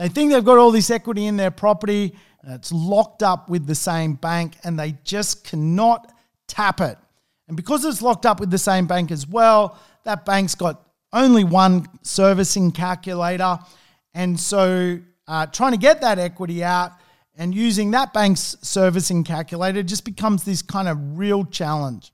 They 0.00 0.08
think 0.08 0.32
they've 0.32 0.42
got 0.42 0.56
all 0.56 0.70
this 0.70 0.88
equity 0.88 1.26
in 1.26 1.36
their 1.36 1.50
property, 1.50 2.14
it's 2.42 2.72
locked 2.72 3.22
up 3.22 3.50
with 3.50 3.66
the 3.66 3.74
same 3.74 4.14
bank, 4.14 4.56
and 4.64 4.78
they 4.78 4.96
just 5.04 5.44
cannot 5.44 6.10
tap 6.48 6.80
it. 6.80 6.96
And 7.48 7.54
because 7.54 7.84
it's 7.84 8.00
locked 8.00 8.24
up 8.24 8.40
with 8.40 8.50
the 8.50 8.56
same 8.56 8.86
bank 8.86 9.10
as 9.10 9.26
well, 9.28 9.78
that 10.04 10.24
bank's 10.24 10.54
got 10.54 10.88
only 11.12 11.44
one 11.44 11.86
servicing 12.00 12.72
calculator. 12.72 13.58
And 14.14 14.40
so 14.40 15.00
uh, 15.28 15.44
trying 15.44 15.72
to 15.72 15.78
get 15.78 16.00
that 16.00 16.18
equity 16.18 16.64
out 16.64 16.92
and 17.36 17.54
using 17.54 17.90
that 17.90 18.14
bank's 18.14 18.56
servicing 18.62 19.22
calculator 19.22 19.82
just 19.82 20.06
becomes 20.06 20.44
this 20.44 20.62
kind 20.62 20.88
of 20.88 21.18
real 21.18 21.44
challenge. 21.44 22.10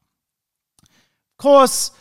Of 0.83 1.39
course, 1.39 1.93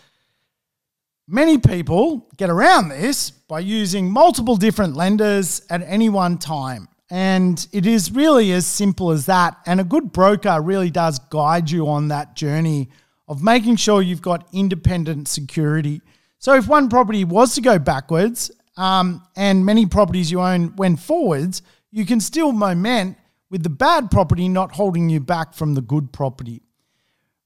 many 1.28 1.60
people 1.60 2.28
get 2.38 2.50
around 2.50 2.90
this 2.90 3.34
by 3.48 3.60
using 3.60 4.10
multiple 4.10 4.56
different 4.56 4.96
lenders 4.96 5.62
at 5.70 5.82
any 5.84 6.10
one 6.10 6.38
time. 6.38 6.88
And 7.10 7.68
it 7.72 7.86
is 7.86 8.12
really 8.12 8.52
as 8.52 8.66
simple 8.66 9.12
as 9.12 9.28
that. 9.28 9.58
And 9.66 9.80
a 9.80 9.84
good 9.84 10.12
broker 10.12 10.60
really 10.62 10.90
does 10.90 11.20
guide 11.20 11.70
you 11.70 11.88
on 11.88 12.08
that 12.08 12.36
journey 12.36 12.90
of 13.28 13.44
making 13.44 13.76
sure 13.76 14.02
you've 14.02 14.22
got 14.22 14.48
independent 14.54 15.28
security. 15.28 16.02
So 16.40 16.54
if 16.54 16.68
one 16.68 16.90
property 16.90 17.24
was 17.24 17.56
to 17.56 17.62
go 17.62 17.78
backwards 17.80 18.52
um, 18.78 19.24
and 19.36 19.66
many 19.66 19.86
properties 19.86 20.32
you 20.32 20.42
own 20.42 20.76
went 20.76 21.00
forwards, 21.00 21.62
you 21.92 22.06
can 22.06 22.20
still 22.20 22.52
moment 22.52 23.18
with 23.50 23.64
the 23.64 23.70
bad 23.70 24.12
property 24.12 24.50
not 24.50 24.72
holding 24.72 25.10
you 25.10 25.20
back 25.20 25.54
from 25.54 25.76
the 25.76 25.82
good 25.82 26.12
property. 26.12 26.62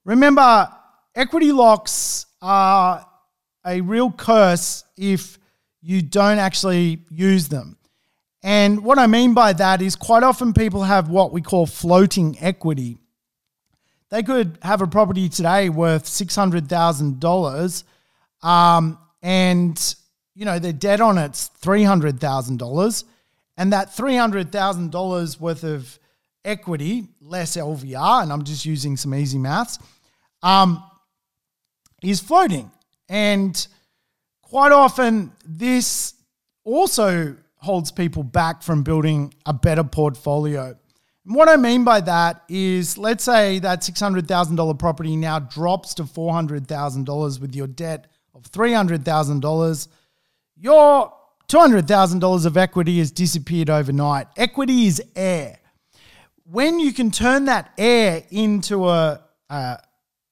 Remember, 0.05 0.69
equity 1.15 1.51
locks 1.51 2.25
are 2.41 3.05
a 3.65 3.81
real 3.81 4.11
curse 4.11 4.83
if 4.97 5.38
you 5.81 6.01
don't 6.01 6.39
actually 6.39 7.05
use 7.09 7.47
them. 7.47 7.77
And 8.41 8.83
what 8.83 8.97
I 8.97 9.07
mean 9.07 9.33
by 9.33 9.53
that 9.53 9.81
is 9.81 9.95
quite 9.95 10.23
often 10.23 10.53
people 10.53 10.83
have 10.83 11.09
what 11.09 11.33
we 11.33 11.41
call 11.41 11.65
floating 11.65 12.37
equity. 12.39 12.97
They 14.09 14.23
could 14.23 14.57
have 14.61 14.81
a 14.81 14.87
property 14.87 15.29
today 15.29 15.69
worth 15.69 16.05
$600,000 16.05 17.83
um, 18.41 18.97
and, 19.21 19.95
you 20.35 20.45
know, 20.45 20.57
their 20.57 20.73
debt 20.73 21.01
on 21.01 21.17
it's 21.17 21.51
$300,000. 21.61 23.03
And 23.57 23.73
that 23.73 23.89
$300,000 23.89 25.39
worth 25.39 25.63
of 25.63 25.99
equity, 26.45 27.07
less 27.19 27.57
LVR, 27.57 28.23
and 28.23 28.31
I'm 28.31 28.43
just 28.43 28.65
using 28.65 28.95
some 28.95 29.13
easy 29.13 29.37
maths, 29.37 29.79
um, 30.41 30.81
is 32.01 32.21
floating. 32.21 32.71
And 33.09 33.67
quite 34.49 34.71
often, 34.71 35.31
this 35.45 36.15
also 36.63 37.35
holds 37.57 37.91
people 37.91 38.23
back 38.23 38.63
from 38.63 38.83
building 38.83 39.33
a 39.45 39.53
better 39.53 39.83
portfolio. 39.83 40.75
And 41.25 41.35
what 41.35 41.47
I 41.47 41.55
mean 41.55 41.83
by 41.83 42.01
that 42.01 42.43
is, 42.49 42.97
let's 42.97 43.23
say 43.23 43.59
that 43.59 43.81
$600,000 43.81 44.79
property 44.79 45.15
now 45.15 45.39
drops 45.39 45.93
to 45.95 46.03
$400,000 46.03 47.39
with 47.39 47.55
your 47.55 47.67
debt 47.67 48.07
of 48.33 48.43
$300,000. 48.43 49.87
Your 50.57 51.13
$200,000 51.47 52.45
of 52.45 52.57
equity 52.57 52.97
has 52.99 53.11
disappeared 53.11 53.69
overnight. 53.69 54.27
Equity 54.35 54.87
is 54.87 55.01
air. 55.15 55.59
When 56.45 56.79
you 56.79 56.91
can 56.93 57.11
turn 57.11 57.45
that 57.45 57.71
air 57.77 58.23
into 58.31 58.89
a, 58.89 59.21
a, 59.49 59.77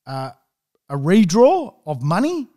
a, 0.07 0.33
a 0.89 0.95
redraw 0.95 1.75
of 1.85 2.01
money, 2.01 2.47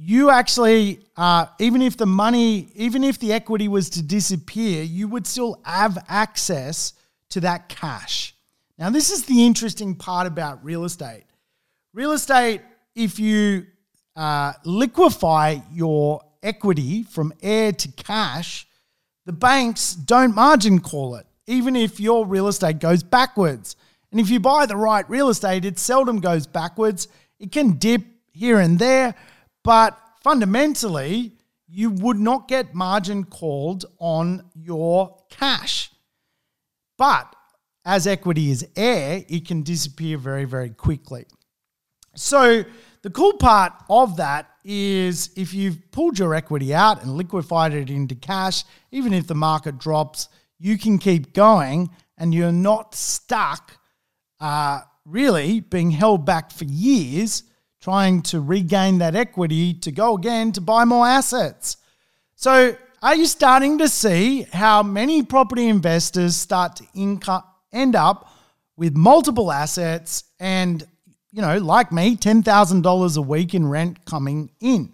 you 0.00 0.30
actually, 0.30 1.00
uh, 1.16 1.46
even 1.58 1.82
if 1.82 1.96
the 1.96 2.06
money, 2.06 2.68
even 2.76 3.02
if 3.02 3.18
the 3.18 3.32
equity 3.32 3.66
was 3.66 3.90
to 3.90 4.02
disappear, 4.02 4.84
you 4.84 5.08
would 5.08 5.26
still 5.26 5.60
have 5.64 5.98
access 6.08 6.92
to 7.30 7.40
that 7.40 7.68
cash. 7.68 8.34
Now, 8.78 8.90
this 8.90 9.10
is 9.10 9.24
the 9.24 9.44
interesting 9.44 9.96
part 9.96 10.28
about 10.28 10.64
real 10.64 10.84
estate. 10.84 11.24
Real 11.92 12.12
estate, 12.12 12.60
if 12.94 13.18
you 13.18 13.66
uh, 14.14 14.52
liquefy 14.64 15.56
your 15.72 16.22
equity 16.44 17.02
from 17.02 17.32
air 17.42 17.72
to 17.72 17.88
cash, 17.92 18.68
the 19.26 19.32
banks 19.32 19.94
don't 19.94 20.32
margin 20.32 20.78
call 20.78 21.16
it, 21.16 21.26
even 21.48 21.74
if 21.74 21.98
your 21.98 22.24
real 22.24 22.46
estate 22.46 22.78
goes 22.78 23.02
backwards. 23.02 23.74
And 24.12 24.20
if 24.20 24.30
you 24.30 24.38
buy 24.38 24.66
the 24.66 24.76
right 24.76 25.08
real 25.10 25.28
estate, 25.28 25.64
it 25.64 25.78
seldom 25.78 26.20
goes 26.20 26.46
backwards. 26.46 27.08
It 27.40 27.50
can 27.50 27.78
dip 27.78 28.02
here 28.32 28.60
and 28.60 28.78
there, 28.78 29.16
but 29.68 30.00
fundamentally, 30.22 31.32
you 31.68 31.90
would 31.90 32.18
not 32.18 32.48
get 32.48 32.74
margin 32.74 33.22
called 33.22 33.84
on 33.98 34.42
your 34.54 35.22
cash. 35.28 35.90
But 36.96 37.36
as 37.84 38.06
equity 38.06 38.50
is 38.50 38.66
air, 38.76 39.26
it 39.28 39.46
can 39.46 39.62
disappear 39.62 40.16
very, 40.16 40.46
very 40.46 40.70
quickly. 40.70 41.26
So, 42.14 42.64
the 43.02 43.10
cool 43.10 43.34
part 43.34 43.74
of 43.90 44.16
that 44.16 44.48
is 44.64 45.32
if 45.36 45.52
you've 45.52 45.90
pulled 45.90 46.18
your 46.18 46.34
equity 46.34 46.72
out 46.72 47.02
and 47.02 47.18
liquefied 47.18 47.74
it 47.74 47.90
into 47.90 48.14
cash, 48.14 48.64
even 48.90 49.12
if 49.12 49.26
the 49.26 49.34
market 49.34 49.76
drops, 49.76 50.30
you 50.58 50.78
can 50.78 50.96
keep 50.96 51.34
going 51.34 51.90
and 52.16 52.32
you're 52.32 52.52
not 52.52 52.94
stuck 52.94 53.76
uh, 54.40 54.80
really 55.04 55.60
being 55.60 55.90
held 55.90 56.24
back 56.24 56.52
for 56.52 56.64
years 56.64 57.42
trying 57.80 58.22
to 58.22 58.40
regain 58.40 58.98
that 58.98 59.14
equity 59.14 59.74
to 59.74 59.92
go 59.92 60.14
again 60.16 60.52
to 60.52 60.60
buy 60.60 60.84
more 60.84 61.06
assets. 61.06 61.76
So, 62.34 62.76
are 63.00 63.14
you 63.14 63.26
starting 63.26 63.78
to 63.78 63.88
see 63.88 64.42
how 64.52 64.82
many 64.82 65.22
property 65.22 65.68
investors 65.68 66.34
start 66.34 66.76
to 66.76 66.84
inco- 66.96 67.44
end 67.72 67.94
up 67.94 68.28
with 68.76 68.96
multiple 68.96 69.52
assets 69.52 70.24
and, 70.40 70.84
you 71.30 71.40
know, 71.40 71.58
like 71.58 71.92
me, 71.92 72.16
$10,000 72.16 73.16
a 73.16 73.22
week 73.22 73.54
in 73.54 73.68
rent 73.68 74.04
coming 74.04 74.50
in? 74.60 74.92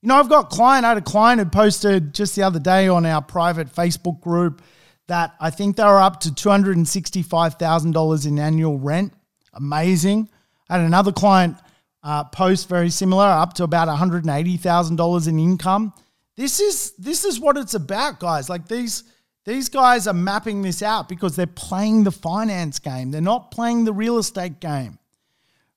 You 0.00 0.08
know, 0.08 0.16
I've 0.16 0.30
got 0.30 0.48
client, 0.48 0.86
I 0.86 0.90
had 0.90 0.98
a 0.98 1.02
client 1.02 1.40
who 1.40 1.46
posted 1.46 2.14
just 2.14 2.34
the 2.34 2.42
other 2.42 2.58
day 2.58 2.88
on 2.88 3.04
our 3.04 3.20
private 3.20 3.72
Facebook 3.72 4.20
group 4.20 4.62
that 5.06 5.34
I 5.38 5.50
think 5.50 5.76
they 5.76 5.84
were 5.84 6.00
up 6.00 6.20
to 6.20 6.30
$265,000 6.30 8.26
in 8.26 8.38
annual 8.38 8.78
rent. 8.78 9.12
Amazing. 9.52 10.30
I 10.70 10.78
had 10.78 10.86
another 10.86 11.12
client 11.12 11.58
uh, 12.02 12.24
post 12.24 12.68
very 12.68 12.90
similar, 12.90 13.26
up 13.26 13.54
to 13.54 13.64
about 13.64 13.88
one 13.88 13.96
hundred 13.96 14.24
and 14.24 14.34
eighty 14.34 14.56
thousand 14.56 14.96
dollars 14.96 15.26
in 15.26 15.38
income. 15.38 15.92
This 16.36 16.60
is 16.60 16.92
this 16.98 17.24
is 17.24 17.38
what 17.38 17.56
it's 17.56 17.74
about, 17.74 18.20
guys. 18.20 18.48
Like 18.48 18.68
these 18.68 19.04
these 19.44 19.68
guys 19.68 20.06
are 20.06 20.14
mapping 20.14 20.62
this 20.62 20.82
out 20.82 21.08
because 21.08 21.36
they're 21.36 21.46
playing 21.46 22.04
the 22.04 22.12
finance 22.12 22.78
game. 22.78 23.10
They're 23.10 23.20
not 23.20 23.50
playing 23.50 23.84
the 23.84 23.92
real 23.92 24.18
estate 24.18 24.60
game. 24.60 24.98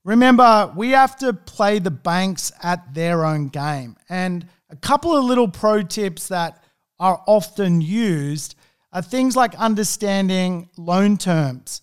Remember, 0.03 0.71
we 0.75 0.91
have 0.91 1.15
to 1.17 1.33
play 1.33 1.79
the 1.79 1.89
banks 1.91 2.51
at 2.61 2.93
their 2.93 3.25
own 3.25 3.47
game. 3.47 3.97
And 4.07 4.47
a 4.69 4.75
couple 4.75 5.17
of 5.17 5.25
little 5.25 5.47
pro 5.47 5.81
tips 5.81 6.27
that 6.27 6.63
are 6.99 7.23
often 7.25 7.81
used 7.81 8.55
are 8.93 9.01
things 9.01 9.35
like 9.35 9.55
understanding 9.55 10.69
loan 10.77 11.17
terms 11.17 11.81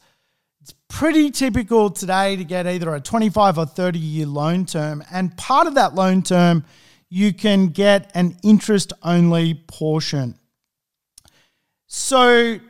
pretty 0.92 1.30
typical 1.30 1.88
today 1.88 2.36
to 2.36 2.44
get 2.44 2.66
either 2.66 2.94
a 2.94 3.00
25 3.00 3.56
or 3.56 3.64
30 3.64 3.98
year 3.98 4.26
loan 4.26 4.66
term. 4.66 5.02
And 5.10 5.34
part 5.38 5.66
of 5.66 5.74
that 5.74 5.94
loan 5.94 6.22
term, 6.22 6.64
you 7.08 7.32
can 7.32 7.68
get 7.68 8.10
an 8.14 8.36
interest 8.42 8.92
only 9.02 9.54
portion. 9.54 10.38
So, 11.86 12.60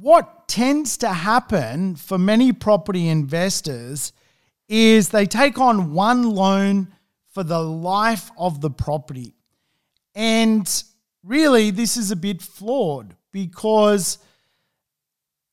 what 0.00 0.48
tends 0.48 0.96
to 0.98 1.08
happen 1.08 1.96
for 1.96 2.18
many 2.18 2.52
property 2.52 3.08
investors 3.08 4.12
is 4.68 5.10
they 5.10 5.26
take 5.26 5.58
on 5.58 5.92
one 5.92 6.30
loan 6.30 6.88
for 7.32 7.42
the 7.42 7.60
life 7.60 8.30
of 8.38 8.62
the 8.62 8.70
property. 8.70 9.34
And 10.14 10.66
really, 11.22 11.70
this 11.70 11.98
is 11.98 12.10
a 12.10 12.16
bit 12.16 12.40
flawed 12.40 13.14
because 13.32 14.18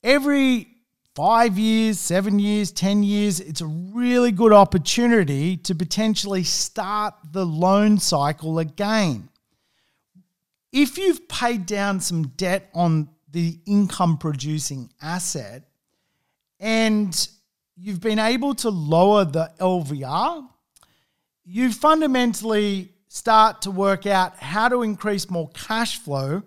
every 0.03 0.72
five 1.15 1.57
years, 1.59 1.99
seven 1.99 2.39
years, 2.39 2.71
10 2.71 3.03
years, 3.03 3.39
it's 3.39 3.61
a 3.61 3.67
really 3.67 4.31
good 4.31 4.51
opportunity 4.51 5.57
to 5.57 5.75
potentially 5.75 6.43
start 6.43 7.13
the 7.31 7.45
loan 7.45 7.99
cycle 7.99 8.59
again. 8.59 9.29
If 10.71 10.97
you've 10.97 11.27
paid 11.27 11.65
down 11.65 11.99
some 11.99 12.29
debt 12.29 12.69
on 12.73 13.09
the 13.31 13.59
income 13.65 14.17
producing 14.17 14.89
asset 15.01 15.63
and 16.59 17.27
you've 17.77 18.01
been 18.01 18.19
able 18.19 18.55
to 18.55 18.69
lower 18.69 19.25
the 19.25 19.51
LVR, 19.59 20.47
you 21.45 21.71
fundamentally 21.71 22.89
start 23.07 23.61
to 23.63 23.71
work 23.71 24.07
out 24.07 24.37
how 24.37 24.67
to 24.69 24.81
increase 24.81 25.29
more 25.29 25.49
cash 25.49 25.99
flow 25.99 26.41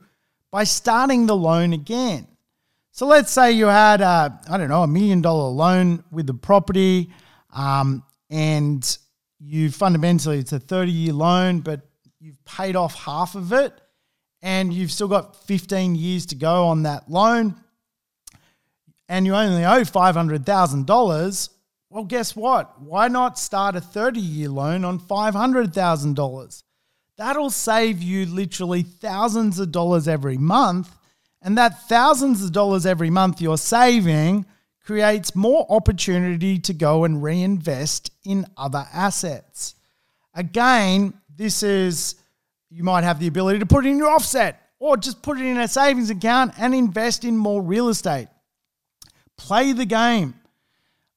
by 0.51 0.65
starting 0.65 1.27
the 1.27 1.37
loan 1.37 1.73
again. 1.73 2.27
So 2.97 3.05
let's 3.05 3.31
say 3.31 3.53
you 3.53 3.67
had 3.67 4.01
a, 4.01 4.41
I 4.49 4.57
don't 4.57 4.71
know, 4.71 4.83
a 4.83 4.87
million 4.87 5.21
dollar 5.21 5.51
loan 5.51 6.03
with 6.11 6.27
the 6.27 6.33
property, 6.33 7.11
um, 7.53 8.03
and 8.31 8.99
you 9.39 9.71
fundamentally 9.71 10.39
it's 10.39 10.55
a 10.55 10.59
30 10.59 10.93
year 10.93 11.13
loan, 11.13 11.61
but 11.61 11.83
you've 12.21 12.43
paid 12.47 12.75
off 12.75 12.95
half 12.95 13.35
of 13.35 13.53
it, 13.53 13.79
and 14.41 14.73
you've 14.73 14.91
still 14.91 15.09
got 15.09 15.37
15 15.45 15.95
years 15.95 16.25
to 16.25 16.37
go 16.37 16.69
on 16.69 16.85
that 16.85 17.11
loan, 17.11 17.57
and 19.11 19.27
you 19.27 19.35
only 19.35 19.67
owe 19.67 19.83
$500,000. 19.83 21.49
Well, 21.91 22.05
guess 22.05 22.35
what? 22.35 22.81
Why 22.81 23.09
not 23.09 23.39
start 23.39 23.77
a 23.77 23.81
30 23.83 24.21
year 24.21 24.49
loan 24.49 24.87
on 24.87 25.01
$500,000? 25.01 26.63
That'll 27.19 27.51
save 27.51 28.03
you 28.03 28.25
literally 28.25 28.85
thousands 28.85 29.59
of 29.59 29.71
dollars 29.71 30.09
every 30.09 30.39
month 30.39 30.97
and 31.47 31.57
that 31.57 31.89
thousands 31.89 32.43
of 32.43 32.51
dollars 32.51 32.85
every 32.85 33.09
month 33.09 33.41
you're 33.41 33.57
saving 33.57 34.45
creates 34.85 35.37
more 35.37 35.65
opportunity 35.71 36.59
to 36.59 36.75
go 36.75 37.05
and 37.05 37.23
reinvest 37.23 38.11
in 38.25 38.45
other 38.57 38.85
assets. 38.93 39.77
Again, 40.35 41.15
this 41.37 41.63
is, 41.63 42.17
you 42.69 42.83
might 42.83 43.05
have 43.05 43.21
the 43.21 43.29
ability 43.29 43.61
to 43.61 43.67
put 43.67 43.87
it 43.87 43.91
in 43.91 43.97
your 43.97 44.11
offset 44.11 44.61
or 44.81 44.97
just 44.97 45.23
put 45.23 45.39
it 45.39 45.47
in 45.47 45.57
a 45.57 45.69
savings 45.69 46.11
account 46.11 46.53
and 46.59 46.75
invest 46.75 47.25
in 47.25 47.37
more 47.37 47.63
real 47.63 47.91
estate. 47.91 48.27
Play 49.37 49.73
the 49.73 49.87
game. 49.87 50.35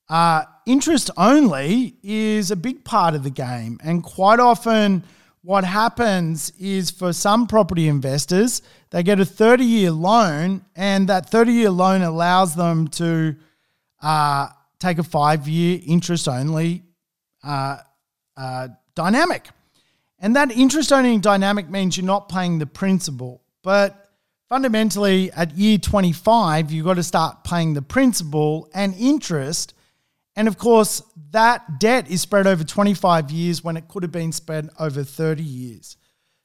Uh, 0.10 0.44
interest 0.68 1.10
only 1.18 1.96
is 2.04 2.52
a 2.52 2.56
big 2.56 2.86
part 2.86 3.16
of 3.16 3.24
the 3.24 3.30
game, 3.32 3.80
and 3.84 4.04
quite 4.04 4.40
often, 4.40 5.04
what 5.42 5.64
happens 5.64 6.52
is 6.60 6.92
for 6.92 7.14
some 7.14 7.48
property 7.48 7.88
investors, 7.88 8.62
they 8.92 9.04
get 9.04 9.20
a 9.20 9.26
30 9.26 9.64
year 9.64 9.92
loan, 9.92 10.66
and 10.76 11.10
that 11.10 11.30
30 11.30 11.52
year 11.52 11.70
loan 11.70 12.02
allows 12.02 12.56
them 12.56 12.88
to 12.90 13.36
uh, 14.02 14.48
take 14.80 14.98
a 14.98 15.04
five 15.04 15.48
year 15.48 15.80
interest 15.86 16.28
only 16.28 16.84
uh, 17.44 17.78
uh, 18.36 18.68
dynamic. 18.96 19.50
And 20.20 20.36
that 20.36 20.52
interest 20.52 20.92
only 20.92 21.18
dynamic 21.18 21.70
means 21.70 21.98
you're 21.98 22.06
not 22.06 22.30
paying 22.30 22.60
the 22.60 22.66
principal. 22.66 23.42
But 23.64 24.10
fundamentally, 24.50 25.32
at 25.32 25.56
year 25.56 25.78
25, 25.78 26.72
you've 26.72 26.86
got 26.86 26.96
to 26.96 27.04
start 27.04 27.44
paying 27.44 27.74
the 27.74 27.82
principal 27.82 28.70
and 28.74 28.94
interest 28.96 29.74
and 30.40 30.48
of 30.48 30.58
course, 30.58 31.02
that 31.32 31.82
debt 31.82 32.10
is 32.10 32.22
spread 32.22 32.48
over 32.48 32.64
25 32.64 33.30
years 33.30 33.62
when 33.62 33.76
it 33.76 33.90
could 33.90 34.04
have 34.04 34.12
been 34.14 34.32
spread 34.32 34.70
over 34.80 35.04
30 35.04 35.44
years. 35.44 35.98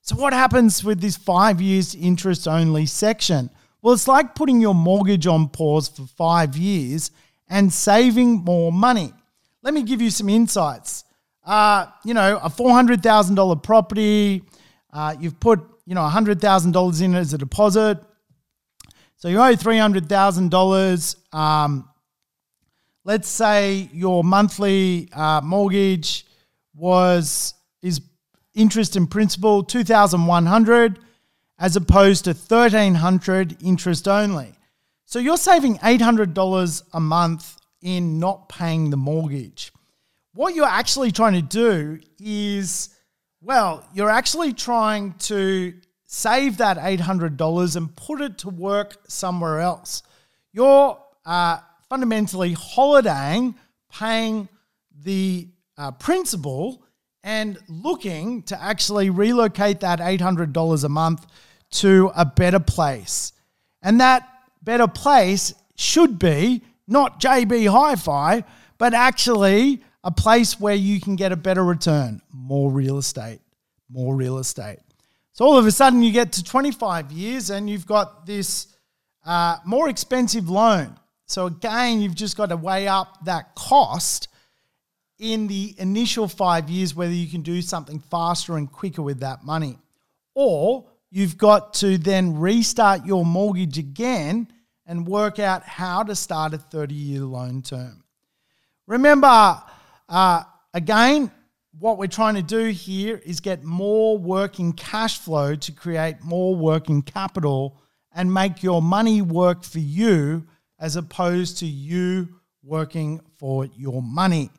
So, 0.06 0.16
what 0.16 0.34
happens 0.34 0.84
with 0.84 1.00
this 1.00 1.16
five 1.16 1.62
years 1.62 1.94
interest 1.94 2.46
only 2.46 2.84
section? 2.84 3.48
Well, 3.80 3.94
it's 3.94 4.06
like 4.06 4.34
putting 4.34 4.60
your 4.60 4.74
mortgage 4.74 5.26
on 5.26 5.48
pause 5.48 5.88
for 5.88 6.06
five 6.06 6.58
years 6.58 7.10
and 7.48 7.72
saving 7.72 8.44
more 8.44 8.70
money. 8.70 9.14
Let 9.62 9.72
me 9.72 9.82
give 9.82 10.02
you 10.02 10.10
some 10.10 10.28
insights. 10.28 11.04
Uh, 11.42 11.86
you 12.04 12.12
know, 12.12 12.36
a 12.36 12.50
$400,000 12.50 13.62
property, 13.62 14.42
uh, 14.92 15.14
you've 15.18 15.40
put, 15.40 15.60
you 15.86 15.94
know, 15.94 16.02
$100,000 16.02 17.02
in 17.02 17.14
as 17.14 17.32
a 17.32 17.38
deposit. 17.38 17.98
So 19.16 19.28
you 19.28 19.38
owe 19.38 19.54
$300,000. 19.54 21.34
Um, 21.34 21.88
let's 23.04 23.28
say 23.28 23.88
your 23.94 24.22
monthly 24.22 25.08
uh, 25.14 25.40
mortgage 25.42 26.26
was 26.74 27.54
is 27.80 28.02
interest 28.54 28.96
and 28.96 29.10
principal 29.10 29.62
2100 29.62 30.98
as 31.58 31.76
opposed 31.76 32.24
to 32.24 32.30
1300 32.30 33.62
interest 33.62 34.08
only. 34.08 34.54
So 35.04 35.18
you're 35.18 35.36
saving 35.36 35.78
$800 35.78 36.82
a 36.92 37.00
month 37.00 37.56
in 37.82 38.18
not 38.18 38.48
paying 38.48 38.90
the 38.90 38.96
mortgage. 38.96 39.72
What 40.32 40.54
you're 40.54 40.66
actually 40.66 41.12
trying 41.12 41.34
to 41.34 41.42
do 41.42 42.00
is 42.18 42.90
well 43.40 43.86
you're 43.94 44.10
actually 44.10 44.52
trying 44.52 45.12
to 45.14 45.74
save 46.06 46.58
that 46.58 46.78
$800 46.78 47.76
and 47.76 47.96
put 47.96 48.20
it 48.20 48.38
to 48.38 48.48
work 48.48 48.96
somewhere 49.08 49.60
else. 49.60 50.02
You're 50.52 50.98
uh, 51.26 51.58
fundamentally 51.88 52.52
holidaying, 52.52 53.56
paying 53.92 54.48
the 55.02 55.48
uh, 55.76 55.90
principal, 55.92 56.83
and 57.24 57.58
looking 57.68 58.42
to 58.42 58.62
actually 58.62 59.08
relocate 59.08 59.80
that 59.80 59.98
$800 59.98 60.84
a 60.84 60.88
month 60.88 61.26
to 61.70 62.12
a 62.14 62.24
better 62.26 62.60
place. 62.60 63.32
And 63.82 64.00
that 64.00 64.28
better 64.62 64.86
place 64.86 65.54
should 65.74 66.18
be 66.18 66.62
not 66.86 67.20
JB 67.20 67.68
Hi 67.70 67.96
Fi, 67.96 68.44
but 68.76 68.92
actually 68.92 69.82
a 70.04 70.10
place 70.10 70.60
where 70.60 70.74
you 70.74 71.00
can 71.00 71.16
get 71.16 71.32
a 71.32 71.36
better 71.36 71.64
return, 71.64 72.20
more 72.30 72.70
real 72.70 72.98
estate, 72.98 73.40
more 73.88 74.14
real 74.14 74.38
estate. 74.38 74.80
So 75.32 75.46
all 75.46 75.56
of 75.56 75.66
a 75.66 75.72
sudden 75.72 76.02
you 76.02 76.12
get 76.12 76.32
to 76.32 76.44
25 76.44 77.10
years 77.10 77.48
and 77.48 77.68
you've 77.68 77.86
got 77.86 78.26
this 78.26 78.68
uh, 79.24 79.56
more 79.64 79.88
expensive 79.88 80.50
loan. 80.50 80.94
So 81.26 81.46
again, 81.46 82.02
you've 82.02 82.14
just 82.14 82.36
got 82.36 82.50
to 82.50 82.56
weigh 82.56 82.86
up 82.86 83.24
that 83.24 83.54
cost 83.54 84.28
in 85.18 85.46
the 85.46 85.74
initial 85.78 86.28
five 86.28 86.68
years, 86.68 86.94
whether 86.94 87.12
you 87.12 87.28
can 87.28 87.42
do 87.42 87.62
something 87.62 87.98
faster 87.98 88.56
and 88.56 88.70
quicker 88.70 89.02
with 89.02 89.20
that 89.20 89.44
money. 89.44 89.78
Or 90.34 90.86
you've 91.10 91.38
got 91.38 91.74
to 91.74 91.96
then 91.98 92.38
restart 92.38 93.06
your 93.06 93.24
mortgage 93.24 93.78
again 93.78 94.48
and 94.86 95.06
work 95.06 95.38
out 95.38 95.62
how 95.62 96.02
to 96.02 96.14
start 96.14 96.54
a 96.54 96.58
30 96.58 96.94
year 96.94 97.22
loan 97.22 97.62
term. 97.62 98.04
Remember, 98.86 99.62
uh, 100.08 100.42
again, 100.74 101.30
what 101.78 101.98
we're 101.98 102.06
trying 102.06 102.34
to 102.34 102.42
do 102.42 102.66
here 102.66 103.20
is 103.24 103.40
get 103.40 103.64
more 103.64 104.18
working 104.18 104.72
cash 104.72 105.18
flow 105.18 105.54
to 105.54 105.72
create 105.72 106.22
more 106.22 106.54
working 106.54 107.02
capital 107.02 107.80
and 108.14 108.32
make 108.32 108.62
your 108.62 108.80
money 108.82 109.22
work 109.22 109.64
for 109.64 109.80
you 109.80 110.46
as 110.78 110.96
opposed 110.96 111.58
to 111.58 111.66
you 111.66 112.28
working 112.62 113.20
for 113.36 113.66
your 113.76 114.02
money. 114.02 114.50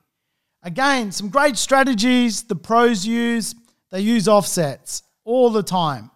Again, 0.65 1.11
some 1.11 1.29
great 1.29 1.57
strategies 1.57 2.41
the 2.41 2.55
pros 2.55 3.05
use. 3.05 3.53
They 3.91 4.01
use 4.01 4.27
offsets 4.27 5.03
all 5.23 5.51
the 5.51 5.61
time. 5.61 6.09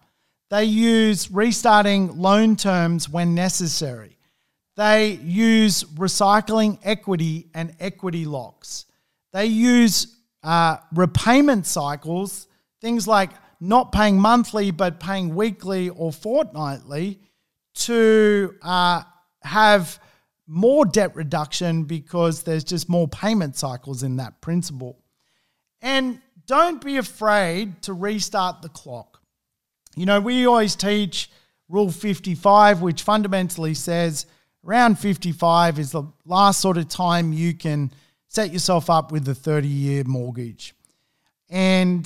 They 0.50 0.64
use 0.64 1.30
restarting 1.30 2.18
loan 2.18 2.56
terms 2.56 3.08
when 3.08 3.36
necessary. 3.36 4.18
They 4.76 5.20
use 5.22 5.84
recycling 5.84 6.80
equity 6.82 7.46
and 7.54 7.76
equity 7.78 8.24
locks. 8.24 8.86
They 9.32 9.46
use 9.46 10.16
uh, 10.42 10.78
repayment 10.94 11.64
cycles, 11.64 12.48
things 12.80 13.06
like 13.06 13.30
not 13.60 13.92
paying 13.92 14.18
monthly 14.18 14.72
but 14.72 14.98
paying 14.98 15.36
weekly 15.36 15.90
or 15.90 16.12
fortnightly 16.12 17.20
to 17.74 18.56
uh, 18.62 19.02
have 19.44 20.00
more 20.50 20.84
debt 20.84 21.14
reduction 21.14 21.84
because 21.84 22.42
there's 22.42 22.64
just 22.64 22.88
more 22.88 23.06
payment 23.06 23.56
cycles 23.56 24.02
in 24.02 24.16
that 24.16 24.40
principle. 24.40 24.98
And 25.80 26.20
don't 26.46 26.84
be 26.84 26.96
afraid 26.96 27.80
to 27.82 27.92
restart 27.92 28.60
the 28.60 28.68
clock. 28.68 29.22
You 29.94 30.06
know, 30.06 30.18
we 30.18 30.46
always 30.46 30.74
teach 30.74 31.30
Rule 31.68 31.92
55, 31.92 32.82
which 32.82 33.02
fundamentally 33.02 33.74
says 33.74 34.26
around 34.66 34.98
55 34.98 35.78
is 35.78 35.92
the 35.92 36.02
last 36.26 36.60
sort 36.60 36.78
of 36.78 36.88
time 36.88 37.32
you 37.32 37.54
can 37.54 37.92
set 38.26 38.52
yourself 38.52 38.90
up 38.90 39.12
with 39.12 39.28
a 39.28 39.34
30 39.36 39.68
year 39.68 40.02
mortgage. 40.04 40.74
And 41.48 42.04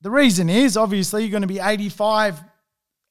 the 0.00 0.10
reason 0.10 0.48
is 0.48 0.78
obviously 0.78 1.22
you're 1.22 1.30
going 1.30 1.42
to 1.42 1.46
be 1.46 1.60
85 1.60 2.42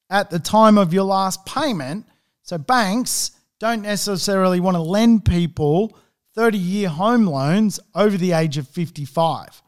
at 0.09 0.31
the 0.31 0.39
time 0.39 0.79
of 0.79 0.95
your 0.95 1.03
last 1.03 1.45
payment. 1.45 2.07
So 2.41 2.57
banks 2.57 3.32
don't 3.63 3.81
necessarily 3.81 4.59
want 4.59 4.75
to 4.75 4.81
lend 4.81 5.23
people 5.23 5.97
30 6.35 6.57
year 6.57 6.89
home 6.89 7.25
loans 7.25 7.79
over 7.95 8.17
the 8.17 8.33
age 8.33 8.57
of 8.57 8.67
55. 8.67 9.61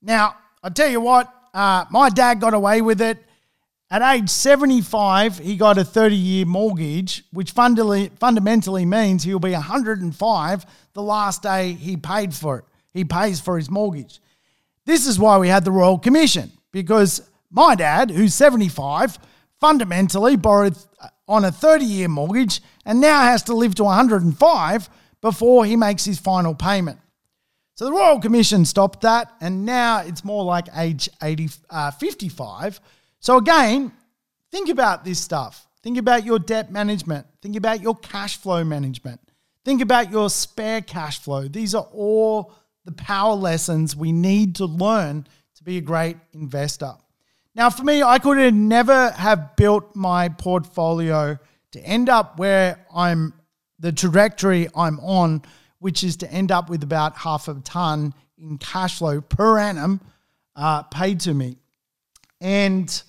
Now, 0.00 0.36
I 0.62 0.68
tell 0.68 0.88
you 0.88 1.00
what, 1.00 1.28
uh, 1.52 1.84
my 1.90 2.08
dad 2.08 2.40
got 2.40 2.54
away 2.54 2.82
with 2.82 3.00
it. 3.00 3.18
At 3.90 4.00
age 4.00 4.30
75, 4.30 5.40
he 5.40 5.56
got 5.56 5.76
a 5.76 5.82
30 5.82 6.14
year 6.14 6.46
mortgage, 6.46 7.24
which 7.32 7.50
fundamentally, 7.50 8.12
fundamentally 8.20 8.86
means 8.86 9.24
he'll 9.24 9.40
be 9.40 9.50
105 9.50 10.66
the 10.92 11.02
last 11.02 11.42
day 11.42 11.72
he 11.72 11.96
paid 11.96 12.32
for 12.32 12.60
it. 12.60 12.64
He 12.94 13.04
pays 13.04 13.40
for 13.40 13.56
his 13.56 13.68
mortgage. 13.68 14.20
This 14.84 15.08
is 15.08 15.18
why 15.18 15.38
we 15.38 15.48
had 15.48 15.64
the 15.64 15.72
Royal 15.72 15.98
Commission, 15.98 16.52
because 16.70 17.28
my 17.50 17.74
dad, 17.74 18.12
who's 18.12 18.34
75, 18.34 19.18
fundamentally 19.58 20.36
borrowed 20.36 20.76
on 21.32 21.44
a 21.44 21.50
30 21.50 21.84
year 21.84 22.08
mortgage 22.08 22.60
and 22.84 23.00
now 23.00 23.22
has 23.22 23.42
to 23.44 23.54
live 23.54 23.74
to 23.76 23.84
105 23.84 24.90
before 25.20 25.64
he 25.64 25.76
makes 25.76 26.04
his 26.04 26.18
final 26.18 26.54
payment. 26.54 26.98
So 27.74 27.86
the 27.86 27.92
Royal 27.92 28.20
Commission 28.20 28.64
stopped 28.64 29.00
that, 29.00 29.32
and 29.40 29.64
now 29.64 30.00
it's 30.00 30.24
more 30.24 30.44
like 30.44 30.68
age 30.76 31.08
80, 31.22 31.48
uh, 31.70 31.90
55 31.90 32.80
so, 33.22 33.36
again, 33.36 33.92
think 34.50 34.68
about 34.68 35.04
this 35.04 35.20
stuff. 35.20 35.68
Think 35.84 35.96
about 35.96 36.24
your 36.24 36.40
debt 36.40 36.72
management. 36.72 37.24
Think 37.40 37.54
about 37.54 37.80
your 37.80 37.94
cash 37.94 38.36
flow 38.36 38.64
management. 38.64 39.20
Think 39.64 39.80
about 39.80 40.10
your 40.10 40.28
spare 40.28 40.80
cash 40.80 41.20
flow. 41.20 41.46
These 41.46 41.76
are 41.76 41.86
all 41.92 42.52
the 42.84 42.90
power 42.90 43.34
lessons 43.34 43.94
we 43.94 44.10
need 44.10 44.56
to 44.56 44.64
learn 44.64 45.28
to 45.54 45.62
be 45.62 45.76
a 45.76 45.80
great 45.80 46.16
investor. 46.32 46.94
Now, 47.54 47.68
for 47.68 47.84
me, 47.84 48.02
I 48.02 48.18
could 48.18 48.38
have 48.38 48.54
never 48.54 49.10
have 49.10 49.56
built 49.56 49.94
my 49.94 50.30
portfolio 50.30 51.38
to 51.72 51.80
end 51.80 52.08
up 52.08 52.38
where 52.38 52.86
I'm, 52.94 53.34
the 53.78 53.92
trajectory 53.92 54.68
I'm 54.74 54.98
on, 55.00 55.42
which 55.78 56.02
is 56.02 56.16
to 56.18 56.32
end 56.32 56.50
up 56.50 56.70
with 56.70 56.82
about 56.82 57.16
half 57.16 57.48
a 57.48 57.54
ton 57.60 58.14
in 58.38 58.56
cash 58.56 58.98
flow 58.98 59.20
per 59.20 59.58
annum 59.58 60.00
uh, 60.56 60.82
paid 60.84 61.20
to 61.20 61.34
me. 61.34 61.56
And 62.40 63.02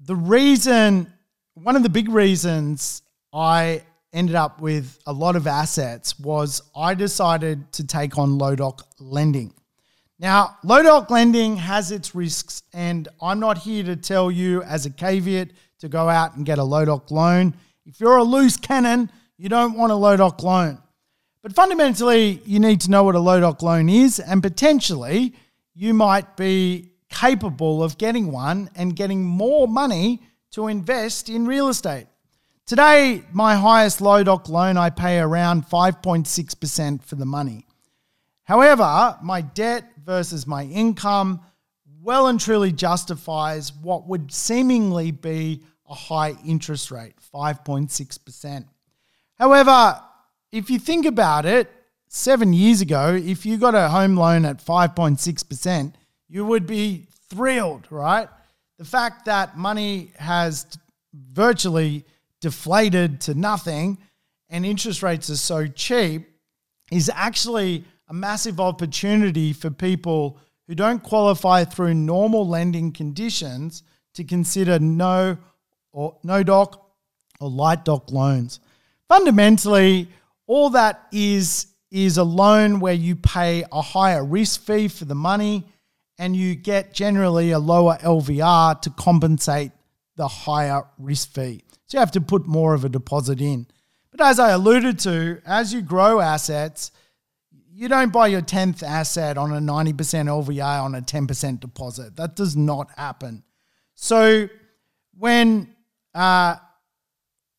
the 0.00 0.16
reason, 0.16 1.12
one 1.54 1.76
of 1.76 1.82
the 1.82 1.88
big 1.90 2.08
reasons 2.08 3.02
I 3.32 3.82
ended 4.12 4.34
up 4.34 4.60
with 4.60 4.98
a 5.06 5.12
lot 5.12 5.36
of 5.36 5.46
assets 5.46 6.18
was 6.18 6.62
I 6.74 6.94
decided 6.94 7.70
to 7.74 7.86
take 7.86 8.16
on 8.16 8.38
low 8.38 8.56
doc 8.56 8.86
lending. 8.98 9.52
Now, 10.20 10.56
low 10.64 10.82
doc 10.82 11.10
lending 11.10 11.56
has 11.58 11.92
its 11.92 12.12
risks, 12.12 12.64
and 12.72 13.06
I'm 13.22 13.38
not 13.38 13.58
here 13.58 13.84
to 13.84 13.94
tell 13.94 14.32
you 14.32 14.62
as 14.64 14.84
a 14.84 14.90
caveat 14.90 15.50
to 15.78 15.88
go 15.88 16.08
out 16.08 16.36
and 16.36 16.44
get 16.44 16.58
a 16.58 16.64
low 16.64 16.84
doc 16.84 17.12
loan. 17.12 17.54
If 17.86 18.00
you're 18.00 18.16
a 18.16 18.24
loose 18.24 18.56
cannon, 18.56 19.12
you 19.36 19.48
don't 19.48 19.74
want 19.74 19.92
a 19.92 19.94
low 19.94 20.16
doc 20.16 20.42
loan. 20.42 20.78
But 21.40 21.54
fundamentally, 21.54 22.42
you 22.44 22.58
need 22.58 22.80
to 22.80 22.90
know 22.90 23.04
what 23.04 23.14
a 23.14 23.20
low 23.20 23.38
doc 23.38 23.62
loan 23.62 23.88
is, 23.88 24.18
and 24.18 24.42
potentially 24.42 25.34
you 25.74 25.94
might 25.94 26.36
be 26.36 26.90
capable 27.08 27.84
of 27.84 27.96
getting 27.96 28.32
one 28.32 28.70
and 28.74 28.96
getting 28.96 29.24
more 29.24 29.68
money 29.68 30.20
to 30.50 30.66
invest 30.66 31.28
in 31.28 31.46
real 31.46 31.68
estate. 31.68 32.06
Today, 32.66 33.22
my 33.32 33.54
highest 33.54 34.00
low 34.00 34.24
doc 34.24 34.48
loan, 34.48 34.76
I 34.76 34.90
pay 34.90 35.20
around 35.20 35.64
5.6% 35.66 37.04
for 37.04 37.14
the 37.14 37.24
money. 37.24 37.66
However, 38.42 39.16
my 39.22 39.42
debt 39.42 39.97
versus 40.08 40.46
my 40.46 40.64
income 40.64 41.38
well 42.00 42.28
and 42.28 42.40
truly 42.40 42.72
justifies 42.72 43.74
what 43.74 44.08
would 44.08 44.32
seemingly 44.32 45.10
be 45.10 45.62
a 45.86 45.94
high 45.94 46.34
interest 46.46 46.90
rate, 46.90 47.12
5.6%. 47.34 48.64
However, 49.34 50.00
if 50.50 50.70
you 50.70 50.78
think 50.78 51.04
about 51.04 51.44
it, 51.44 51.70
seven 52.08 52.54
years 52.54 52.80
ago, 52.80 53.14
if 53.14 53.44
you 53.44 53.58
got 53.58 53.74
a 53.74 53.90
home 53.90 54.16
loan 54.16 54.46
at 54.46 54.64
5.6%, 54.64 55.92
you 56.26 56.46
would 56.46 56.66
be 56.66 57.06
thrilled, 57.28 57.86
right? 57.90 58.28
The 58.78 58.86
fact 58.86 59.26
that 59.26 59.58
money 59.58 60.12
has 60.18 60.66
virtually 61.12 62.06
deflated 62.40 63.20
to 63.22 63.34
nothing 63.34 63.98
and 64.48 64.64
interest 64.64 65.02
rates 65.02 65.28
are 65.28 65.36
so 65.36 65.66
cheap 65.66 66.30
is 66.90 67.10
actually 67.14 67.84
a 68.08 68.14
massive 68.14 68.58
opportunity 68.60 69.52
for 69.52 69.70
people 69.70 70.38
who 70.66 70.74
don't 70.74 71.02
qualify 71.02 71.64
through 71.64 71.94
normal 71.94 72.46
lending 72.46 72.92
conditions 72.92 73.82
to 74.14 74.24
consider 74.24 74.78
no 74.78 75.36
or 75.92 76.16
no 76.22 76.42
doc 76.42 76.90
or 77.40 77.50
light 77.50 77.84
doc 77.84 78.10
loans. 78.10 78.60
Fundamentally, 79.08 80.08
all 80.46 80.70
that 80.70 81.06
is 81.12 81.66
is 81.90 82.18
a 82.18 82.24
loan 82.24 82.80
where 82.80 82.94
you 82.94 83.16
pay 83.16 83.64
a 83.72 83.80
higher 83.80 84.22
risk 84.22 84.60
fee 84.60 84.88
for 84.88 85.06
the 85.06 85.14
money 85.14 85.66
and 86.18 86.36
you 86.36 86.54
get 86.54 86.92
generally 86.92 87.52
a 87.52 87.58
lower 87.58 87.96
LVR 88.02 88.80
to 88.82 88.90
compensate 88.90 89.72
the 90.16 90.28
higher 90.28 90.82
risk 90.98 91.32
fee. 91.32 91.62
So 91.86 91.96
you 91.96 92.00
have 92.00 92.12
to 92.12 92.20
put 92.20 92.46
more 92.46 92.74
of 92.74 92.84
a 92.84 92.90
deposit 92.90 93.40
in. 93.40 93.66
But 94.10 94.20
as 94.20 94.38
I 94.38 94.50
alluded 94.50 94.98
to, 95.00 95.40
as 95.46 95.72
you 95.72 95.80
grow 95.80 96.20
assets, 96.20 96.90
you 97.78 97.88
don't 97.88 98.12
buy 98.12 98.26
your 98.26 98.42
10th 98.42 98.82
asset 98.82 99.38
on 99.38 99.52
a 99.52 99.60
90% 99.60 99.94
LVR 99.94 100.82
on 100.82 100.94
a 100.94 101.00
10% 101.00 101.60
deposit. 101.60 102.16
That 102.16 102.34
does 102.34 102.56
not 102.56 102.90
happen. 102.96 103.44
So 103.94 104.48
when 105.16 105.74
uh, 106.14 106.56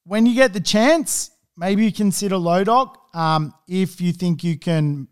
when 0.06 0.26
you 0.26 0.36
get 0.36 0.54
the 0.54 0.60
chance, 0.60 1.32
maybe 1.56 1.86
you 1.86 1.92
consider 1.92 2.38
low 2.38 2.64
doc 2.64 2.98
um, 3.14 3.54
if 3.68 4.02
you 4.02 4.12
think 4.12 4.44
you 4.44 4.58
can 4.58 5.08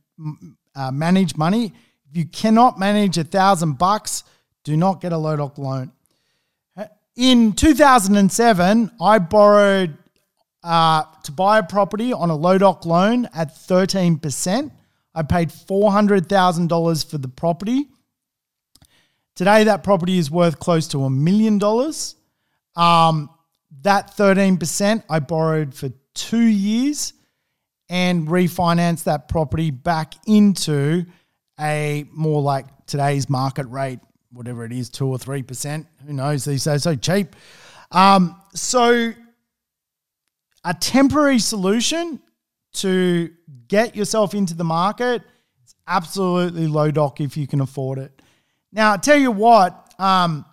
uh, 0.75 0.91
manage 0.91 1.37
money 1.37 1.73
if 2.09 2.15
you 2.15 2.25
cannot 2.25 2.79
manage 2.79 3.17
a 3.17 3.23
thousand 3.23 3.77
bucks, 3.77 4.23
do 4.63 4.77
not 4.77 5.01
get 5.01 5.11
a 5.11 5.17
low 5.17 5.35
doc 5.35 5.57
loan. 5.57 5.91
In 7.15 7.53
2007, 7.53 8.91
I 9.01 9.19
borrowed 9.19 9.97
uh, 10.63 11.03
to 11.23 11.31
buy 11.31 11.59
a 11.59 11.63
property 11.63 12.13
on 12.13 12.29
a 12.29 12.35
low 12.35 12.57
doc 12.57 12.85
loan 12.85 13.27
at 13.33 13.55
13%. 13.55 14.71
I 15.17 15.23
paid 15.23 15.49
$400,000 15.49 17.09
for 17.09 17.17
the 17.17 17.27
property. 17.27 17.87
Today, 19.35 19.63
that 19.63 19.83
property 19.83 20.19
is 20.19 20.29
worth 20.29 20.59
close 20.59 20.87
to 20.89 21.05
a 21.05 21.09
million 21.09 21.57
dollars. 21.57 22.13
Um, 22.75 23.31
that 23.81 24.15
13% 24.15 25.03
I 25.09 25.19
borrowed 25.19 25.73
for 25.73 25.89
two 26.13 26.45
years 26.45 27.13
and 27.89 28.27
refinanced 28.27 29.05
that 29.05 29.27
property 29.27 29.71
back 29.71 30.13
into 30.27 31.05
a 31.59 32.05
more 32.11 32.43
like 32.43 32.67
today's 32.85 33.27
market 33.27 33.65
rate, 33.69 33.99
whatever 34.31 34.65
it 34.65 34.71
is, 34.71 34.87
two 34.87 35.07
or 35.07 35.17
three 35.17 35.41
percent. 35.41 35.87
Who 36.05 36.13
knows 36.13 36.45
these 36.45 36.63
days? 36.63 36.83
So 36.83 36.93
cheap. 36.95 37.35
Um, 37.91 38.39
so 38.53 39.13
a 40.63 40.73
temporary 40.75 41.39
solution 41.39 42.19
to 42.81 43.29
get 43.67 43.95
yourself 43.95 44.33
into 44.33 44.53
the 44.53 44.63
market 44.63 45.21
it's 45.67 45.75
absolutely 45.85 46.65
low 46.65 46.91
doc 46.91 47.19
if 47.19 47.35
you 47.35 47.45
can 47.45 47.59
afford 47.59 47.97
it. 47.97 48.21
Now, 48.71 48.93
I 48.93 48.97
tell 48.97 49.17
you 49.17 49.31
what, 49.31 49.93
um, 49.99 50.45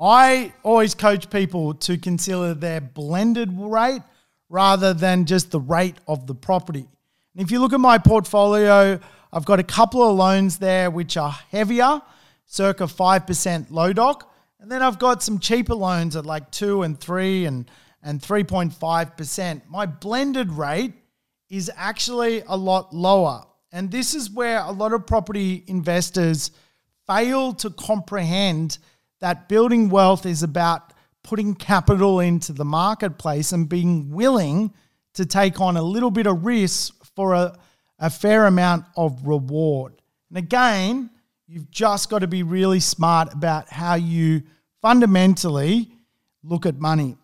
I 0.00 0.54
always 0.62 0.94
coach 0.94 1.28
people 1.28 1.74
to 1.74 1.98
consider 1.98 2.54
their 2.54 2.80
blended 2.80 3.50
rate 3.52 4.00
rather 4.48 4.94
than 4.94 5.26
just 5.26 5.50
the 5.50 5.60
rate 5.60 5.96
of 6.06 6.26
the 6.26 6.34
property. 6.34 6.88
And 7.34 7.44
if 7.44 7.50
you 7.50 7.60
look 7.60 7.74
at 7.74 7.80
my 7.80 7.98
portfolio, 7.98 8.98
I've 9.34 9.44
got 9.44 9.60
a 9.60 9.64
couple 9.64 10.02
of 10.02 10.16
loans 10.16 10.56
there 10.56 10.90
which 10.90 11.18
are 11.18 11.32
heavier, 11.50 12.00
circa 12.46 12.84
5% 12.84 13.70
low 13.70 13.92
doc. 13.92 14.32
And 14.60 14.72
then 14.72 14.82
I've 14.82 14.98
got 14.98 15.22
some 15.22 15.40
cheaper 15.40 15.74
loans 15.74 16.16
at 16.16 16.24
like 16.24 16.50
2 16.52 16.84
and 16.84 16.98
3 16.98 17.44
and, 17.44 17.70
and 18.02 18.20
3.5%. 18.20 19.62
My 19.68 19.86
blended 19.86 20.50
rate 20.52 20.92
is 21.48 21.70
actually 21.76 22.42
a 22.46 22.56
lot 22.56 22.94
lower. 22.94 23.44
And 23.72 23.90
this 23.90 24.14
is 24.14 24.30
where 24.30 24.60
a 24.60 24.70
lot 24.70 24.92
of 24.92 25.06
property 25.06 25.64
investors 25.66 26.50
fail 27.06 27.52
to 27.54 27.70
comprehend 27.70 28.78
that 29.20 29.48
building 29.48 29.88
wealth 29.88 30.26
is 30.26 30.42
about 30.42 30.92
putting 31.22 31.54
capital 31.54 32.20
into 32.20 32.52
the 32.52 32.64
marketplace 32.64 33.52
and 33.52 33.68
being 33.68 34.10
willing 34.10 34.72
to 35.14 35.26
take 35.26 35.60
on 35.60 35.76
a 35.76 35.82
little 35.82 36.10
bit 36.10 36.26
of 36.26 36.44
risk 36.44 36.94
for 37.16 37.34
a 37.34 37.58
a 37.98 38.10
fair 38.10 38.46
amount 38.46 38.84
of 38.96 39.26
reward. 39.26 39.94
And 40.28 40.38
again, 40.38 41.10
you've 41.46 41.70
just 41.70 42.10
got 42.10 42.20
to 42.20 42.26
be 42.26 42.42
really 42.42 42.80
smart 42.80 43.32
about 43.32 43.68
how 43.68 43.94
you 43.94 44.42
fundamentally 44.80 45.90
look 46.42 46.66
at 46.66 46.78
money. 46.78 47.16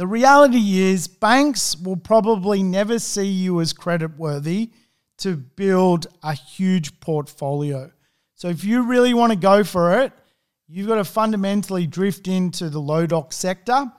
The 0.00 0.06
reality 0.06 0.78
is, 0.78 1.08
banks 1.08 1.76
will 1.76 1.98
probably 1.98 2.62
never 2.62 2.98
see 2.98 3.26
you 3.26 3.60
as 3.60 3.74
credit 3.74 4.16
worthy 4.16 4.70
to 5.18 5.36
build 5.36 6.06
a 6.22 6.32
huge 6.32 7.00
portfolio. 7.00 7.92
So, 8.34 8.48
if 8.48 8.64
you 8.64 8.84
really 8.84 9.12
want 9.12 9.34
to 9.34 9.38
go 9.38 9.62
for 9.62 10.00
it, 10.00 10.14
you've 10.66 10.88
got 10.88 10.94
to 10.94 11.04
fundamentally 11.04 11.86
drift 11.86 12.28
into 12.28 12.70
the 12.70 12.78
low 12.78 13.04
doc 13.04 13.34
sector. 13.34 13.92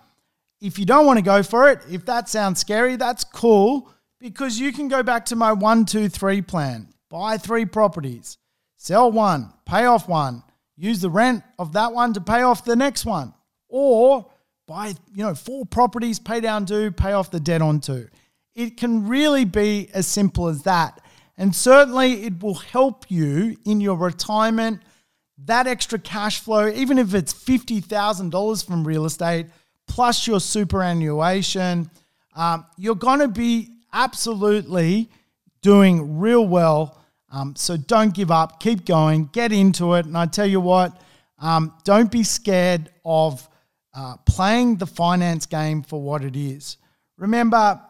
If 0.60 0.80
you 0.80 0.88
don't 0.88 1.06
want 1.06 1.20
to 1.20 1.24
go 1.24 1.44
for 1.44 1.70
it, 1.70 1.82
if 1.88 2.04
that 2.08 2.28
sounds 2.28 2.60
scary, 2.60 2.96
that's 2.96 3.24
cool 3.24 3.88
because 4.20 4.58
you 4.58 4.74
can 4.74 4.88
go 4.88 5.04
back 5.04 5.26
to 5.26 5.36
my 5.36 5.54
one, 5.54 5.86
two, 5.86 6.10
three 6.10 6.42
plan. 6.42 6.92
Buy 7.12 7.38
three 7.38 7.66
properties, 7.66 8.40
sell 8.76 9.12
one, 9.12 9.54
pay 9.68 9.86
off 9.86 10.10
one, 10.10 10.42
use 10.76 11.00
the 11.00 11.12
rent 11.12 11.44
of 11.60 11.74
that 11.74 11.94
one 11.94 12.14
to 12.14 12.22
pay 12.22 12.42
off 12.42 12.66
the 12.66 12.76
next 12.76 13.06
one. 13.06 13.36
Or 13.68 14.32
buy, 14.72 14.88
you 15.14 15.24
know, 15.24 15.36
four 15.36 15.66
properties, 15.66 16.18
pay 16.18 16.40
down 16.40 16.64
due, 16.64 16.92
pay 16.92 17.12
off 17.12 17.30
the 17.30 17.42
debt 17.42 17.62
on 17.62 17.82
two. 17.82 18.08
It 18.56 18.78
can 18.78 19.06
really 19.06 19.44
be 19.44 19.90
as 19.94 20.08
simple 20.08 20.48
as 20.48 20.64
that. 20.64 21.02
And 21.38 21.54
certainly 21.54 22.24
it 22.24 22.42
will 22.42 22.56
help 22.56 23.12
you 23.12 23.58
in 23.66 23.82
your 23.82 23.98
retirement. 23.98 24.82
That 25.46 25.68
extra 25.68 26.00
cash 26.00 26.40
flow, 26.40 26.70
even 26.70 26.98
if 26.98 27.14
it's 27.14 27.34
$50,000 27.34 28.66
from 28.66 28.88
real 28.88 29.06
estate 29.06 29.48
plus 29.88 30.26
your 30.26 30.40
superannuation, 30.40 31.90
um, 32.34 32.66
you're 32.78 32.96
going 32.96 33.20
to 33.20 33.28
be 33.28 33.68
absolutely 33.92 35.10
doing 35.62 36.18
real 36.18 36.48
well. 36.48 36.98
Um, 37.30 37.58
so 37.58 37.76
don't 37.76 38.14
give 38.14 38.32
up, 38.32 38.62
keep 38.62 38.86
going, 38.86 39.26
get 39.34 39.52
into 39.52 39.96
it. 39.96 40.06
And 40.06 40.18
I 40.18 40.28
tell 40.28 40.48
you 40.48 40.62
what, 40.62 41.02
um, 41.40 41.74
don't 41.84 42.10
be 42.10 42.24
scared 42.24 42.90
of 43.04 43.50
uh, 43.94 44.16
playing 44.26 44.78
the 44.78 44.86
finance 44.86 45.46
game 45.46 45.84
for 45.84 46.02
what 46.02 46.24
it 46.24 46.36
is. 46.36 46.78
Remember, 47.18 47.82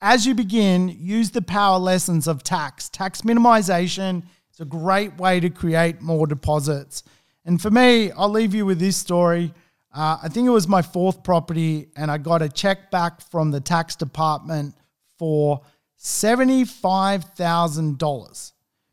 as 0.00 0.26
you 0.26 0.34
begin, 0.34 0.88
use 0.88 1.30
the 1.30 1.42
power 1.42 1.78
lessons 1.78 2.26
of 2.26 2.42
tax. 2.42 2.88
Tax 2.88 3.20
minimization 3.22 4.24
is 4.52 4.60
a 4.60 4.64
great 4.64 5.16
way 5.18 5.40
to 5.40 5.50
create 5.50 6.00
more 6.00 6.26
deposits. 6.26 7.02
And 7.44 7.60
for 7.60 7.70
me, 7.70 8.10
I'll 8.12 8.30
leave 8.30 8.54
you 8.54 8.64
with 8.66 8.78
this 8.78 8.96
story. 8.96 9.52
Uh, 9.92 10.18
I 10.22 10.28
think 10.28 10.46
it 10.46 10.50
was 10.50 10.68
my 10.68 10.82
fourth 10.82 11.22
property, 11.22 11.88
and 11.96 12.10
I 12.10 12.18
got 12.18 12.42
a 12.42 12.48
check 12.48 12.90
back 12.90 13.22
from 13.30 13.50
the 13.50 13.60
tax 13.60 13.96
department 13.96 14.74
for 15.18 15.60
$75,000 15.98 18.52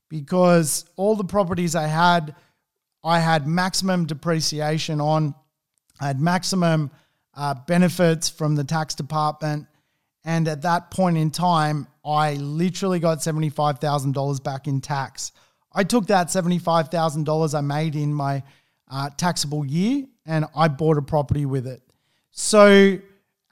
because 0.09 0.85
all 0.95 1.15
the 1.15 1.23
properties 1.23 1.75
I 1.75 1.87
had, 1.87 2.35
I 3.03 3.19
had 3.19 3.47
maximum 3.47 4.05
depreciation 4.05 4.99
on, 4.99 5.35
I 5.99 6.07
had 6.07 6.19
maximum 6.19 6.91
uh, 7.35 7.53
benefits 7.53 8.29
from 8.29 8.55
the 8.55 8.63
tax 8.63 8.95
department 8.95 9.67
and 10.27 10.49
at 10.49 10.63
that 10.63 10.91
point 10.91 11.17
in 11.17 11.31
time, 11.31 11.87
I 12.05 12.33
literally 12.33 12.99
got 12.99 13.19
$75,000 13.19 14.43
back 14.43 14.67
in 14.67 14.81
tax. 14.81 15.31
I 15.71 15.85
took 15.85 16.07
that 16.07 16.27
$75,000 16.27 17.57
I 17.57 17.61
made 17.61 17.95
in 17.95 18.13
my 18.13 18.43
uh, 18.91 19.09
taxable 19.15 19.65
year 19.65 20.03
and 20.25 20.43
I 20.53 20.67
bought 20.67 20.97
a 20.97 21.01
property 21.01 21.45
with 21.45 21.65
it. 21.65 21.81
So, 22.31 22.99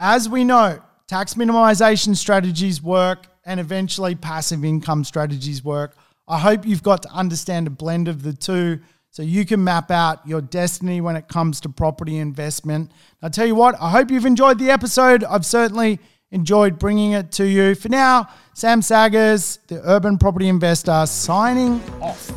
as 0.01 0.27
we 0.27 0.43
know, 0.43 0.81
tax 1.07 1.35
minimization 1.35 2.13
strategies 2.13 2.83
work 2.83 3.27
and 3.45 3.61
eventually 3.61 4.13
passive 4.13 4.65
income 4.65 5.05
strategies 5.05 5.63
work. 5.63 5.95
I 6.27 6.39
hope 6.39 6.65
you've 6.65 6.83
got 6.83 7.03
to 7.03 7.09
understand 7.09 7.67
a 7.67 7.69
blend 7.69 8.09
of 8.09 8.21
the 8.21 8.33
two 8.33 8.81
so 9.15 9.23
you 9.23 9.45
can 9.45 9.63
map 9.63 9.91
out 9.91 10.27
your 10.27 10.41
destiny 10.41 10.99
when 10.99 11.15
it 11.15 11.29
comes 11.29 11.61
to 11.61 11.69
property 11.69 12.17
investment. 12.17 12.91
I'll 13.21 13.29
tell 13.29 13.45
you 13.45 13.55
what, 13.55 13.73
I 13.79 13.89
hope 13.89 14.11
you've 14.11 14.25
enjoyed 14.25 14.59
the 14.59 14.69
episode. 14.69 15.23
I've 15.23 15.45
certainly 15.45 15.99
enjoyed 16.31 16.77
bringing 16.77 17.13
it 17.13 17.31
to 17.31 17.47
you. 17.47 17.75
For 17.75 17.87
now, 17.87 18.27
Sam 18.55 18.81
Saggers, 18.81 19.59
the 19.67 19.81
urban 19.89 20.17
property 20.17 20.49
investor, 20.49 21.05
signing 21.05 21.81
off. 22.01 22.29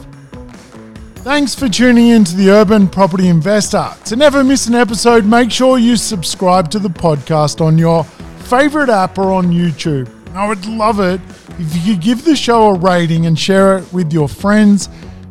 Thanks 1.24 1.52
for 1.52 1.68
tuning 1.68 2.10
in 2.10 2.22
to 2.22 2.36
the 2.36 2.48
Urban 2.50 2.86
Property 2.86 3.26
Investor. 3.26 3.88
To 4.04 4.14
never 4.14 4.44
miss 4.44 4.68
an 4.68 4.76
episode, 4.76 5.24
make 5.24 5.50
sure 5.50 5.80
you 5.80 5.96
subscribe 5.96 6.70
to 6.70 6.78
the 6.78 6.90
podcast 6.90 7.60
on 7.60 7.76
your 7.76 8.04
favorite 8.04 8.88
app 8.88 9.18
or 9.18 9.32
on 9.32 9.46
YouTube. 9.46 10.08
I 10.32 10.46
would 10.46 10.64
love 10.66 11.00
it 11.00 11.20
if 11.58 11.74
you 11.84 11.94
could 11.94 12.04
give 12.04 12.24
the 12.24 12.36
show 12.36 12.68
a 12.68 12.78
rating 12.78 13.26
and 13.26 13.36
share 13.36 13.78
it 13.78 13.92
with 13.92 14.12
your 14.12 14.28
friends 14.28 14.88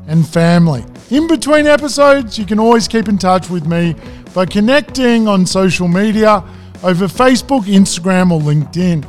and 0.08 0.28
family. 0.28 0.84
In 1.10 1.28
between 1.28 1.68
episodes, 1.68 2.38
you 2.38 2.46
can 2.46 2.60
always 2.60 2.88
keep 2.88 3.08
in 3.08 3.18
touch 3.18 3.50
with 3.50 3.66
me 3.66 3.96
by 4.34 4.46
connecting 4.46 5.28
on 5.28 5.46
social 5.46 5.88
media 5.88 6.44
over 6.84 7.08
Facebook, 7.08 7.64
Instagram, 7.64 8.30
or 8.32 8.42
LinkedIn. 8.42 9.06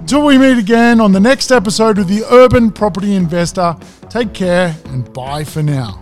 Until 0.00 0.24
we 0.24 0.38
meet 0.38 0.58
again 0.58 0.98
on 0.98 1.12
the 1.12 1.20
next 1.20 1.50
episode 1.52 1.98
of 1.98 2.08
the 2.08 2.24
Urban 2.30 2.70
Property 2.70 3.14
Investor, 3.14 3.76
take 4.08 4.32
care 4.32 4.74
and 4.86 5.12
bye 5.12 5.44
for 5.44 5.62
now. 5.62 6.01